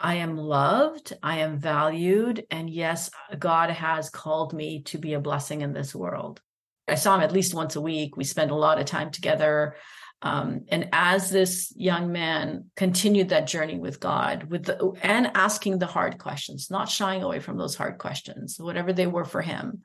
I 0.00 0.16
am 0.16 0.36
loved, 0.36 1.12
I 1.22 1.38
am 1.38 1.58
valued, 1.58 2.46
and 2.50 2.70
yes, 2.70 3.10
God 3.38 3.70
has 3.70 4.10
called 4.10 4.52
me 4.52 4.82
to 4.84 4.98
be 4.98 5.14
a 5.14 5.20
blessing 5.20 5.62
in 5.62 5.72
this 5.72 5.94
world. 5.94 6.40
I 6.86 6.94
saw 6.94 7.16
him 7.16 7.22
at 7.22 7.32
least 7.32 7.54
once 7.54 7.76
a 7.76 7.80
week. 7.80 8.16
We 8.16 8.24
spent 8.24 8.50
a 8.50 8.56
lot 8.56 8.78
of 8.78 8.86
time 8.86 9.10
together. 9.10 9.76
Um, 10.22 10.62
and 10.68 10.88
as 10.92 11.30
this 11.30 11.72
young 11.76 12.12
man 12.12 12.70
continued 12.76 13.28
that 13.28 13.46
journey 13.46 13.78
with 13.78 14.00
God, 14.00 14.44
with 14.44 14.64
the, 14.64 14.92
and 15.02 15.30
asking 15.34 15.78
the 15.78 15.86
hard 15.86 16.18
questions, 16.18 16.70
not 16.70 16.88
shying 16.88 17.22
away 17.22 17.40
from 17.40 17.56
those 17.56 17.76
hard 17.76 17.98
questions, 17.98 18.58
whatever 18.58 18.92
they 18.92 19.06
were 19.06 19.24
for 19.24 19.42
him. 19.42 19.82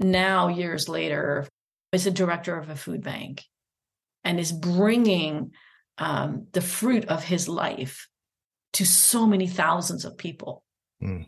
Now, 0.00 0.48
years 0.48 0.88
later, 0.88 1.46
is 1.92 2.06
a 2.06 2.10
director 2.10 2.56
of 2.56 2.68
a 2.68 2.76
food 2.76 3.02
bank 3.02 3.44
and 4.24 4.38
is 4.38 4.52
bringing 4.52 5.52
um, 5.96 6.46
the 6.52 6.60
fruit 6.60 7.06
of 7.06 7.24
his 7.24 7.48
life 7.48 8.08
to 8.74 8.84
so 8.84 9.26
many 9.26 9.46
thousands 9.46 10.04
of 10.04 10.18
people. 10.18 10.62
Mm. 11.02 11.26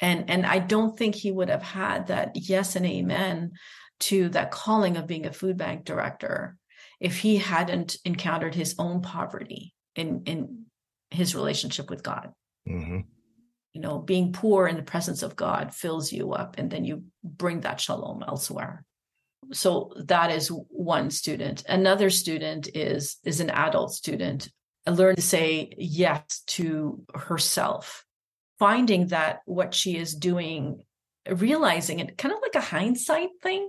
And 0.00 0.30
and 0.30 0.46
I 0.46 0.58
don't 0.58 0.96
think 0.96 1.14
he 1.14 1.30
would 1.30 1.48
have 1.48 1.62
had 1.62 2.08
that 2.08 2.32
yes 2.34 2.76
and 2.76 2.84
amen 2.84 3.52
to 4.00 4.28
that 4.30 4.50
calling 4.50 4.96
of 4.96 5.06
being 5.06 5.26
a 5.26 5.32
food 5.32 5.56
bank 5.56 5.84
director 5.84 6.56
if 7.00 7.18
he 7.18 7.36
hadn't 7.36 7.96
encountered 8.04 8.54
his 8.54 8.74
own 8.78 9.00
poverty 9.00 9.74
in 9.94 10.22
in 10.24 10.64
his 11.10 11.34
relationship 11.34 11.90
with 11.90 12.02
God. 12.02 12.32
Mm-hmm. 12.68 13.00
You 13.72 13.80
know, 13.80 13.98
being 13.98 14.32
poor 14.32 14.66
in 14.66 14.76
the 14.76 14.82
presence 14.82 15.22
of 15.22 15.36
God 15.36 15.74
fills 15.74 16.12
you 16.12 16.32
up, 16.32 16.56
and 16.58 16.70
then 16.70 16.84
you 16.84 17.04
bring 17.24 17.60
that 17.60 17.80
shalom 17.80 18.22
elsewhere. 18.26 18.84
So 19.52 19.92
that 20.06 20.30
is 20.30 20.48
one 20.48 21.10
student. 21.10 21.64
Another 21.68 22.10
student 22.10 22.68
is 22.74 23.16
is 23.24 23.40
an 23.40 23.50
adult 23.50 23.92
student. 23.92 24.48
Learn 24.86 25.16
to 25.16 25.22
say 25.22 25.72
yes 25.78 26.42
to 26.48 27.04
herself, 27.14 28.04
finding 28.58 29.08
that 29.08 29.40
what 29.44 29.74
she 29.74 29.96
is 29.96 30.14
doing, 30.14 30.82
realizing 31.28 32.00
it, 32.00 32.18
kind 32.18 32.34
of 32.34 32.40
like 32.42 32.56
a 32.56 32.60
hindsight 32.60 33.30
thing 33.42 33.68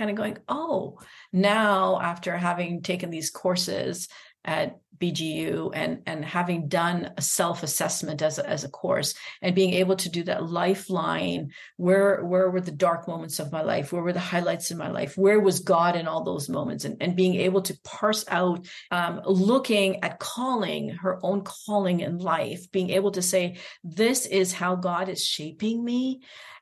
kind 0.00 0.10
of 0.10 0.16
going, 0.16 0.38
oh, 0.48 0.98
now 1.30 2.00
after 2.00 2.34
having 2.34 2.80
taken 2.80 3.10
these 3.10 3.30
courses 3.30 4.08
at 4.44 4.78
BGU 4.98 5.70
and 5.74 6.02
and 6.04 6.22
having 6.22 6.68
done 6.68 7.10
a 7.16 7.22
self-assessment 7.22 8.20
as 8.20 8.38
a, 8.38 8.46
as 8.46 8.64
a 8.64 8.68
course 8.68 9.14
and 9.40 9.54
being 9.54 9.72
able 9.72 9.96
to 9.96 10.10
do 10.10 10.22
that 10.24 10.44
lifeline 10.44 11.52
where 11.78 12.22
where 12.22 12.50
were 12.50 12.60
the 12.60 12.70
dark 12.70 13.08
moments 13.08 13.38
of 13.38 13.50
my 13.50 13.62
life? 13.62 13.92
Where 13.92 14.02
were 14.02 14.12
the 14.12 14.20
highlights 14.20 14.70
in 14.70 14.76
my 14.76 14.90
life? 14.90 15.16
Where 15.16 15.40
was 15.40 15.60
God 15.60 15.96
in 15.96 16.06
all 16.06 16.22
those 16.22 16.50
moments? 16.50 16.84
And, 16.84 16.98
and 17.00 17.16
being 17.16 17.36
able 17.36 17.62
to 17.62 17.78
parse 17.82 18.26
out 18.28 18.66
um, 18.90 19.22
looking 19.24 20.04
at 20.04 20.18
calling 20.18 20.90
her 20.90 21.18
own 21.22 21.44
calling 21.44 22.00
in 22.00 22.18
life 22.18 22.70
being 22.70 22.90
able 22.90 23.12
to 23.12 23.22
say 23.22 23.56
this 23.82 24.26
is 24.26 24.52
how 24.52 24.76
God 24.76 25.08
is 25.08 25.24
shaping 25.24 25.82
me 25.82 26.20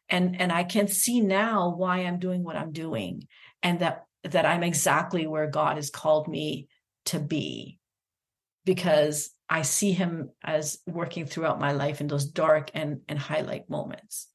and 0.08 0.40
and 0.40 0.52
i 0.52 0.64
can 0.64 0.88
see 0.88 1.20
now 1.20 1.74
why 1.76 1.98
i'm 1.98 2.18
doing 2.18 2.42
what 2.42 2.56
i'm 2.56 2.72
doing 2.72 3.26
and 3.62 3.80
that 3.80 4.04
that 4.24 4.46
i'm 4.46 4.62
exactly 4.62 5.26
where 5.26 5.50
god 5.50 5.76
has 5.76 5.90
called 5.90 6.28
me 6.28 6.68
to 7.08 7.20
be 7.20 7.78
because 8.64 9.30
i 9.48 9.62
see 9.62 9.92
him 9.92 10.30
as 10.42 10.78
working 10.86 11.26
throughout 11.26 11.60
my 11.60 11.72
life 11.72 12.00
in 12.00 12.06
those 12.06 12.26
dark 12.26 12.70
and 12.74 13.00
and 13.08 13.18
highlight 13.18 13.70
moments. 13.70 14.28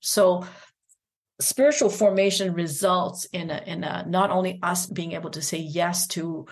So 0.00 0.46
spiritual 1.40 1.90
formation 1.90 2.54
results 2.54 3.26
in 3.26 3.50
a 3.50 3.62
in 3.66 3.84
a 3.84 4.04
not 4.08 4.30
only 4.30 4.58
us 4.62 4.86
being 4.86 5.12
able 5.12 5.30
to 5.30 5.42
say 5.42 5.58
yes 5.58 6.06
to 6.06 6.46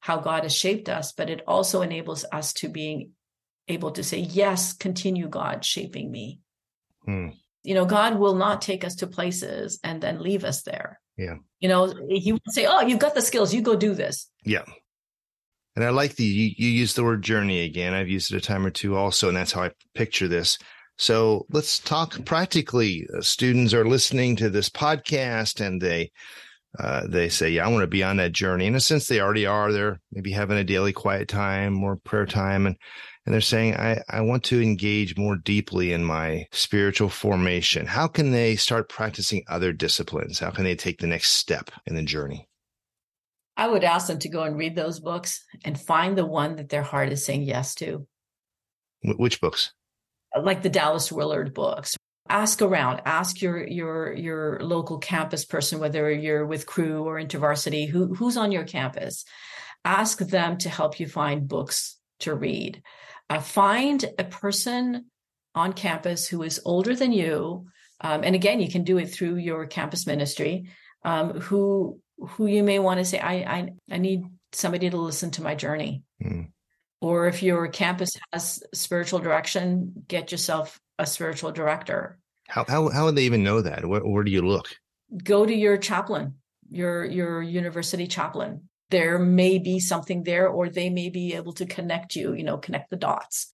how 0.00 0.18
god 0.18 0.44
has 0.44 0.54
shaped 0.54 0.88
us 0.88 1.12
but 1.12 1.28
it 1.28 1.42
also 1.46 1.82
enables 1.82 2.24
us 2.32 2.54
to 2.54 2.68
being 2.68 3.10
able 3.68 3.90
to 3.90 4.02
say 4.02 4.18
yes 4.18 4.72
continue 4.72 5.28
god 5.28 5.64
shaping 5.64 6.10
me. 6.10 6.40
Hmm. 7.04 7.28
You 7.62 7.74
know 7.74 7.84
god 7.84 8.18
will 8.18 8.34
not 8.34 8.62
take 8.62 8.84
us 8.84 8.96
to 8.96 9.06
places 9.06 9.78
and 9.84 10.00
then 10.00 10.22
leave 10.22 10.44
us 10.44 10.62
there. 10.62 11.00
Yeah. 11.18 11.36
You 11.58 11.68
know 11.68 11.92
he 12.08 12.32
would 12.32 12.42
say 12.48 12.64
oh 12.66 12.80
you've 12.80 12.98
got 12.98 13.14
the 13.14 13.22
skills 13.22 13.52
you 13.52 13.60
go 13.60 13.76
do 13.76 13.94
this. 13.94 14.30
Yeah 14.44 14.64
and 15.76 15.84
i 15.84 15.90
like 15.90 16.16
the 16.16 16.24
you, 16.24 16.50
you 16.56 16.68
use 16.68 16.94
the 16.94 17.04
word 17.04 17.22
journey 17.22 17.64
again 17.64 17.94
i've 17.94 18.08
used 18.08 18.32
it 18.32 18.36
a 18.36 18.40
time 18.40 18.64
or 18.64 18.70
two 18.70 18.96
also 18.96 19.28
and 19.28 19.36
that's 19.36 19.52
how 19.52 19.62
i 19.62 19.70
picture 19.94 20.28
this 20.28 20.58
so 20.98 21.46
let's 21.50 21.78
talk 21.78 22.24
practically 22.24 23.06
uh, 23.16 23.20
students 23.20 23.72
are 23.72 23.86
listening 23.86 24.36
to 24.36 24.50
this 24.50 24.68
podcast 24.68 25.64
and 25.64 25.80
they 25.80 26.10
uh, 26.78 27.06
they 27.08 27.28
say, 27.28 27.50
yeah, 27.50 27.64
I 27.64 27.68
want 27.68 27.82
to 27.82 27.88
be 27.88 28.04
on 28.04 28.18
that 28.18 28.32
journey. 28.32 28.66
In 28.66 28.74
a 28.74 28.80
sense, 28.80 29.06
they 29.06 29.20
already 29.20 29.46
are. 29.46 29.72
They're 29.72 30.00
maybe 30.12 30.30
having 30.30 30.56
a 30.56 30.64
daily 30.64 30.92
quiet 30.92 31.28
time 31.28 31.82
or 31.82 31.96
prayer 31.96 32.26
time. 32.26 32.66
And, 32.66 32.76
and 33.26 33.32
they're 33.32 33.40
saying, 33.40 33.74
I, 33.76 34.02
I 34.08 34.20
want 34.20 34.44
to 34.44 34.62
engage 34.62 35.16
more 35.16 35.36
deeply 35.36 35.92
in 35.92 36.04
my 36.04 36.46
spiritual 36.52 37.08
formation. 37.08 37.86
How 37.86 38.06
can 38.06 38.30
they 38.30 38.56
start 38.56 38.88
practicing 38.88 39.42
other 39.48 39.72
disciplines? 39.72 40.38
How 40.38 40.50
can 40.50 40.64
they 40.64 40.76
take 40.76 41.00
the 41.00 41.06
next 41.06 41.32
step 41.32 41.70
in 41.86 41.96
the 41.96 42.02
journey? 42.02 42.46
I 43.60 43.68
would 43.68 43.84
ask 43.84 44.06
them 44.06 44.18
to 44.20 44.30
go 44.30 44.42
and 44.42 44.56
read 44.56 44.74
those 44.74 45.00
books 45.00 45.44
and 45.66 45.78
find 45.78 46.16
the 46.16 46.24
one 46.24 46.56
that 46.56 46.70
their 46.70 46.82
heart 46.82 47.12
is 47.12 47.26
saying 47.26 47.42
yes 47.42 47.74
to. 47.74 48.06
Which 49.02 49.38
books? 49.38 49.74
Like 50.34 50.62
the 50.62 50.70
Dallas 50.70 51.12
Willard 51.12 51.52
books 51.52 51.94
ask 52.30 52.62
around 52.62 53.02
ask 53.04 53.42
your 53.42 53.66
your 53.66 54.12
your 54.14 54.60
local 54.60 54.98
campus 54.98 55.44
person 55.44 55.80
whether 55.80 56.10
you're 56.10 56.46
with 56.46 56.64
Cru 56.64 57.02
or 57.02 57.20
intervarsity 57.20 57.88
who 57.88 58.14
who's 58.14 58.36
on 58.36 58.52
your 58.52 58.62
campus 58.62 59.24
ask 59.84 60.18
them 60.18 60.56
to 60.58 60.68
help 60.68 61.00
you 61.00 61.08
find 61.08 61.48
books 61.48 61.98
to 62.20 62.34
read 62.34 62.82
uh, 63.28 63.40
find 63.40 64.04
a 64.16 64.24
person 64.24 65.06
on 65.56 65.72
campus 65.72 66.28
who 66.28 66.42
is 66.44 66.60
older 66.64 66.94
than 66.94 67.12
you 67.12 67.66
um, 68.00 68.22
and 68.22 68.36
again 68.36 68.60
you 68.60 68.70
can 68.70 68.84
do 68.84 68.98
it 68.98 69.06
through 69.06 69.34
your 69.34 69.66
campus 69.66 70.06
ministry 70.06 70.68
um, 71.04 71.40
who 71.40 71.98
who 72.28 72.46
you 72.46 72.62
may 72.62 72.78
want 72.78 72.98
to 72.98 73.04
say 73.04 73.18
I, 73.18 73.34
I 73.34 73.68
i 73.90 73.98
need 73.98 74.24
somebody 74.52 74.90
to 74.90 74.96
listen 74.96 75.30
to 75.32 75.42
my 75.42 75.54
journey 75.54 76.02
mm. 76.22 76.48
or 77.00 77.28
if 77.28 77.42
your 77.42 77.68
campus 77.68 78.10
has 78.32 78.62
spiritual 78.74 79.20
direction 79.20 80.04
get 80.08 80.32
yourself 80.32 80.80
a 81.00 81.06
spiritual 81.06 81.50
director. 81.50 82.18
How 82.46 82.64
how 82.68 82.88
how 82.90 83.06
would 83.06 83.16
they 83.16 83.24
even 83.24 83.42
know 83.42 83.62
that? 83.62 83.84
Where, 83.86 84.04
where 84.04 84.22
do 84.22 84.30
you 84.30 84.42
look? 84.42 84.68
Go 85.24 85.46
to 85.46 85.54
your 85.54 85.78
chaplain, 85.78 86.34
your 86.70 87.04
your 87.04 87.42
university 87.42 88.06
chaplain. 88.06 88.68
There 88.90 89.18
may 89.18 89.58
be 89.58 89.80
something 89.80 90.24
there, 90.24 90.48
or 90.48 90.68
they 90.68 90.90
may 90.90 91.10
be 91.10 91.34
able 91.34 91.52
to 91.54 91.66
connect 91.66 92.14
you. 92.14 92.34
You 92.34 92.44
know, 92.44 92.58
connect 92.58 92.90
the 92.90 92.96
dots. 92.96 93.52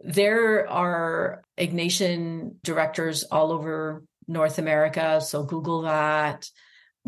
There 0.00 0.68
are 0.68 1.42
Ignatian 1.58 2.62
directors 2.62 3.24
all 3.24 3.50
over 3.50 4.04
North 4.28 4.58
America, 4.58 5.20
so 5.20 5.42
Google 5.42 5.82
that 5.82 6.48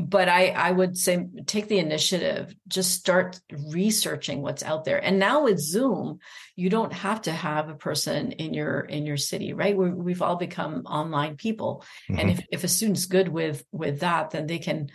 but 0.08 0.28
I, 0.28 0.48
I 0.48 0.70
would 0.70 0.96
say 0.96 1.26
take 1.46 1.68
the 1.68 1.78
initiative 1.78 2.54
just 2.68 2.92
start 2.92 3.40
researching 3.68 4.42
what's 4.42 4.62
out 4.62 4.84
there. 4.84 5.02
And 5.02 5.18
now 5.18 5.44
with 5.44 5.58
zoom 5.58 6.18
you 6.56 6.70
don't 6.70 6.92
have 6.92 7.22
to 7.22 7.32
have 7.32 7.68
a 7.68 7.74
person 7.74 8.32
in 8.32 8.54
your 8.54 8.80
in 8.80 9.06
your 9.06 9.16
city 9.16 9.52
right? 9.52 9.76
We 9.76 10.12
have 10.12 10.22
all 10.22 10.36
become 10.36 10.82
online 10.86 11.36
people. 11.36 11.84
Mm-hmm. 12.08 12.20
and 12.20 12.30
if, 12.30 12.44
if 12.50 12.64
a 12.64 12.68
student's 12.68 13.06
good 13.06 13.28
with 13.28 13.64
with 13.72 14.00
that 14.00 14.30
then 14.30 14.46
they 14.46 14.58
can 14.58 14.90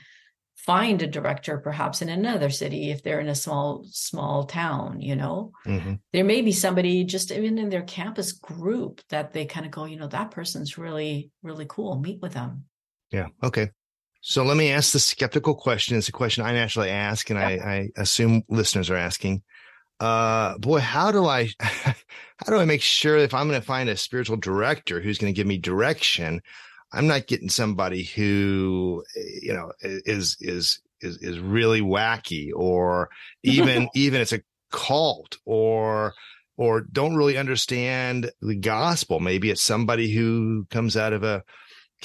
find 0.57 1.01
a 1.01 1.07
director 1.07 1.57
perhaps 1.59 2.01
in 2.01 2.09
another 2.09 2.49
city 2.49 2.89
if 2.89 3.03
they're 3.03 3.19
in 3.19 3.27
a 3.27 3.35
small 3.35 3.85
small 3.91 4.45
town 4.45 5.01
you 5.01 5.15
know? 5.15 5.51
Mm-hmm. 5.65 5.95
there 6.13 6.23
may 6.23 6.41
be 6.41 6.51
somebody 6.51 7.03
just 7.03 7.31
even 7.31 7.57
in 7.57 7.69
their 7.69 7.83
campus 7.83 8.31
group 8.31 9.01
that 9.09 9.33
they 9.33 9.45
kind 9.45 9.65
of 9.65 9.71
go 9.71 9.85
you 9.85 9.97
know 9.97 10.07
that 10.07 10.31
person's 10.31 10.77
really 10.77 11.31
really 11.43 11.65
cool. 11.67 11.95
Meet 11.99 12.21
with 12.21 12.33
them. 12.33 12.65
Yeah. 13.11 13.27
Okay 13.43 13.69
so 14.27 14.41
let 14.43 14.57
me 14.57 14.71
ask 14.71 14.91
the 14.91 14.97
skeptical 14.97 15.53
question. 15.53 15.95
It's 15.95 16.09
a 16.09 16.11
question 16.11 16.43
I 16.43 16.51
naturally 16.51 16.89
ask, 16.89 17.29
and 17.29 17.37
yeah. 17.37 17.45
I, 17.45 17.51
I, 17.51 17.89
assume 17.95 18.41
listeners 18.49 18.89
are 18.89 18.95
asking. 18.95 19.43
Uh, 19.99 20.57
boy, 20.57 20.79
how 20.79 21.11
do 21.11 21.27
I, 21.27 21.51
how 21.59 21.93
do 22.47 22.55
I 22.55 22.65
make 22.65 22.81
sure 22.81 23.17
if 23.17 23.35
I'm 23.35 23.47
going 23.47 23.61
to 23.61 23.65
find 23.65 23.87
a 23.87 23.95
spiritual 23.95 24.37
director 24.37 24.99
who's 24.99 25.19
going 25.19 25.31
to 25.31 25.37
give 25.37 25.45
me 25.45 25.59
direction, 25.59 26.41
I'm 26.91 27.05
not 27.05 27.27
getting 27.27 27.49
somebody 27.49 28.03
who, 28.03 29.03
you 29.43 29.53
know, 29.53 29.71
is 29.81 30.37
is 30.39 30.81
is 31.01 31.19
is 31.19 31.37
really 31.37 31.81
wacky, 31.81 32.49
or 32.51 33.09
even 33.43 33.89
even 33.93 34.21
it's 34.21 34.33
a 34.33 34.41
cult, 34.71 35.37
or 35.45 36.15
or 36.57 36.81
don't 36.81 37.15
really 37.15 37.37
understand 37.37 38.31
the 38.41 38.55
gospel. 38.55 39.19
Maybe 39.19 39.51
it's 39.51 39.61
somebody 39.61 40.11
who 40.11 40.65
comes 40.71 40.97
out 40.97 41.13
of 41.13 41.23
a 41.23 41.43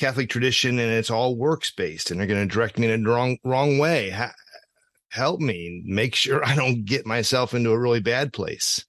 Catholic 0.00 0.30
tradition 0.30 0.78
and 0.78 0.90
it's 0.90 1.10
all 1.10 1.36
works 1.36 1.70
based 1.70 2.10
and 2.10 2.18
they're 2.18 2.26
going 2.26 2.48
to 2.48 2.52
direct 2.52 2.78
me 2.78 2.90
in 2.90 3.06
a 3.06 3.10
wrong, 3.10 3.36
wrong 3.44 3.76
way. 3.76 4.08
Ha- 4.08 4.32
help 5.10 5.40
me 5.40 5.82
make 5.84 6.14
sure 6.14 6.44
I 6.44 6.56
don't 6.56 6.84
get 6.86 7.06
myself 7.06 7.52
into 7.52 7.70
a 7.70 7.78
really 7.78 8.00
bad 8.00 8.32
place. 8.32 8.84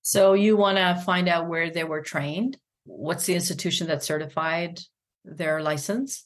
So 0.00 0.32
you 0.32 0.56
want 0.56 0.78
to 0.78 1.02
find 1.04 1.28
out 1.28 1.48
where 1.48 1.70
they 1.70 1.84
were 1.84 2.00
trained. 2.00 2.56
What's 2.84 3.26
the 3.26 3.34
institution 3.34 3.88
that 3.88 4.02
certified 4.02 4.80
their 5.24 5.60
license? 5.60 6.24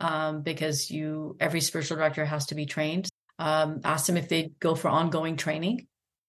Um, 0.00 0.42
because 0.42 0.90
you, 0.90 1.36
every 1.40 1.60
spiritual 1.60 1.96
director 1.96 2.24
has 2.24 2.46
to 2.46 2.54
be 2.54 2.66
trained. 2.66 3.08
Um, 3.38 3.80
ask 3.84 4.06
them 4.06 4.16
if 4.16 4.28
they 4.28 4.50
go 4.60 4.74
for 4.74 4.88
ongoing 4.88 5.36
training. 5.36 5.86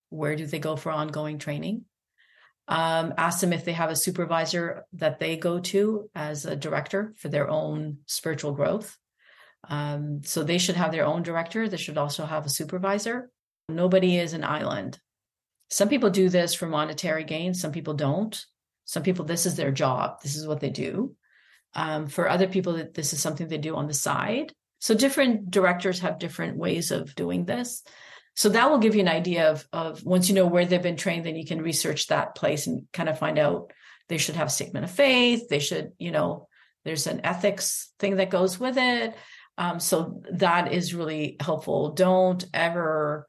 Where 0.10 0.36
do 0.36 0.46
they 0.46 0.60
go 0.60 0.76
for 0.76 0.92
ongoing 0.92 1.40
training? 1.40 1.86
Um, 2.68 3.14
ask 3.18 3.42
them 3.42 3.54
if 3.54 3.66
they 3.66 3.74
have 3.74 3.90
a 3.90 3.96
supervisor 3.96 4.86
that 4.94 5.20
they 5.20 5.38
go 5.38 5.60
to 5.60 6.10
as 6.16 6.46
a 6.46 6.56
director 6.56 7.14
for 7.18 7.30
their 7.30 7.50
own 7.50 7.98
spiritual 8.06 8.54
growth. 8.54 8.98
Um, 9.70 10.22
so 10.24 10.44
they 10.44 10.58
should 10.58 10.76
have 10.76 10.92
their 10.92 11.06
own 11.06 11.24
director. 11.24 11.68
They 11.68 11.78
should 11.78 11.98
also 11.98 12.26
have 12.26 12.46
a 12.46 12.50
supervisor. 12.50 13.30
Nobody 13.70 14.18
is 14.18 14.34
an 14.34 14.44
island. 14.44 15.00
Some 15.70 15.90
people 15.90 16.10
do 16.10 16.30
this 16.30 16.54
for 16.54 16.68
monetary 16.68 17.24
gain, 17.24 17.54
some 17.54 17.72
people 17.72 17.94
don't. 17.94 18.46
Some 18.86 19.02
people, 19.02 19.26
this 19.26 19.46
is 19.46 19.56
their 19.56 19.72
job, 19.72 20.22
this 20.22 20.36
is 20.36 20.46
what 20.46 20.60
they 20.60 20.70
do. 20.70 21.16
Um, 21.74 22.08
for 22.08 22.30
other 22.30 22.48
people, 22.48 22.74
this 22.94 23.14
is 23.14 23.22
something 23.22 23.48
they 23.48 23.58
do 23.58 23.76
on 23.76 23.88
the 23.88 23.94
side. 23.94 24.54
So 24.80 24.94
different 24.94 25.50
directors 25.50 26.02
have 26.02 26.20
different 26.20 26.58
ways 26.58 26.92
of 26.92 27.16
doing 27.16 27.46
this. 27.46 27.84
So 28.36 28.50
that 28.50 28.70
will 28.70 28.80
give 28.80 28.96
you 28.96 29.02
an 29.02 29.08
idea 29.08 29.52
of, 29.52 29.68
of 29.72 30.04
once 30.04 30.28
you 30.28 30.36
know 30.36 30.48
where 30.48 30.66
they've 30.66 30.82
been 30.82 30.98
trained, 30.98 31.26
then 31.26 31.36
you 31.36 31.46
can 31.46 31.62
research 31.62 32.08
that 32.08 32.36
place 32.36 32.68
and 32.68 32.88
kind 32.92 33.10
of 33.10 33.20
find 33.20 33.38
out 33.38 33.72
they 34.10 34.18
should 34.18 34.36
have 34.36 34.48
a 34.48 34.52
statement 34.52 34.86
of 34.86 34.92
faith. 34.92 35.48
They 35.50 35.60
should, 35.60 35.92
you 36.00 36.12
know, 36.12 36.48
there's 36.84 37.08
an 37.08 37.22
ethics 37.24 37.92
thing 38.00 38.18
that 38.18 38.30
goes 38.30 38.60
with 38.60 38.78
it. 38.78 39.16
Um, 39.58 39.80
so 39.80 40.24
that 40.32 40.74
is 40.74 40.96
really 40.96 41.38
helpful. 41.40 41.92
Don't 41.92 42.44
ever 42.54 43.28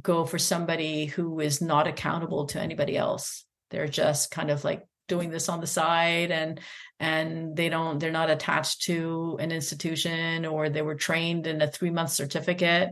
go 0.00 0.24
for 0.24 0.38
somebody 0.38 1.06
who 1.06 1.40
is 1.40 1.60
not 1.60 1.88
accountable 1.88 2.46
to 2.46 2.60
anybody 2.60 2.96
else. 2.96 3.44
They're 3.70 3.88
just 3.88 4.30
kind 4.30 4.50
of 4.50 4.64
like 4.64 4.86
doing 5.08 5.30
this 5.30 5.48
on 5.48 5.60
the 5.60 5.66
side 5.66 6.30
and 6.30 6.60
and 6.98 7.54
they 7.54 7.68
don't 7.68 8.00
they're 8.00 8.10
not 8.10 8.30
attached 8.30 8.82
to 8.82 9.36
an 9.40 9.52
institution 9.52 10.44
or 10.44 10.68
they 10.68 10.82
were 10.82 10.96
trained 10.96 11.46
in 11.46 11.62
a 11.62 11.70
3 11.70 11.90
month 11.90 12.10
certificate 12.10 12.90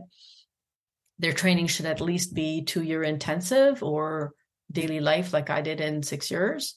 their 1.19 1.33
training 1.33 1.67
should 1.67 1.85
at 1.85 2.01
least 2.01 2.33
be 2.33 2.63
two 2.63 2.83
year 2.83 3.03
intensive 3.03 3.81
or 3.81 4.33
daily 4.71 4.99
life 4.99 5.33
like 5.33 5.49
I 5.49 5.61
did 5.61 5.81
in 5.81 6.03
six 6.03 6.29
years. 6.29 6.75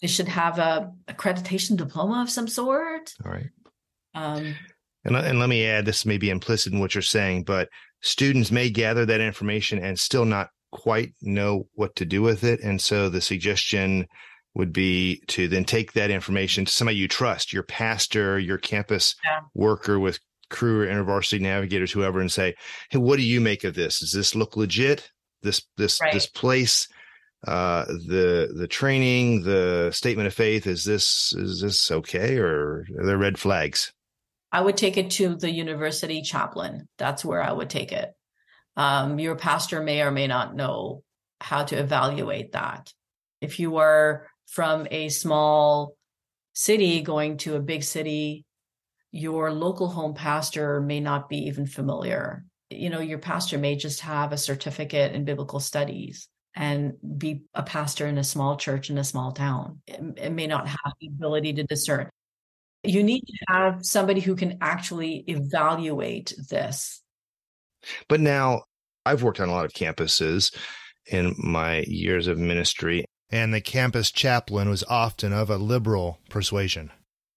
They 0.00 0.08
should 0.08 0.28
have 0.28 0.58
a 0.58 0.92
accreditation 1.08 1.76
diploma 1.76 2.22
of 2.22 2.30
some 2.30 2.48
sort. 2.48 3.12
All 3.24 3.32
right. 3.32 3.50
Um, 4.14 4.54
and, 5.04 5.16
and 5.16 5.38
let 5.38 5.48
me 5.48 5.66
add, 5.66 5.86
this 5.86 6.04
may 6.04 6.18
be 6.18 6.30
implicit 6.30 6.72
in 6.72 6.80
what 6.80 6.94
you're 6.94 7.02
saying, 7.02 7.44
but 7.44 7.68
students 8.02 8.50
may 8.50 8.70
gather 8.70 9.06
that 9.06 9.20
information 9.20 9.78
and 9.78 9.98
still 9.98 10.24
not 10.24 10.50
quite 10.70 11.14
know 11.22 11.66
what 11.74 11.96
to 11.96 12.04
do 12.04 12.22
with 12.22 12.44
it. 12.44 12.60
And 12.60 12.80
so 12.80 13.08
the 13.08 13.20
suggestion 13.20 14.06
would 14.54 14.72
be 14.72 15.22
to 15.28 15.48
then 15.48 15.64
take 15.64 15.92
that 15.92 16.10
information 16.10 16.64
to 16.64 16.72
somebody 16.72 16.98
you 16.98 17.08
trust, 17.08 17.52
your 17.52 17.62
pastor, 17.62 18.38
your 18.38 18.58
campus 18.58 19.14
yeah. 19.24 19.40
worker 19.54 19.98
with 19.98 20.18
Cru 20.50 20.82
or 20.82 20.86
intervarsity 20.86 21.40
navigators, 21.40 21.92
whoever, 21.92 22.20
and 22.20 22.30
say, 22.30 22.54
"Hey, 22.90 22.98
what 22.98 23.16
do 23.16 23.22
you 23.22 23.40
make 23.40 23.64
of 23.64 23.74
this? 23.74 24.00
Does 24.00 24.12
this 24.12 24.34
look 24.34 24.56
legit? 24.56 25.10
This 25.42 25.62
this 25.76 26.00
right. 26.00 26.12
this 26.12 26.26
place, 26.26 26.88
uh, 27.46 27.84
the 27.84 28.52
the 28.56 28.66
training, 28.66 29.42
the 29.42 29.90
statement 29.92 30.26
of 30.26 30.34
faith, 30.34 30.66
is 30.66 30.84
this 30.84 31.32
is 31.34 31.60
this 31.60 31.90
okay, 31.90 32.38
or 32.38 32.86
are 32.98 33.06
there 33.06 33.18
red 33.18 33.38
flags?" 33.38 33.92
I 34.50 34.62
would 34.62 34.76
take 34.76 34.96
it 34.96 35.10
to 35.12 35.36
the 35.36 35.50
university 35.50 36.22
chaplain. 36.22 36.88
That's 36.96 37.24
where 37.24 37.42
I 37.42 37.52
would 37.52 37.68
take 37.68 37.92
it. 37.92 38.12
Um, 38.76 39.18
your 39.18 39.36
pastor 39.36 39.82
may 39.82 40.02
or 40.02 40.10
may 40.10 40.26
not 40.26 40.54
know 40.54 41.02
how 41.40 41.64
to 41.64 41.76
evaluate 41.76 42.52
that. 42.52 42.92
If 43.40 43.60
you 43.60 43.76
are 43.76 44.26
from 44.46 44.86
a 44.90 45.08
small 45.10 45.96
city 46.54 47.02
going 47.02 47.36
to 47.38 47.56
a 47.56 47.60
big 47.60 47.82
city 47.82 48.44
your 49.10 49.52
local 49.52 49.88
home 49.88 50.14
pastor 50.14 50.80
may 50.80 51.00
not 51.00 51.28
be 51.28 51.46
even 51.46 51.66
familiar. 51.66 52.44
You 52.70 52.90
know, 52.90 53.00
your 53.00 53.18
pastor 53.18 53.58
may 53.58 53.76
just 53.76 54.00
have 54.00 54.32
a 54.32 54.38
certificate 54.38 55.12
in 55.12 55.24
biblical 55.24 55.60
studies 55.60 56.28
and 56.54 56.94
be 57.16 57.42
a 57.54 57.62
pastor 57.62 58.06
in 58.06 58.18
a 58.18 58.24
small 58.24 58.56
church 58.56 58.90
in 58.90 58.98
a 58.98 59.04
small 59.04 59.32
town. 59.32 59.80
It, 59.86 60.00
it 60.18 60.32
may 60.32 60.46
not 60.46 60.66
have 60.66 60.92
the 61.00 61.08
ability 61.08 61.54
to 61.54 61.62
discern. 61.62 62.10
You 62.82 63.02
need 63.02 63.22
to 63.22 63.38
have 63.48 63.84
somebody 63.84 64.20
who 64.20 64.36
can 64.36 64.58
actually 64.60 65.24
evaluate 65.26 66.34
this. 66.48 67.02
But 68.08 68.20
now 68.20 68.62
I've 69.06 69.22
worked 69.22 69.40
on 69.40 69.48
a 69.48 69.52
lot 69.52 69.64
of 69.64 69.72
campuses 69.72 70.54
in 71.06 71.34
my 71.38 71.84
years 71.86 72.26
of 72.26 72.38
ministry. 72.38 73.04
And 73.30 73.52
the 73.52 73.60
campus 73.60 74.10
chaplain 74.10 74.68
was 74.68 74.84
often 74.84 75.32
of 75.32 75.50
a 75.50 75.58
liberal 75.58 76.18
persuasion. 76.28 76.90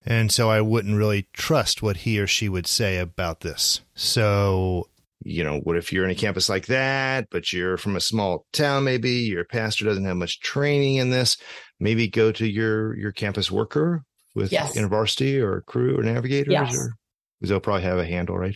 And 0.05 0.31
so 0.31 0.49
I 0.49 0.61
wouldn't 0.61 0.97
really 0.97 1.27
trust 1.33 1.81
what 1.81 1.97
he 1.97 2.19
or 2.19 2.27
she 2.27 2.49
would 2.49 2.65
say 2.67 2.97
about 2.97 3.41
this. 3.41 3.81
So, 3.93 4.87
you 5.23 5.43
know, 5.43 5.59
what 5.59 5.77
if 5.77 5.93
you're 5.93 6.05
in 6.05 6.09
a 6.11 6.15
campus 6.15 6.49
like 6.49 6.65
that, 6.67 7.27
but 7.29 7.53
you're 7.53 7.77
from 7.77 7.95
a 7.95 8.01
small 8.01 8.45
town, 8.51 8.83
maybe 8.83 9.11
your 9.11 9.45
pastor 9.45 9.85
doesn't 9.85 10.05
have 10.05 10.17
much 10.17 10.39
training 10.39 10.95
in 10.95 11.11
this? 11.11 11.37
Maybe 11.79 12.07
go 12.07 12.31
to 12.31 12.47
your 12.47 12.97
your 12.97 13.11
campus 13.11 13.51
worker 13.51 14.03
with 14.33 14.51
Yes. 14.51 14.75
InterVarsity 14.75 15.39
or 15.41 15.61
Cru 15.61 15.99
or 15.99 16.03
navigators 16.03 16.51
Yes. 16.51 16.75
or 16.75 16.95
because 17.39 17.49
they'll 17.49 17.59
probably 17.59 17.83
have 17.83 17.97
a 17.99 18.05
handle, 18.05 18.37
right? 18.37 18.55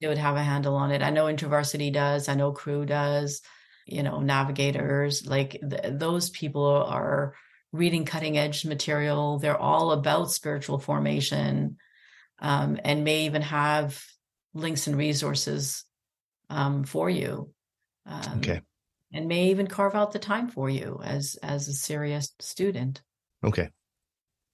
They 0.00 0.08
would 0.08 0.18
have 0.18 0.36
a 0.36 0.42
handle 0.42 0.76
on 0.76 0.90
it. 0.92 1.02
I 1.02 1.10
know 1.10 1.24
InterVarsity 1.24 1.92
does. 1.92 2.28
I 2.28 2.34
know 2.34 2.52
Cru 2.52 2.84
does. 2.84 3.40
You 3.86 4.02
know, 4.02 4.20
navigators 4.20 5.26
like 5.26 5.52
th- 5.52 5.82
those 5.98 6.28
people 6.30 6.64
are 6.64 7.34
reading 7.72 8.04
cutting 8.04 8.38
edge 8.38 8.64
material. 8.64 9.38
They're 9.38 9.56
all 9.56 9.92
about 9.92 10.30
spiritual 10.30 10.78
formation, 10.78 11.76
um, 12.38 12.78
and 12.84 13.04
may 13.04 13.26
even 13.26 13.42
have 13.42 14.02
links 14.54 14.86
and 14.86 14.96
resources 14.96 15.84
um, 16.48 16.84
for 16.84 17.10
you. 17.10 17.52
Um, 18.06 18.38
Okay. 18.38 18.60
and 19.12 19.28
may 19.28 19.50
even 19.50 19.66
carve 19.66 19.94
out 19.94 20.12
the 20.12 20.18
time 20.18 20.48
for 20.48 20.68
you 20.68 21.00
as 21.02 21.36
as 21.42 21.68
a 21.68 21.72
serious 21.72 22.32
student. 22.40 23.02
Okay. 23.44 23.70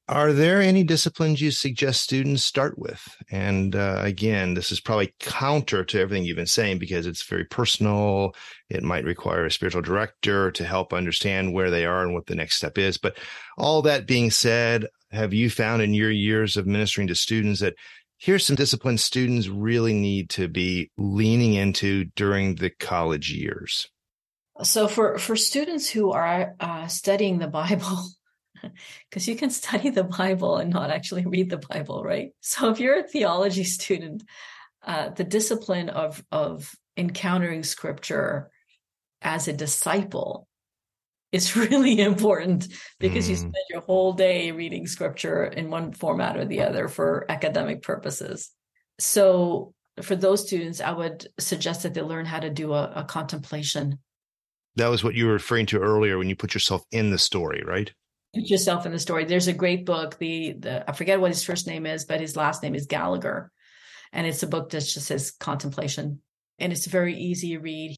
Are 0.08 0.32
there 0.32 0.60
any 0.60 0.82
disciplines 0.82 1.40
you 1.40 1.52
suggest 1.52 2.02
students 2.02 2.42
start 2.42 2.76
with? 2.76 3.16
And 3.30 3.76
uh, 3.76 4.00
again, 4.02 4.54
this 4.54 4.72
is 4.72 4.80
probably 4.80 5.14
counter 5.20 5.84
to 5.84 6.00
everything 6.00 6.24
you've 6.24 6.36
been 6.36 6.46
saying 6.46 6.78
because 6.78 7.06
it's 7.06 7.22
very 7.22 7.44
personal. 7.44 8.34
It 8.68 8.82
might 8.82 9.04
require 9.04 9.46
a 9.46 9.50
spiritual 9.50 9.82
director 9.82 10.50
to 10.50 10.64
help 10.64 10.92
understand 10.92 11.54
where 11.54 11.70
they 11.70 11.86
are 11.86 12.02
and 12.02 12.14
what 12.14 12.26
the 12.26 12.34
next 12.34 12.56
step 12.56 12.78
is. 12.78 12.98
But 12.98 13.16
all 13.56 13.80
that 13.82 14.08
being 14.08 14.32
said, 14.32 14.88
have 15.12 15.32
you 15.32 15.48
found 15.48 15.82
in 15.82 15.94
your 15.94 16.10
years 16.10 16.56
of 16.56 16.66
ministering 16.66 17.06
to 17.08 17.14
students 17.14 17.60
that 17.60 17.74
here's 18.18 18.44
some 18.44 18.56
disciplines 18.56 19.04
students 19.04 19.46
really 19.46 19.94
need 19.94 20.30
to 20.30 20.48
be 20.48 20.90
leaning 20.98 21.54
into 21.54 22.06
during 22.16 22.56
the 22.56 22.70
college 22.70 23.32
years? 23.32 23.88
So 24.62 24.88
for 24.88 25.16
for 25.18 25.36
students 25.36 25.88
who 25.88 26.10
are 26.10 26.54
uh, 26.60 26.86
studying 26.88 27.38
the 27.38 27.46
Bible, 27.46 27.98
because 29.10 29.28
you 29.28 29.36
can 29.36 29.50
study 29.50 29.90
the 29.90 30.04
Bible 30.04 30.56
and 30.56 30.70
not 30.70 30.90
actually 30.90 31.26
read 31.26 31.50
the 31.50 31.58
Bible, 31.58 32.02
right? 32.02 32.30
So 32.40 32.70
if 32.70 32.80
you're 32.80 33.00
a 33.00 33.08
theology 33.08 33.64
student, 33.64 34.22
uh, 34.86 35.10
the 35.10 35.24
discipline 35.24 35.88
of 35.88 36.22
of 36.32 36.74
encountering 36.96 37.62
Scripture 37.62 38.50
as 39.22 39.48
a 39.48 39.52
disciple 39.52 40.48
is 41.30 41.56
really 41.56 42.00
important 42.00 42.68
because 43.00 43.28
you 43.28 43.36
Mm. 43.36 43.38
spend 43.38 43.64
your 43.70 43.80
whole 43.82 44.12
day 44.12 44.52
reading 44.52 44.86
Scripture 44.86 45.44
in 45.44 45.70
one 45.70 45.92
format 45.92 46.36
or 46.36 46.44
the 46.44 46.62
other 46.62 46.88
for 46.88 47.24
academic 47.30 47.82
purposes. 47.82 48.50
So 48.98 49.74
for 50.02 50.16
those 50.16 50.46
students, 50.46 50.80
I 50.80 50.92
would 50.92 51.26
suggest 51.38 51.82
that 51.82 51.94
they 51.94 52.02
learn 52.02 52.26
how 52.26 52.40
to 52.40 52.50
do 52.50 52.72
a, 52.72 52.92
a 52.96 53.04
contemplation 53.04 53.98
That 54.76 54.88
was 54.88 55.04
what 55.04 55.14
you 55.14 55.26
were 55.26 55.34
referring 55.34 55.66
to 55.66 55.78
earlier 55.78 56.18
when 56.18 56.28
you 56.28 56.36
put 56.36 56.54
yourself 56.54 56.82
in 56.90 57.10
the 57.10 57.18
story, 57.18 57.62
right? 57.66 57.92
Put 58.34 58.48
yourself 58.48 58.86
in 58.86 58.92
the 58.92 58.98
story. 58.98 59.24
There's 59.24 59.48
a 59.48 59.52
great 59.52 59.84
book. 59.84 60.18
The 60.18 60.52
the 60.52 60.88
I 60.88 60.92
forget 60.92 61.20
what 61.20 61.30
his 61.30 61.44
first 61.44 61.66
name 61.66 61.86
is, 61.86 62.04
but 62.04 62.20
his 62.20 62.36
last 62.36 62.62
name 62.62 62.74
is 62.74 62.86
Gallagher, 62.86 63.50
and 64.12 64.26
it's 64.26 64.42
a 64.42 64.48
book 64.48 64.70
that 64.70 64.80
just 64.80 65.06
says 65.06 65.32
contemplation, 65.32 66.20
and 66.58 66.72
it's 66.72 66.86
a 66.86 66.90
very 66.90 67.16
easy 67.16 67.56
read. 67.56 67.96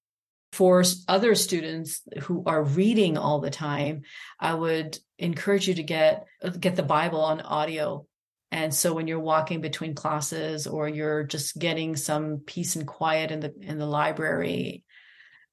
For 0.52 0.84
other 1.08 1.34
students 1.34 2.00
who 2.22 2.44
are 2.46 2.62
reading 2.62 3.18
all 3.18 3.40
the 3.40 3.50
time, 3.50 4.02
I 4.38 4.54
would 4.54 4.96
encourage 5.18 5.66
you 5.66 5.74
to 5.74 5.82
get 5.82 6.26
get 6.60 6.76
the 6.76 6.82
Bible 6.82 7.20
on 7.20 7.40
audio. 7.40 8.06
And 8.52 8.72
so 8.72 8.94
when 8.94 9.08
you're 9.08 9.18
walking 9.18 9.60
between 9.60 9.96
classes 9.96 10.68
or 10.68 10.88
you're 10.88 11.24
just 11.24 11.58
getting 11.58 11.96
some 11.96 12.42
peace 12.46 12.76
and 12.76 12.86
quiet 12.86 13.32
in 13.32 13.40
the 13.40 13.52
in 13.60 13.78
the 13.78 13.86
library, 13.86 14.84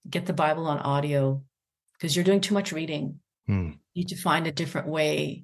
get 0.08 0.28
the 0.28 0.34
Bible 0.34 0.68
on 0.68 0.78
audio 0.78 1.44
because 1.94 2.16
you're 2.16 2.26
doing 2.26 2.42
too 2.42 2.54
much 2.54 2.72
reading 2.72 3.20
Hmm. 3.48 3.72
Need 3.96 4.10
to 4.10 4.16
find 4.16 4.48
a 4.48 4.52
different 4.52 4.88
way 4.88 5.44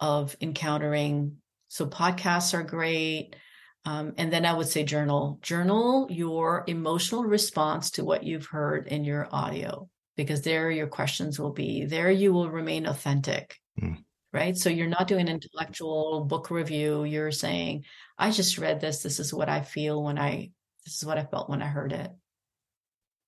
of 0.00 0.36
encountering. 0.40 1.36
So 1.68 1.86
podcasts 1.86 2.54
are 2.54 2.62
great. 2.62 3.36
Um, 3.84 4.14
and 4.16 4.32
then 4.32 4.46
I 4.46 4.54
would 4.54 4.68
say 4.68 4.82
journal, 4.84 5.38
journal 5.42 6.06
your 6.10 6.64
emotional 6.66 7.24
response 7.24 7.92
to 7.92 8.04
what 8.04 8.24
you've 8.24 8.46
heard 8.46 8.86
in 8.88 9.04
your 9.04 9.28
audio, 9.30 9.88
because 10.16 10.42
there 10.42 10.70
your 10.70 10.86
questions 10.86 11.38
will 11.38 11.52
be. 11.52 11.84
There 11.84 12.10
you 12.10 12.32
will 12.32 12.50
remain 12.50 12.86
authentic, 12.86 13.58
Hmm. 13.78 13.94
right? 14.32 14.56
So 14.56 14.70
you're 14.70 14.86
not 14.86 15.06
doing 15.06 15.28
an 15.28 15.34
intellectual 15.34 16.24
book 16.24 16.50
review. 16.50 17.04
You're 17.04 17.30
saying, 17.30 17.84
I 18.16 18.30
just 18.30 18.56
read 18.58 18.80
this. 18.80 19.02
This 19.02 19.20
is 19.20 19.34
what 19.34 19.48
I 19.50 19.60
feel 19.60 20.02
when 20.02 20.18
I, 20.18 20.50
this 20.86 20.96
is 20.96 21.04
what 21.04 21.18
I 21.18 21.24
felt 21.24 21.50
when 21.50 21.62
I 21.62 21.66
heard 21.66 21.92
it. 21.92 22.10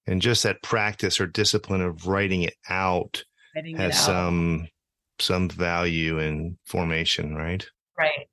and 0.09 0.23
just 0.23 0.45
that 0.45 0.63
practice 0.63 1.21
or 1.21 1.27
discipline 1.27 1.81
of 1.83 2.07
writing 2.07 2.43
it 2.43 2.55
out 2.69 3.25
has 3.77 3.99
some 3.99 4.69
some 5.19 5.49
value 5.49 6.19
in 6.19 6.59
formation 6.67 7.35
right 7.35 7.67
Right. 7.99 8.29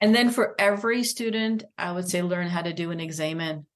And 0.00 0.14
then 0.14 0.30
for 0.30 0.54
every 0.58 1.02
student, 1.02 1.64
I 1.78 1.92
would 1.92 2.08
say 2.08 2.22
learn 2.22 2.48
how 2.48 2.62
to 2.62 2.72
do 2.72 2.90
an 2.90 3.00
examen, 3.00 3.66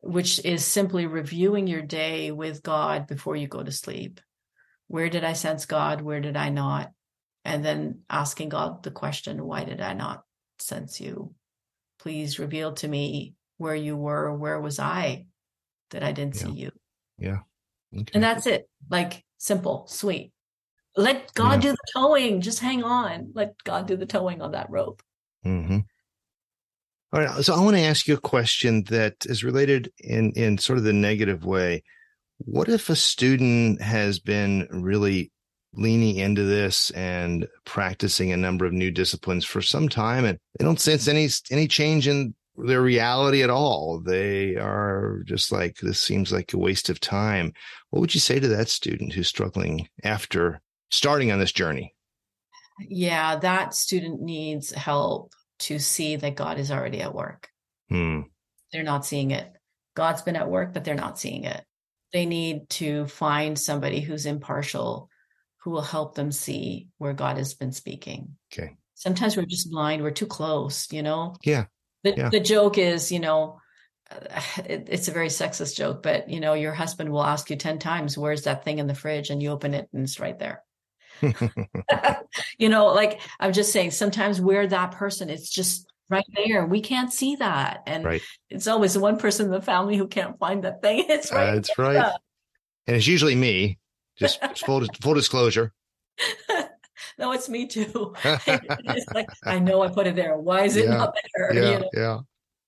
which 0.00 0.44
is 0.44 0.64
simply 0.64 1.06
reviewing 1.06 1.66
your 1.66 1.82
day 1.82 2.30
with 2.30 2.62
God 2.62 3.06
before 3.06 3.36
you 3.36 3.48
go 3.48 3.62
to 3.62 3.72
sleep. 3.72 4.20
Where 4.86 5.08
did 5.08 5.24
I 5.24 5.32
sense 5.32 5.66
God? 5.66 6.00
Where 6.00 6.20
did 6.20 6.36
I 6.36 6.50
not? 6.50 6.92
And 7.44 7.64
then 7.64 8.00
asking 8.10 8.50
God 8.50 8.82
the 8.82 8.90
question, 8.90 9.44
why 9.44 9.64
did 9.64 9.80
I 9.80 9.94
not 9.94 10.24
sense 10.58 11.00
you? 11.00 11.34
Please 11.98 12.38
reveal 12.38 12.74
to 12.74 12.88
me 12.88 13.34
where 13.56 13.74
you 13.74 13.96
were. 13.96 14.34
Where 14.34 14.60
was 14.60 14.78
I 14.78 15.26
that 15.90 16.02
I 16.02 16.12
didn't 16.12 16.36
see 16.36 16.52
you? 16.52 16.70
okay. 17.94 18.12
And 18.14 18.22
that's 18.22 18.46
it. 18.46 18.68
Like 18.90 19.24
simple, 19.38 19.86
sweet. 19.88 20.32
Let 20.96 21.32
God 21.34 21.62
Yeah. 21.64 21.70
do 21.70 21.72
the 21.72 21.92
towing. 21.94 22.40
Just 22.40 22.58
hang 22.60 22.82
on. 22.84 23.30
Let 23.34 23.54
God 23.64 23.86
do 23.86 23.96
the 23.96 24.06
towing 24.06 24.42
on 24.42 24.52
that 24.52 24.68
rope. 24.70 25.02
Mm-hmm. 25.46 25.78
all 27.12 27.20
right 27.20 27.44
so 27.44 27.54
i 27.54 27.60
want 27.60 27.76
to 27.76 27.82
ask 27.82 28.08
you 28.08 28.14
a 28.14 28.20
question 28.20 28.82
that 28.84 29.14
is 29.26 29.44
related 29.44 29.90
in 30.00 30.32
in 30.32 30.58
sort 30.58 30.78
of 30.78 30.84
the 30.84 30.92
negative 30.92 31.44
way 31.44 31.82
what 32.38 32.68
if 32.68 32.90
a 32.90 32.96
student 32.96 33.80
has 33.80 34.18
been 34.18 34.66
really 34.70 35.30
leaning 35.74 36.16
into 36.16 36.42
this 36.42 36.90
and 36.90 37.46
practicing 37.64 38.32
a 38.32 38.36
number 38.36 38.66
of 38.66 38.72
new 38.72 38.90
disciplines 38.90 39.44
for 39.44 39.62
some 39.62 39.88
time 39.88 40.24
and 40.24 40.38
they 40.58 40.64
don't 40.64 40.80
sense 40.80 41.06
any 41.08 41.28
any 41.50 41.68
change 41.68 42.08
in 42.08 42.34
their 42.66 42.82
reality 42.82 43.42
at 43.42 43.50
all 43.50 44.00
they 44.00 44.56
are 44.56 45.22
just 45.24 45.52
like 45.52 45.76
this 45.76 46.00
seems 46.00 46.32
like 46.32 46.52
a 46.52 46.58
waste 46.58 46.88
of 46.90 47.00
time 47.00 47.52
what 47.90 48.00
would 48.00 48.14
you 48.14 48.20
say 48.20 48.40
to 48.40 48.48
that 48.48 48.68
student 48.68 49.12
who's 49.12 49.28
struggling 49.28 49.88
after 50.02 50.60
starting 50.90 51.30
on 51.30 51.38
this 51.38 51.52
journey 51.52 51.94
Yeah, 52.80 53.36
that 53.40 53.74
student 53.74 54.20
needs 54.22 54.70
help 54.72 55.32
to 55.60 55.78
see 55.78 56.16
that 56.16 56.36
God 56.36 56.58
is 56.58 56.70
already 56.70 57.00
at 57.00 57.14
work. 57.14 57.48
hmm 57.88 58.22
They're 58.72 58.82
not 58.84 59.04
seeing 59.04 59.32
it. 59.32 59.50
God's 59.94 60.22
been 60.22 60.36
at 60.36 60.48
work, 60.50 60.72
but 60.72 60.84
they're 60.84 60.94
not 60.94 61.18
seeing 61.18 61.44
it. 61.44 61.64
They 62.12 62.26
need 62.26 62.68
to 62.70 63.06
find 63.06 63.58
somebody 63.58 64.00
who's 64.00 64.26
impartial 64.26 65.10
who 65.62 65.70
will 65.70 65.82
help 65.82 66.14
them 66.14 66.30
see 66.30 66.88
where 66.98 67.12
God 67.12 67.36
has 67.36 67.54
been 67.54 67.72
speaking. 67.72 68.36
okay 68.52 68.76
Sometimes 68.94 69.36
we're 69.36 69.46
just 69.46 69.70
blind, 69.70 70.02
we're 70.02 70.10
too 70.10 70.26
close, 70.26 70.92
you 70.92 71.02
know? 71.02 71.34
Yeah, 71.44 71.66
The, 72.04 72.14
yeah. 72.16 72.28
the 72.28 72.40
joke 72.40 72.78
is, 72.78 73.10
you 73.12 73.20
know, 73.20 73.60
uh, 74.10 74.40
it, 74.64 74.88
it's 74.90 75.08
a 75.08 75.12
very 75.12 75.28
sexist 75.28 75.76
joke, 75.76 76.02
but 76.02 76.28
you 76.28 76.40
know, 76.40 76.54
your 76.54 76.72
husband 76.72 77.10
will 77.10 77.24
ask 77.24 77.50
you 77.50 77.56
10 77.56 77.78
times, 77.78 78.16
where's 78.16 78.42
that 78.42 78.64
thing 78.64 78.78
in 78.78 78.86
the 78.86 78.94
fridge? 78.94 79.30
And 79.30 79.42
you 79.42 79.50
open 79.50 79.74
it 79.74 79.88
and 79.92 80.04
it's 80.04 80.20
right 80.20 80.38
there. 80.38 80.62
you 82.58 82.68
know, 82.68 82.86
like 82.86 83.20
I'm 83.40 83.52
just 83.52 83.72
saying, 83.72 83.90
sometimes 83.92 84.40
we're 84.40 84.66
that 84.66 84.92
person. 84.92 85.30
It's 85.30 85.50
just 85.50 85.86
right 86.08 86.24
there. 86.34 86.64
We 86.64 86.80
can't 86.80 87.12
see 87.12 87.36
that. 87.36 87.82
And 87.86 88.04
right 88.04 88.22
it's 88.48 88.66
always 88.66 88.94
the 88.94 89.00
one 89.00 89.18
person 89.18 89.46
in 89.46 89.52
the 89.52 89.60
family 89.60 89.96
who 89.96 90.06
can't 90.06 90.38
find 90.38 90.64
that 90.64 90.82
thing. 90.82 91.06
It's 91.08 91.32
right. 91.32 91.54
that's 91.54 91.76
right 91.78 92.12
and 92.88 92.96
it's 92.96 93.06
usually 93.06 93.36
me 93.36 93.78
just 94.16 94.40
full 94.58 94.84
full 95.00 95.14
disclosure 95.14 95.72
no, 97.20 97.32
it's 97.32 97.48
me 97.48 97.66
too. 97.66 98.14
it's 98.46 99.12
like, 99.14 99.28
I 99.44 99.58
know 99.58 99.82
I 99.82 99.88
put 99.88 100.06
it 100.06 100.16
there. 100.16 100.36
Why 100.38 100.64
is 100.64 100.76
it 100.76 100.86
Yeah, 100.86 100.96
not 100.98 101.14
there? 101.36 101.54
yeah 101.54 101.70
You 101.70 101.78
know? 101.80 101.90
yeah 101.94 102.18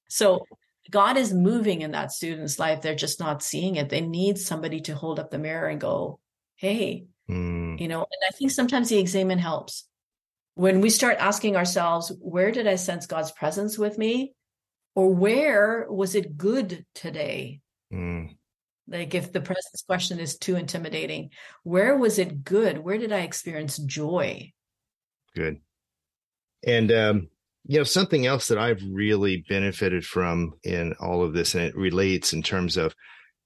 So 0.09 0.47
God 0.91 1.17
is 1.17 1.33
moving 1.33 1.83
in 1.83 1.93
that 1.93 2.11
student's 2.13 2.59
life. 2.59 2.83
They're 2.83 2.95
just 2.95 3.21
not 3.21 3.43
seeing 3.43 3.77
it. 3.77 3.89
They 3.89 4.01
need 4.01 4.39
somebody 4.39 4.81
to 4.83 4.95
hold 4.95 5.21
up 5.21 5.31
the 5.31 5.39
mirror 5.39 5.69
and 5.69 5.81
go, 5.81 6.19
Hey, 6.57 7.07
Hmm. 7.29 7.77
you 7.79 7.87
know 7.87 8.01
and 8.01 8.23
i 8.29 8.33
think 8.37 8.51
sometimes 8.51 8.89
the 8.89 8.99
examen 8.99 9.39
helps 9.39 9.87
when 10.55 10.81
we 10.81 10.91
start 10.91 11.17
asking 11.21 11.55
ourselves 11.57 12.11
where 12.21 12.51
did 12.51 12.67
i 12.67 12.75
sense 12.75 13.07
god's 13.07 13.31
presence 13.31 13.79
with 13.79 13.97
me 13.99 14.35
or 14.97 15.15
where 15.15 15.87
was 15.89 16.17
it 16.17 16.37
good 16.37 16.85
today 16.93 17.61
Hmm. 17.93 18.25
Like 18.91 19.15
if 19.15 19.33
the 19.33 19.41
presence 19.41 19.83
question 19.87 20.19
is 20.21 20.37
too 20.37 20.57
intimidating 20.57 21.31
where 21.63 21.97
was 21.97 22.19
it 22.19 22.45
good? 22.45 22.79
Where 22.79 22.99
did 22.99 23.13
i 23.13 23.21
experience 23.21 23.79
joy? 23.79 24.53
Good. 25.35 25.61
And 26.67 26.91
um 26.93 27.29
You 27.65 27.79
know, 27.79 27.85
something 27.85 28.27
else 28.27 28.49
that 28.49 28.59
I've 28.59 28.83
really 28.91 29.45
benefited 29.49 30.05
from 30.05 30.55
in 30.65 30.95
all 30.99 31.23
of 31.23 31.35
this, 31.35 31.55
and 31.55 31.65
it 31.65 31.77
relates 31.77 32.33
in 32.33 32.43
terms 32.43 32.77
of 32.77 32.95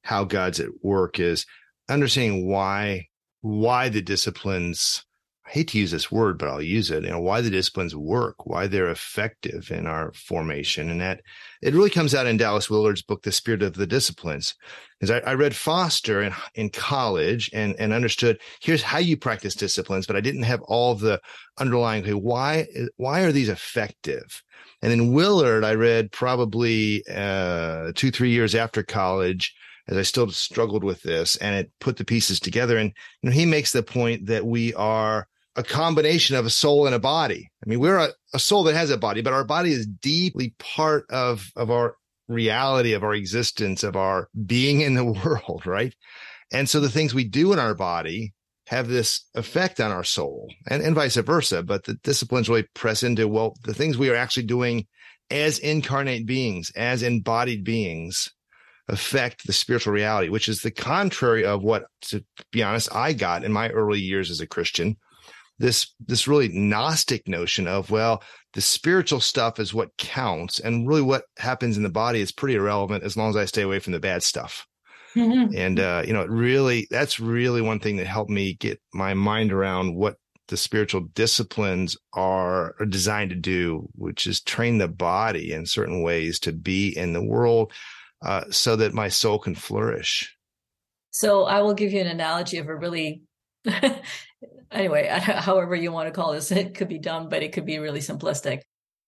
how 0.02 0.24
God's 0.24 0.60
at 0.60 0.70
work, 0.82 1.18
is 1.18 1.46
understanding 1.88 2.48
why 2.48 3.08
why 3.40 3.90
the 3.90 4.00
disciplines 4.02 5.04
I 5.46 5.50
hate 5.50 5.68
to 5.68 5.78
use 5.78 5.90
this 5.90 6.10
word, 6.10 6.38
but 6.38 6.48
I'll 6.48 6.62
use 6.62 6.90
it, 6.90 7.04
you 7.04 7.10
know, 7.10 7.20
why 7.20 7.42
the 7.42 7.50
disciplines 7.50 7.94
work, 7.94 8.46
why 8.46 8.66
they're 8.66 8.90
effective 8.90 9.70
in 9.70 9.86
our 9.86 10.10
formation. 10.14 10.88
And 10.88 11.02
that 11.02 11.20
it 11.60 11.74
really 11.74 11.90
comes 11.90 12.14
out 12.14 12.26
in 12.26 12.38
Dallas 12.38 12.70
Willard's 12.70 13.02
book, 13.02 13.22
The 13.22 13.32
Spirit 13.32 13.62
of 13.62 13.74
the 13.74 13.86
Disciplines. 13.86 14.54
Because 14.98 15.10
I, 15.10 15.30
I, 15.30 15.34
read 15.34 15.54
Foster 15.54 16.22
in, 16.22 16.32
in 16.54 16.70
college 16.70 17.50
and, 17.52 17.76
and 17.78 17.92
understood 17.92 18.40
here's 18.62 18.82
how 18.82 18.98
you 18.98 19.18
practice 19.18 19.54
disciplines, 19.54 20.06
but 20.06 20.16
I 20.16 20.22
didn't 20.22 20.44
have 20.44 20.62
all 20.62 20.94
the 20.94 21.20
underlying, 21.58 22.04
okay, 22.04 22.14
why, 22.14 22.66
why 22.96 23.20
are 23.20 23.32
these 23.32 23.50
effective? 23.50 24.42
And 24.80 24.90
then 24.90 25.12
Willard, 25.12 25.62
I 25.62 25.74
read 25.74 26.10
probably 26.10 27.04
uh, 27.12 27.92
two, 27.94 28.10
three 28.10 28.30
years 28.30 28.54
after 28.54 28.82
college, 28.82 29.54
as 29.88 29.98
I 29.98 30.02
still 30.02 30.30
struggled 30.30 30.84
with 30.84 31.02
this 31.02 31.36
and 31.36 31.54
it 31.54 31.70
put 31.80 31.96
the 31.96 32.04
pieces 32.04 32.40
together. 32.40 32.78
And 32.78 32.92
you 33.22 33.28
know, 33.28 33.34
he 33.34 33.44
makes 33.44 33.72
the 33.72 33.82
point 33.82 34.26
that 34.26 34.46
we 34.46 34.72
are 34.74 35.28
a 35.56 35.62
combination 35.62 36.36
of 36.36 36.46
a 36.46 36.50
soul 36.50 36.86
and 36.86 36.94
a 36.94 37.00
body. 37.00 37.50
I 37.64 37.68
mean, 37.68 37.80
we're 37.80 37.98
a, 37.98 38.08
a 38.32 38.38
soul 38.38 38.64
that 38.64 38.74
has 38.74 38.90
a 38.90 38.98
body, 38.98 39.22
but 39.22 39.32
our 39.32 39.44
body 39.44 39.72
is 39.72 39.86
deeply 39.86 40.54
part 40.58 41.06
of, 41.10 41.50
of 41.56 41.70
our 41.70 41.96
reality, 42.28 42.92
of 42.92 43.04
our 43.04 43.14
existence, 43.14 43.82
of 43.82 43.96
our 43.96 44.28
being 44.46 44.80
in 44.80 44.94
the 44.94 45.04
world, 45.24 45.62
right? 45.66 45.94
And 46.52 46.68
so 46.68 46.80
the 46.80 46.90
things 46.90 47.14
we 47.14 47.24
do 47.24 47.52
in 47.52 47.58
our 47.58 47.74
body 47.74 48.34
have 48.66 48.88
this 48.88 49.24
effect 49.34 49.80
on 49.80 49.92
our 49.92 50.04
soul 50.04 50.48
and, 50.68 50.82
and 50.82 50.94
vice 50.94 51.16
versa. 51.16 51.62
But 51.62 51.84
the 51.84 51.94
disciplines 52.02 52.48
really 52.48 52.66
press 52.74 53.02
into, 53.02 53.28
well, 53.28 53.54
the 53.64 53.74
things 53.74 53.98
we 53.98 54.10
are 54.10 54.16
actually 54.16 54.46
doing 54.46 54.86
as 55.30 55.58
incarnate 55.58 56.26
beings, 56.26 56.70
as 56.76 57.02
embodied 57.02 57.64
beings 57.64 58.30
affect 58.88 59.46
the 59.46 59.52
spiritual 59.52 59.92
reality, 59.92 60.28
which 60.28 60.48
is 60.48 60.60
the 60.60 60.70
contrary 60.70 61.44
of 61.44 61.62
what, 61.62 61.84
to 62.02 62.24
be 62.52 62.62
honest, 62.62 62.94
I 62.94 63.12
got 63.12 63.44
in 63.44 63.52
my 63.52 63.70
early 63.70 64.00
years 64.00 64.30
as 64.30 64.40
a 64.40 64.46
Christian, 64.46 64.96
this 65.58 65.94
this 66.00 66.26
really 66.26 66.48
gnostic 66.48 67.28
notion 67.28 67.66
of 67.66 67.90
well 67.90 68.22
the 68.54 68.60
spiritual 68.60 69.20
stuff 69.20 69.58
is 69.58 69.74
what 69.74 69.96
counts 69.98 70.58
and 70.58 70.88
really 70.88 71.02
what 71.02 71.24
happens 71.38 71.76
in 71.76 71.82
the 71.82 71.88
body 71.88 72.20
is 72.20 72.32
pretty 72.32 72.54
irrelevant 72.54 73.04
as 73.04 73.16
long 73.16 73.30
as 73.30 73.36
i 73.36 73.44
stay 73.44 73.62
away 73.62 73.78
from 73.78 73.92
the 73.92 74.00
bad 74.00 74.22
stuff 74.22 74.66
mm-hmm. 75.14 75.54
and 75.56 75.78
uh, 75.78 76.02
you 76.06 76.12
know 76.12 76.22
it 76.22 76.30
really 76.30 76.86
that's 76.90 77.20
really 77.20 77.60
one 77.60 77.78
thing 77.78 77.96
that 77.96 78.06
helped 78.06 78.30
me 78.30 78.54
get 78.54 78.80
my 78.92 79.14
mind 79.14 79.52
around 79.52 79.94
what 79.94 80.16
the 80.48 80.56
spiritual 80.58 81.00
disciplines 81.14 81.96
are, 82.12 82.74
are 82.78 82.86
designed 82.86 83.30
to 83.30 83.36
do 83.36 83.88
which 83.94 84.26
is 84.26 84.40
train 84.40 84.78
the 84.78 84.88
body 84.88 85.52
in 85.52 85.66
certain 85.66 86.02
ways 86.02 86.38
to 86.40 86.52
be 86.52 86.96
in 86.96 87.12
the 87.12 87.24
world 87.24 87.72
uh, 88.22 88.44
so 88.50 88.76
that 88.76 88.94
my 88.94 89.08
soul 89.08 89.38
can 89.38 89.54
flourish 89.54 90.36
so 91.10 91.44
i 91.44 91.62
will 91.62 91.74
give 91.74 91.92
you 91.92 92.00
an 92.00 92.08
analogy 92.08 92.58
of 92.58 92.68
a 92.68 92.74
really 92.74 93.22
anyway, 94.70 95.08
however 95.10 95.74
you 95.74 95.92
want 95.92 96.08
to 96.08 96.12
call 96.12 96.32
this, 96.32 96.50
it 96.50 96.74
could 96.74 96.88
be 96.88 96.98
dumb, 96.98 97.28
but 97.28 97.42
it 97.42 97.52
could 97.52 97.66
be 97.66 97.78
really 97.78 98.00
simplistic. 98.00 98.60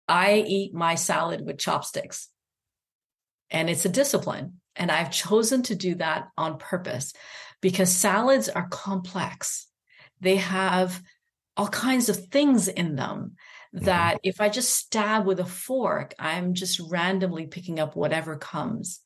I 0.09 0.44
eat 0.46 0.74
my 0.74 0.94
salad 0.94 1.44
with 1.44 1.59
chopsticks, 1.59 2.28
and 3.50 3.68
it's 3.68 3.84
a 3.84 3.90
discipline. 3.90 4.61
And 4.76 4.90
I've 4.90 5.11
chosen 5.11 5.62
to 5.64 5.74
do 5.74 5.94
that 5.96 6.28
on 6.36 6.59
purpose 6.59 7.14
because 7.62 7.90
salads 7.90 8.48
are 8.48 8.68
complex. 8.68 9.66
They 10.20 10.36
have 10.36 11.02
all 11.57 11.68
kinds 11.68 12.09
of 12.09 12.26
things 12.26 12.68
in 12.68 12.96
them 12.96 13.36
that 13.72 14.16
mm-hmm. 14.16 14.28
if 14.28 14.40
I 14.40 14.48
just 14.48 14.74
stab 14.74 15.26
with 15.26 15.40
a 15.40 15.46
fork, 15.46 16.14
I'm 16.18 16.54
just 16.54 16.80
randomly 16.80 17.46
picking 17.46 17.80
up 17.80 17.96
whatever 17.96 18.36
comes. 18.36 19.00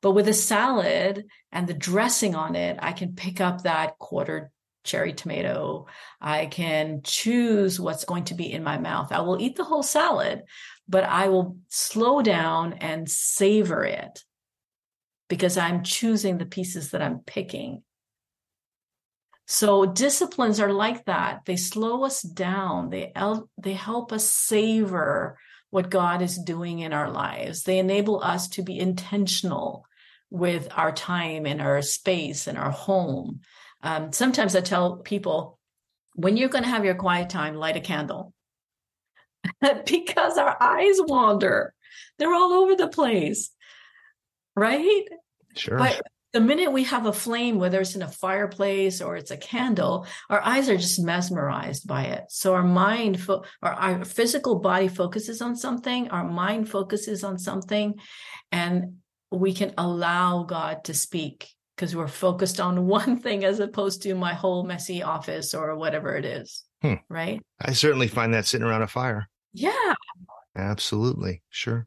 But 0.00 0.12
with 0.12 0.28
a 0.28 0.34
salad 0.34 1.26
and 1.52 1.66
the 1.66 1.74
dressing 1.74 2.34
on 2.34 2.56
it, 2.56 2.78
I 2.80 2.92
can 2.92 3.14
pick 3.14 3.40
up 3.40 3.62
that 3.62 3.98
quarter 3.98 4.50
cherry 4.84 5.12
tomato. 5.12 5.86
I 6.20 6.46
can 6.46 7.02
choose 7.02 7.78
what's 7.78 8.04
going 8.04 8.24
to 8.24 8.34
be 8.34 8.52
in 8.52 8.62
my 8.62 8.78
mouth. 8.78 9.12
I 9.12 9.20
will 9.20 9.40
eat 9.40 9.56
the 9.56 9.64
whole 9.64 9.82
salad, 9.82 10.42
but 10.88 11.04
I 11.04 11.28
will 11.28 11.58
slow 11.68 12.22
down 12.22 12.74
and 12.74 13.08
savor 13.08 13.84
it 13.84 14.24
because 15.28 15.56
I'm 15.56 15.82
choosing 15.82 16.38
the 16.38 16.46
pieces 16.46 16.90
that 16.90 17.02
I'm 17.02 17.20
picking. 17.20 17.82
So 19.46 19.84
disciplines 19.84 20.60
are 20.60 20.72
like 20.72 21.06
that. 21.06 21.40
They 21.44 21.56
slow 21.56 22.04
us 22.04 22.22
down. 22.22 22.90
They 22.90 23.12
they 23.58 23.72
help 23.72 24.12
us 24.12 24.24
savor 24.24 25.38
what 25.70 25.90
God 25.90 26.22
is 26.22 26.38
doing 26.38 26.80
in 26.80 26.92
our 26.92 27.10
lives. 27.10 27.62
They 27.62 27.78
enable 27.78 28.22
us 28.22 28.48
to 28.50 28.62
be 28.62 28.78
intentional 28.78 29.86
with 30.30 30.68
our 30.76 30.92
time 30.92 31.46
and 31.46 31.60
our 31.60 31.82
space 31.82 32.46
and 32.46 32.56
our 32.56 32.70
home 32.70 33.40
um, 33.82 34.12
sometimes 34.12 34.54
I 34.54 34.60
tell 34.60 34.96
people 34.96 35.58
when 36.14 36.36
you're 36.36 36.48
going 36.48 36.64
to 36.64 36.70
have 36.70 36.84
your 36.84 36.94
quiet 36.94 37.30
time, 37.30 37.54
light 37.54 37.76
a 37.76 37.80
candle 37.80 38.32
because 39.86 40.38
our 40.38 40.56
eyes 40.60 40.96
wander. 41.00 41.74
They're 42.18 42.34
all 42.34 42.52
over 42.52 42.76
the 42.76 42.88
place, 42.88 43.50
right? 44.54 45.04
Sure. 45.56 45.78
But 45.78 46.00
the 46.32 46.40
minute 46.40 46.70
we 46.70 46.84
have 46.84 47.06
a 47.06 47.12
flame, 47.12 47.58
whether 47.58 47.80
it's 47.80 47.96
in 47.96 48.02
a 48.02 48.08
fireplace 48.08 49.00
or 49.00 49.16
it's 49.16 49.30
a 49.30 49.36
candle, 49.36 50.06
our 50.28 50.40
eyes 50.40 50.68
are 50.68 50.76
just 50.76 51.00
mesmerized 51.00 51.86
by 51.88 52.04
it. 52.04 52.24
So 52.28 52.54
our 52.54 52.62
mind, 52.62 53.20
fo- 53.20 53.44
or 53.62 53.70
our 53.70 54.04
physical 54.04 54.60
body 54.60 54.88
focuses 54.88 55.42
on 55.42 55.56
something, 55.56 56.10
our 56.10 56.24
mind 56.24 56.68
focuses 56.68 57.24
on 57.24 57.38
something, 57.38 57.94
and 58.52 58.98
we 59.32 59.54
can 59.54 59.74
allow 59.76 60.44
God 60.44 60.84
to 60.84 60.94
speak 60.94 61.48
because 61.80 61.96
we're 61.96 62.06
focused 62.08 62.60
on 62.60 62.86
one 62.86 63.18
thing 63.18 63.44
as 63.44 63.58
opposed 63.58 64.02
to 64.02 64.14
my 64.14 64.34
whole 64.34 64.64
messy 64.64 65.02
office 65.02 65.54
or 65.54 65.74
whatever 65.76 66.14
it 66.14 66.26
is. 66.26 66.64
Hmm. 66.82 66.94
Right. 67.08 67.40
I 67.60 67.72
certainly 67.72 68.08
find 68.08 68.34
that 68.34 68.46
sitting 68.46 68.66
around 68.66 68.82
a 68.82 68.86
fire. 68.86 69.28
Yeah. 69.54 69.94
Absolutely. 70.54 71.42
Sure. 71.48 71.86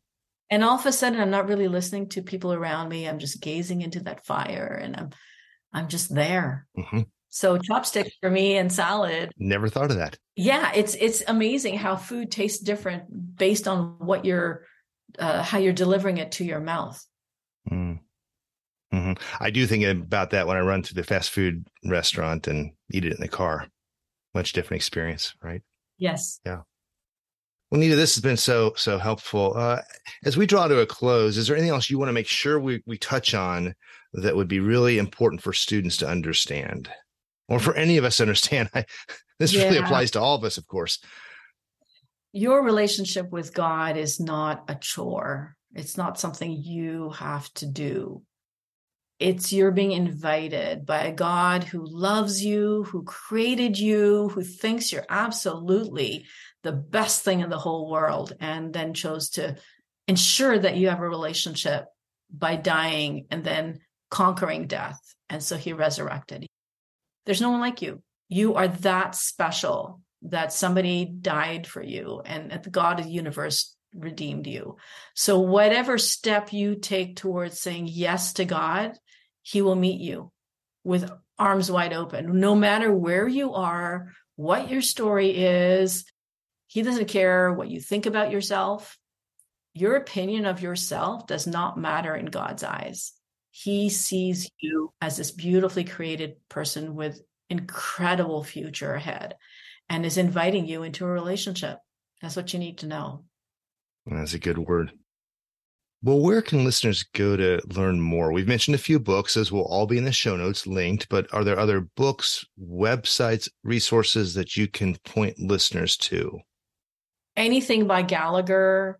And 0.49 0.63
all 0.63 0.77
of 0.77 0.85
a 0.85 0.91
sudden 0.91 1.19
I'm 1.19 1.29
not 1.29 1.47
really 1.47 1.67
listening 1.67 2.09
to 2.09 2.21
people 2.23 2.53
around 2.53 2.89
me. 2.89 3.07
I'm 3.07 3.19
just 3.19 3.41
gazing 3.41 3.81
into 3.81 4.01
that 4.01 4.25
fire 4.25 4.79
and 4.81 4.95
I'm 4.95 5.09
I'm 5.71 5.87
just 5.87 6.13
there. 6.13 6.67
Mm-hmm. 6.77 7.01
So 7.29 7.57
chopsticks 7.57 8.11
for 8.21 8.29
me 8.29 8.57
and 8.57 8.71
salad. 8.71 9.31
Never 9.37 9.67
thought 9.67 9.89
of 9.89 9.97
that. 9.97 10.17
Yeah, 10.35 10.71
it's 10.75 10.93
it's 10.93 11.23
amazing 11.27 11.77
how 11.77 11.95
food 11.95 12.31
tastes 12.31 12.59
different 12.59 13.35
based 13.35 13.67
on 13.67 13.95
what 13.97 14.25
you're 14.25 14.65
uh, 15.17 15.41
how 15.41 15.57
you're 15.57 15.73
delivering 15.73 16.17
it 16.17 16.33
to 16.33 16.45
your 16.45 16.59
mouth. 16.59 17.03
Mm. 17.71 17.99
Mm-hmm. 18.93 19.13
I 19.43 19.49
do 19.49 19.65
think 19.65 19.83
about 19.85 20.29
that 20.29 20.47
when 20.47 20.55
I 20.55 20.61
run 20.61 20.83
to 20.83 20.93
the 20.93 21.03
fast 21.03 21.31
food 21.31 21.65
restaurant 21.83 22.47
and 22.47 22.71
eat 22.91 23.05
it 23.05 23.13
in 23.13 23.19
the 23.19 23.27
car. 23.27 23.67
Much 24.35 24.53
different 24.53 24.79
experience, 24.79 25.33
right? 25.41 25.61
Yes. 25.97 26.39
Yeah. 26.45 26.61
Well, 27.71 27.79
Nita, 27.79 27.95
this 27.95 28.13
has 28.15 28.21
been 28.21 28.37
so 28.37 28.73
so 28.75 28.99
helpful. 28.99 29.53
Uh, 29.55 29.81
as 30.25 30.37
we 30.37 30.45
draw 30.45 30.67
to 30.67 30.79
a 30.79 30.85
close, 30.85 31.37
is 31.37 31.47
there 31.47 31.55
anything 31.55 31.71
else 31.71 31.89
you 31.89 31.97
want 31.97 32.09
to 32.09 32.13
make 32.13 32.27
sure 32.27 32.59
we 32.59 32.83
we 32.85 32.99
touch 32.99 33.33
on 33.33 33.73
that 34.13 34.35
would 34.35 34.47
be 34.47 34.59
really 34.59 34.99
important 34.99 35.41
for 35.41 35.53
students 35.53 35.97
to 35.97 36.07
understand, 36.07 36.89
or 37.47 37.57
for 37.57 37.73
any 37.73 37.97
of 37.97 38.05
us 38.05 38.17
to 38.17 38.23
understand? 38.23 38.69
I, 38.75 38.85
this 39.39 39.53
yeah. 39.53 39.63
really 39.63 39.77
applies 39.77 40.11
to 40.11 40.21
all 40.21 40.35
of 40.35 40.43
us, 40.43 40.57
of 40.57 40.67
course. 40.67 40.99
Your 42.31 42.63
relationship 42.63 43.31
with 43.31 43.53
God 43.53 43.97
is 43.97 44.19
not 44.19 44.65
a 44.67 44.75
chore. 44.75 45.55
It's 45.73 45.97
not 45.97 46.19
something 46.19 46.51
you 46.51 47.09
have 47.11 47.51
to 47.55 47.65
do 47.65 48.21
it's 49.23 49.53
you're 49.53 49.71
being 49.71 49.93
invited 49.93 50.85
by 50.85 51.05
a 51.05 51.13
God 51.13 51.63
who 51.63 51.85
loves 51.85 52.43
you, 52.43 52.83
who 52.83 53.03
created 53.03 53.79
you, 53.79 54.27
who 54.27 54.43
thinks 54.43 54.91
you're 54.91 55.05
absolutely 55.09 56.25
the 56.63 56.73
best 56.73 57.23
thing 57.23 57.39
in 57.39 57.49
the 57.49 57.57
whole 57.57 57.89
world, 57.89 58.33
and 58.41 58.73
then 58.73 58.93
chose 58.93 59.29
to 59.31 59.55
ensure 60.09 60.59
that 60.59 60.75
you 60.75 60.89
have 60.89 60.99
a 60.99 61.07
relationship 61.07 61.85
by 62.29 62.57
dying 62.57 63.27
and 63.31 63.45
then 63.45 63.79
conquering 64.11 64.67
death. 64.67 64.99
And 65.29 65.41
so 65.41 65.55
he 65.55 65.71
resurrected. 65.71 66.45
There's 67.25 67.39
no 67.39 67.51
one 67.51 67.61
like 67.61 67.81
you. 67.81 68.03
You 68.27 68.55
are 68.55 68.67
that 68.67 69.15
special 69.15 70.01
that 70.23 70.51
somebody 70.51 71.05
died 71.05 71.65
for 71.65 71.81
you 71.81 72.21
and 72.25 72.51
the 72.51 72.69
God 72.69 72.99
of 72.99 73.05
the 73.05 73.11
universe 73.11 73.73
redeemed 73.95 74.47
you. 74.47 74.75
So 75.13 75.39
whatever 75.39 75.97
step 75.97 76.51
you 76.51 76.75
take 76.75 77.15
towards 77.15 77.61
saying 77.61 77.87
yes 77.89 78.33
to 78.33 78.43
God, 78.43 78.97
he 79.43 79.61
will 79.61 79.75
meet 79.75 80.01
you 80.01 80.31
with 80.83 81.11
arms 81.37 81.69
wide 81.69 81.93
open. 81.93 82.39
No 82.39 82.55
matter 82.55 82.91
where 82.91 83.27
you 83.27 83.53
are, 83.53 84.11
what 84.35 84.71
your 84.71 84.81
story 84.81 85.29
is, 85.37 86.05
he 86.67 86.81
doesn't 86.81 87.07
care 87.07 87.53
what 87.53 87.69
you 87.69 87.79
think 87.79 88.05
about 88.05 88.31
yourself. 88.31 88.97
Your 89.75 89.95
opinion 89.95 90.45
of 90.45 90.61
yourself 90.61 91.27
does 91.27 91.45
not 91.45 91.77
matter 91.77 92.15
in 92.15 92.25
God's 92.25 92.63
eyes. 92.63 93.13
He 93.51 93.89
sees 93.89 94.49
you 94.59 94.91
as 94.99 95.17
this 95.17 95.31
beautifully 95.31 95.83
created 95.83 96.37
person 96.49 96.95
with 96.95 97.21
incredible 97.49 98.43
future 98.43 98.95
ahead 98.95 99.35
and 99.89 100.05
is 100.05 100.17
inviting 100.17 100.65
you 100.65 100.83
into 100.83 101.05
a 101.05 101.09
relationship. 101.09 101.77
That's 102.21 102.35
what 102.35 102.53
you 102.53 102.59
need 102.59 102.79
to 102.79 102.87
know. 102.87 103.25
That's 104.05 104.33
a 104.33 104.39
good 104.39 104.57
word. 104.57 104.93
Well, 106.05 106.19
where 106.19 106.41
can 106.41 106.65
listeners 106.65 107.03
go 107.13 107.37
to 107.37 107.61
learn 107.73 108.01
more? 108.01 108.33
We've 108.33 108.47
mentioned 108.47 108.75
a 108.75 108.79
few 108.79 108.99
books, 108.99 109.37
as 109.37 109.53
will 109.53 109.63
all 109.63 109.87
be 109.87 109.97
in 109.97 110.03
the 110.03 110.11
show 110.11 110.35
notes 110.35 110.67
linked, 110.67 111.07
but 111.07 111.33
are 111.33 111.45
there 111.45 111.57
other 111.57 111.79
books, 111.79 112.43
websites, 112.61 113.47
resources 113.63 114.33
that 114.33 114.57
you 114.57 114.67
can 114.67 114.97
point 115.05 115.39
listeners 115.39 115.95
to? 115.95 116.41
Anything 117.37 117.87
by 117.87 118.01
Gallagher, 118.01 118.99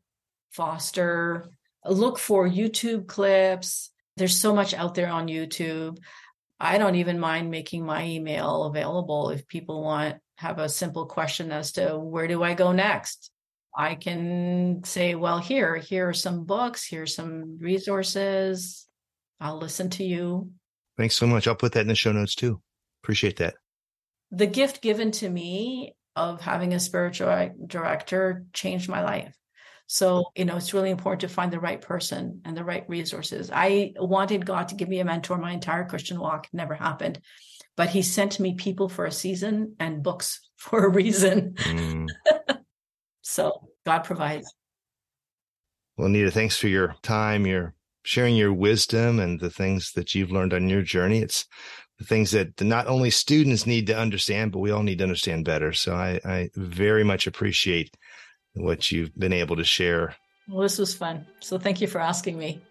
Foster. 0.52 1.50
Look 1.86 2.18
for 2.18 2.48
YouTube 2.48 3.08
clips. 3.08 3.92
There's 4.16 4.40
so 4.40 4.56
much 4.56 4.74
out 4.74 4.96
there 4.96 5.10
on 5.10 5.28
YouTube. 5.28 5.98
I 6.58 6.78
don't 6.78 6.96
even 6.96 7.20
mind 7.20 7.52
making 7.52 7.86
my 7.86 8.06
email 8.06 8.64
available 8.64 9.30
if 9.30 9.46
people 9.46 9.84
want 9.84 10.20
have 10.38 10.58
a 10.58 10.70
simple 10.70 11.06
question 11.06 11.52
as 11.52 11.74
to 11.74 12.00
where 12.00 12.30
do 12.30 12.42
I 12.44 12.54
go 12.54 12.72
next? 12.72 13.30
I 13.76 13.96
can 13.96 14.84
say, 14.84 15.16
well, 15.16 15.40
here, 15.40 15.76
here 15.78 16.10
are 16.10 16.14
some 16.14 16.46
books, 16.46 16.88
here's 16.88 17.16
some 17.16 17.58
resources. 17.60 18.88
I'll 19.40 19.58
listen 19.58 19.90
to 19.92 20.04
you. 20.04 20.52
Thanks 20.98 21.16
so 21.16 21.28
much. 21.28 21.48
I'll 21.48 21.56
put 21.56 21.74
that 21.74 21.82
in 21.82 21.88
the 21.88 21.96
show 21.96 22.12
notes 22.12 22.36
too. 22.36 22.62
Appreciate 23.04 23.38
that. 23.38 23.56
The 24.32 24.48
gift 24.48 24.82
given 24.82 25.12
to 25.14 25.30
me 25.30 25.96
of 26.16 26.42
having 26.42 26.74
a 26.74 26.80
spiritual 26.80 27.50
director 27.68 28.46
changed 28.54 28.90
my 28.90 29.04
life. 29.04 29.36
So, 29.88 30.32
you 30.36 30.46
know, 30.46 30.56
it's 30.56 30.74
really 30.74 30.92
important 30.92 31.22
to 31.22 31.28
find 31.28 31.52
the 31.52 31.60
right 31.60 31.82
person 31.82 32.42
and 32.46 32.56
the 32.56 32.64
right 32.64 32.86
resources. 32.88 33.52
I 33.54 33.94
wanted 33.98 34.46
God 34.46 34.70
to 34.70 34.76
give 34.76 34.88
me 34.88 35.00
a 35.00 35.06
mentor 35.06 35.38
my 35.38 35.52
entire 35.52 35.86
Christian 35.86 36.20
walk, 36.20 36.48
never 36.54 36.74
happened. 36.74 37.20
But 37.76 37.90
he 37.90 38.02
sent 38.02 38.40
me 38.40 38.54
people 38.54 38.88
for 38.88 39.06
a 39.06 39.12
season 39.12 39.76
and 39.80 40.04
books 40.04 40.40
for 40.58 40.86
a 40.86 40.90
reason. 40.90 41.56
Mm. 41.56 42.08
So 43.34 43.68
God 43.84 44.04
provides. 44.04 44.54
Well, 45.98 46.08
Nita, 46.08 46.30
thanks 46.30 46.56
for 46.56 46.68
your 46.68 46.96
time, 47.02 47.48
your 47.48 47.74
sharing 48.04 48.36
your 48.36 48.54
wisdom 48.54 49.20
and 49.20 49.40
the 49.40 49.50
things 49.50 49.94
that 49.94 50.14
you've 50.14 50.32
learned 50.32 50.54
on 50.54 50.70
your 50.70 50.84
journey. 50.84 51.20
It's 51.20 51.48
the 51.98 52.06
things 52.06 52.30
that 52.32 52.62
not 52.62 52.86
only 52.86 53.10
students 53.10 53.66
need 53.66 53.88
to 53.88 53.98
understand, 53.98 54.52
but 54.52 54.60
we 54.60 54.70
all 54.70 54.84
need 54.84 55.00
to 55.00 55.04
understand 55.04 55.46
better. 55.46 55.74
So 55.74 55.96
I, 55.96 56.20
I 56.24 56.50
very 56.56 57.04
much 57.04 57.26
appreciate 57.26 57.98
what 58.54 58.92
you've 58.92 59.18
been 59.18 59.34
able 59.34 59.56
to 59.56 59.64
share. 59.64 60.16
Well, 60.48 60.62
this 60.62 60.78
was 60.78 60.94
fun. 60.94 61.26
So 61.40 61.58
thank 61.58 61.82
you 61.82 61.88
for 61.88 62.00
asking 62.00 62.38
me. 62.38 62.62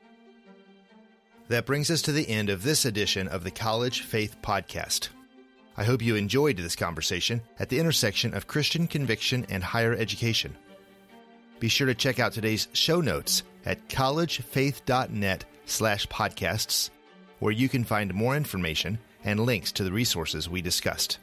That 1.49 1.67
brings 1.67 1.91
us 1.91 2.03
to 2.03 2.13
the 2.13 2.29
end 2.29 2.51
of 2.51 2.63
this 2.63 2.85
edition 2.85 3.27
of 3.27 3.43
the 3.43 3.51
College 3.51 4.03
Faith 4.03 4.37
Podcast. 4.43 5.09
I 5.77 5.85
hope 5.85 6.03
you 6.03 6.17
enjoyed 6.17 6.59
this 6.59 6.77
conversation 6.77 7.41
at 7.59 7.69
the 7.69 7.79
intersection 7.79 8.35
of 8.35 8.47
Christian 8.47 8.87
conviction 8.87 9.47
and 9.49 9.65
higher 9.65 9.95
education. 9.95 10.55
Be 11.61 11.69
sure 11.69 11.87
to 11.87 11.95
check 11.95 12.19
out 12.19 12.33
today's 12.33 12.69
show 12.73 13.01
notes 13.01 13.43
at 13.65 13.89
collegefaith.net 13.89 15.45
slash 15.65 16.07
podcasts, 16.09 16.91
where 17.39 17.53
you 17.53 17.69
can 17.69 17.85
find 17.85 18.13
more 18.13 18.37
information 18.37 18.99
and 19.25 19.41
links 19.41 19.73
to 19.73 19.85
the 19.85 19.93
resources 19.93 20.49
we 20.49 20.61
discussed. 20.61 21.19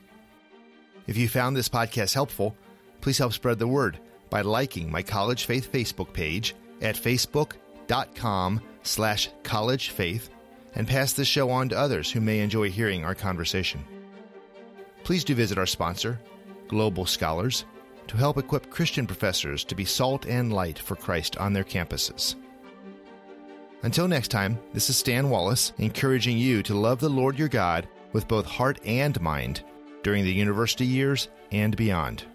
If 1.06 1.18
you 1.18 1.28
found 1.28 1.56
this 1.56 1.70
podcast 1.70 2.14
helpful, 2.14 2.56
please 3.02 3.18
help 3.18 3.34
spread 3.34 3.60
the 3.60 3.68
word 3.68 4.00
by 4.30 4.42
liking 4.42 4.92
my 4.92 5.02
College 5.04 5.46
Faith 5.46 5.72
Facebook 5.72 6.14
page 6.14 6.56
at 6.82 6.96
facebook.com 6.96 8.62
slash 8.84 9.30
collegefaith 9.44 10.30
and 10.76 10.88
pass 10.88 11.14
this 11.14 11.28
show 11.28 11.50
on 11.50 11.70
to 11.70 11.78
others 11.78 12.12
who 12.12 12.22
may 12.22 12.40
enjoy 12.40 12.70
hearing 12.70 13.04
our 13.04 13.16
conversation 13.16 13.84
please 15.04 15.24
do 15.24 15.36
visit 15.36 15.58
our 15.58 15.66
sponsor, 15.66 16.20
Global 16.68 17.06
Scholars, 17.06 17.66
to 18.08 18.18
help 18.18 18.38
equip 18.38 18.70
Christian 18.70 19.06
professors 19.06 19.64
to 19.66 19.76
be 19.76 19.86
salt 19.86 20.26
and 20.26 20.52
light 20.52 20.80
for 20.80 20.96
Christ 20.96 21.38
on 21.38 21.54
their 21.54 21.64
campuses. 21.64 22.36
Until 23.84 24.08
next 24.08 24.28
time, 24.28 24.60
this 24.74 24.90
is 24.90 24.98
Stan 24.98 25.30
Wallace 25.30 25.74
encouraging 25.78 26.38
you 26.38 26.62
to 26.64 26.74
love 26.74 27.00
the 27.00 27.10
Lord 27.10 27.40
your 27.40 27.48
God 27.48 27.88
with 28.12 28.28
both 28.28 28.46
heart 28.46 28.80
and 28.84 29.20
mind 29.22 29.64
during 30.04 30.24
the 30.24 30.34
university 30.34 30.86
years 30.86 31.30
and 31.52 31.78
beyond. 31.78 32.26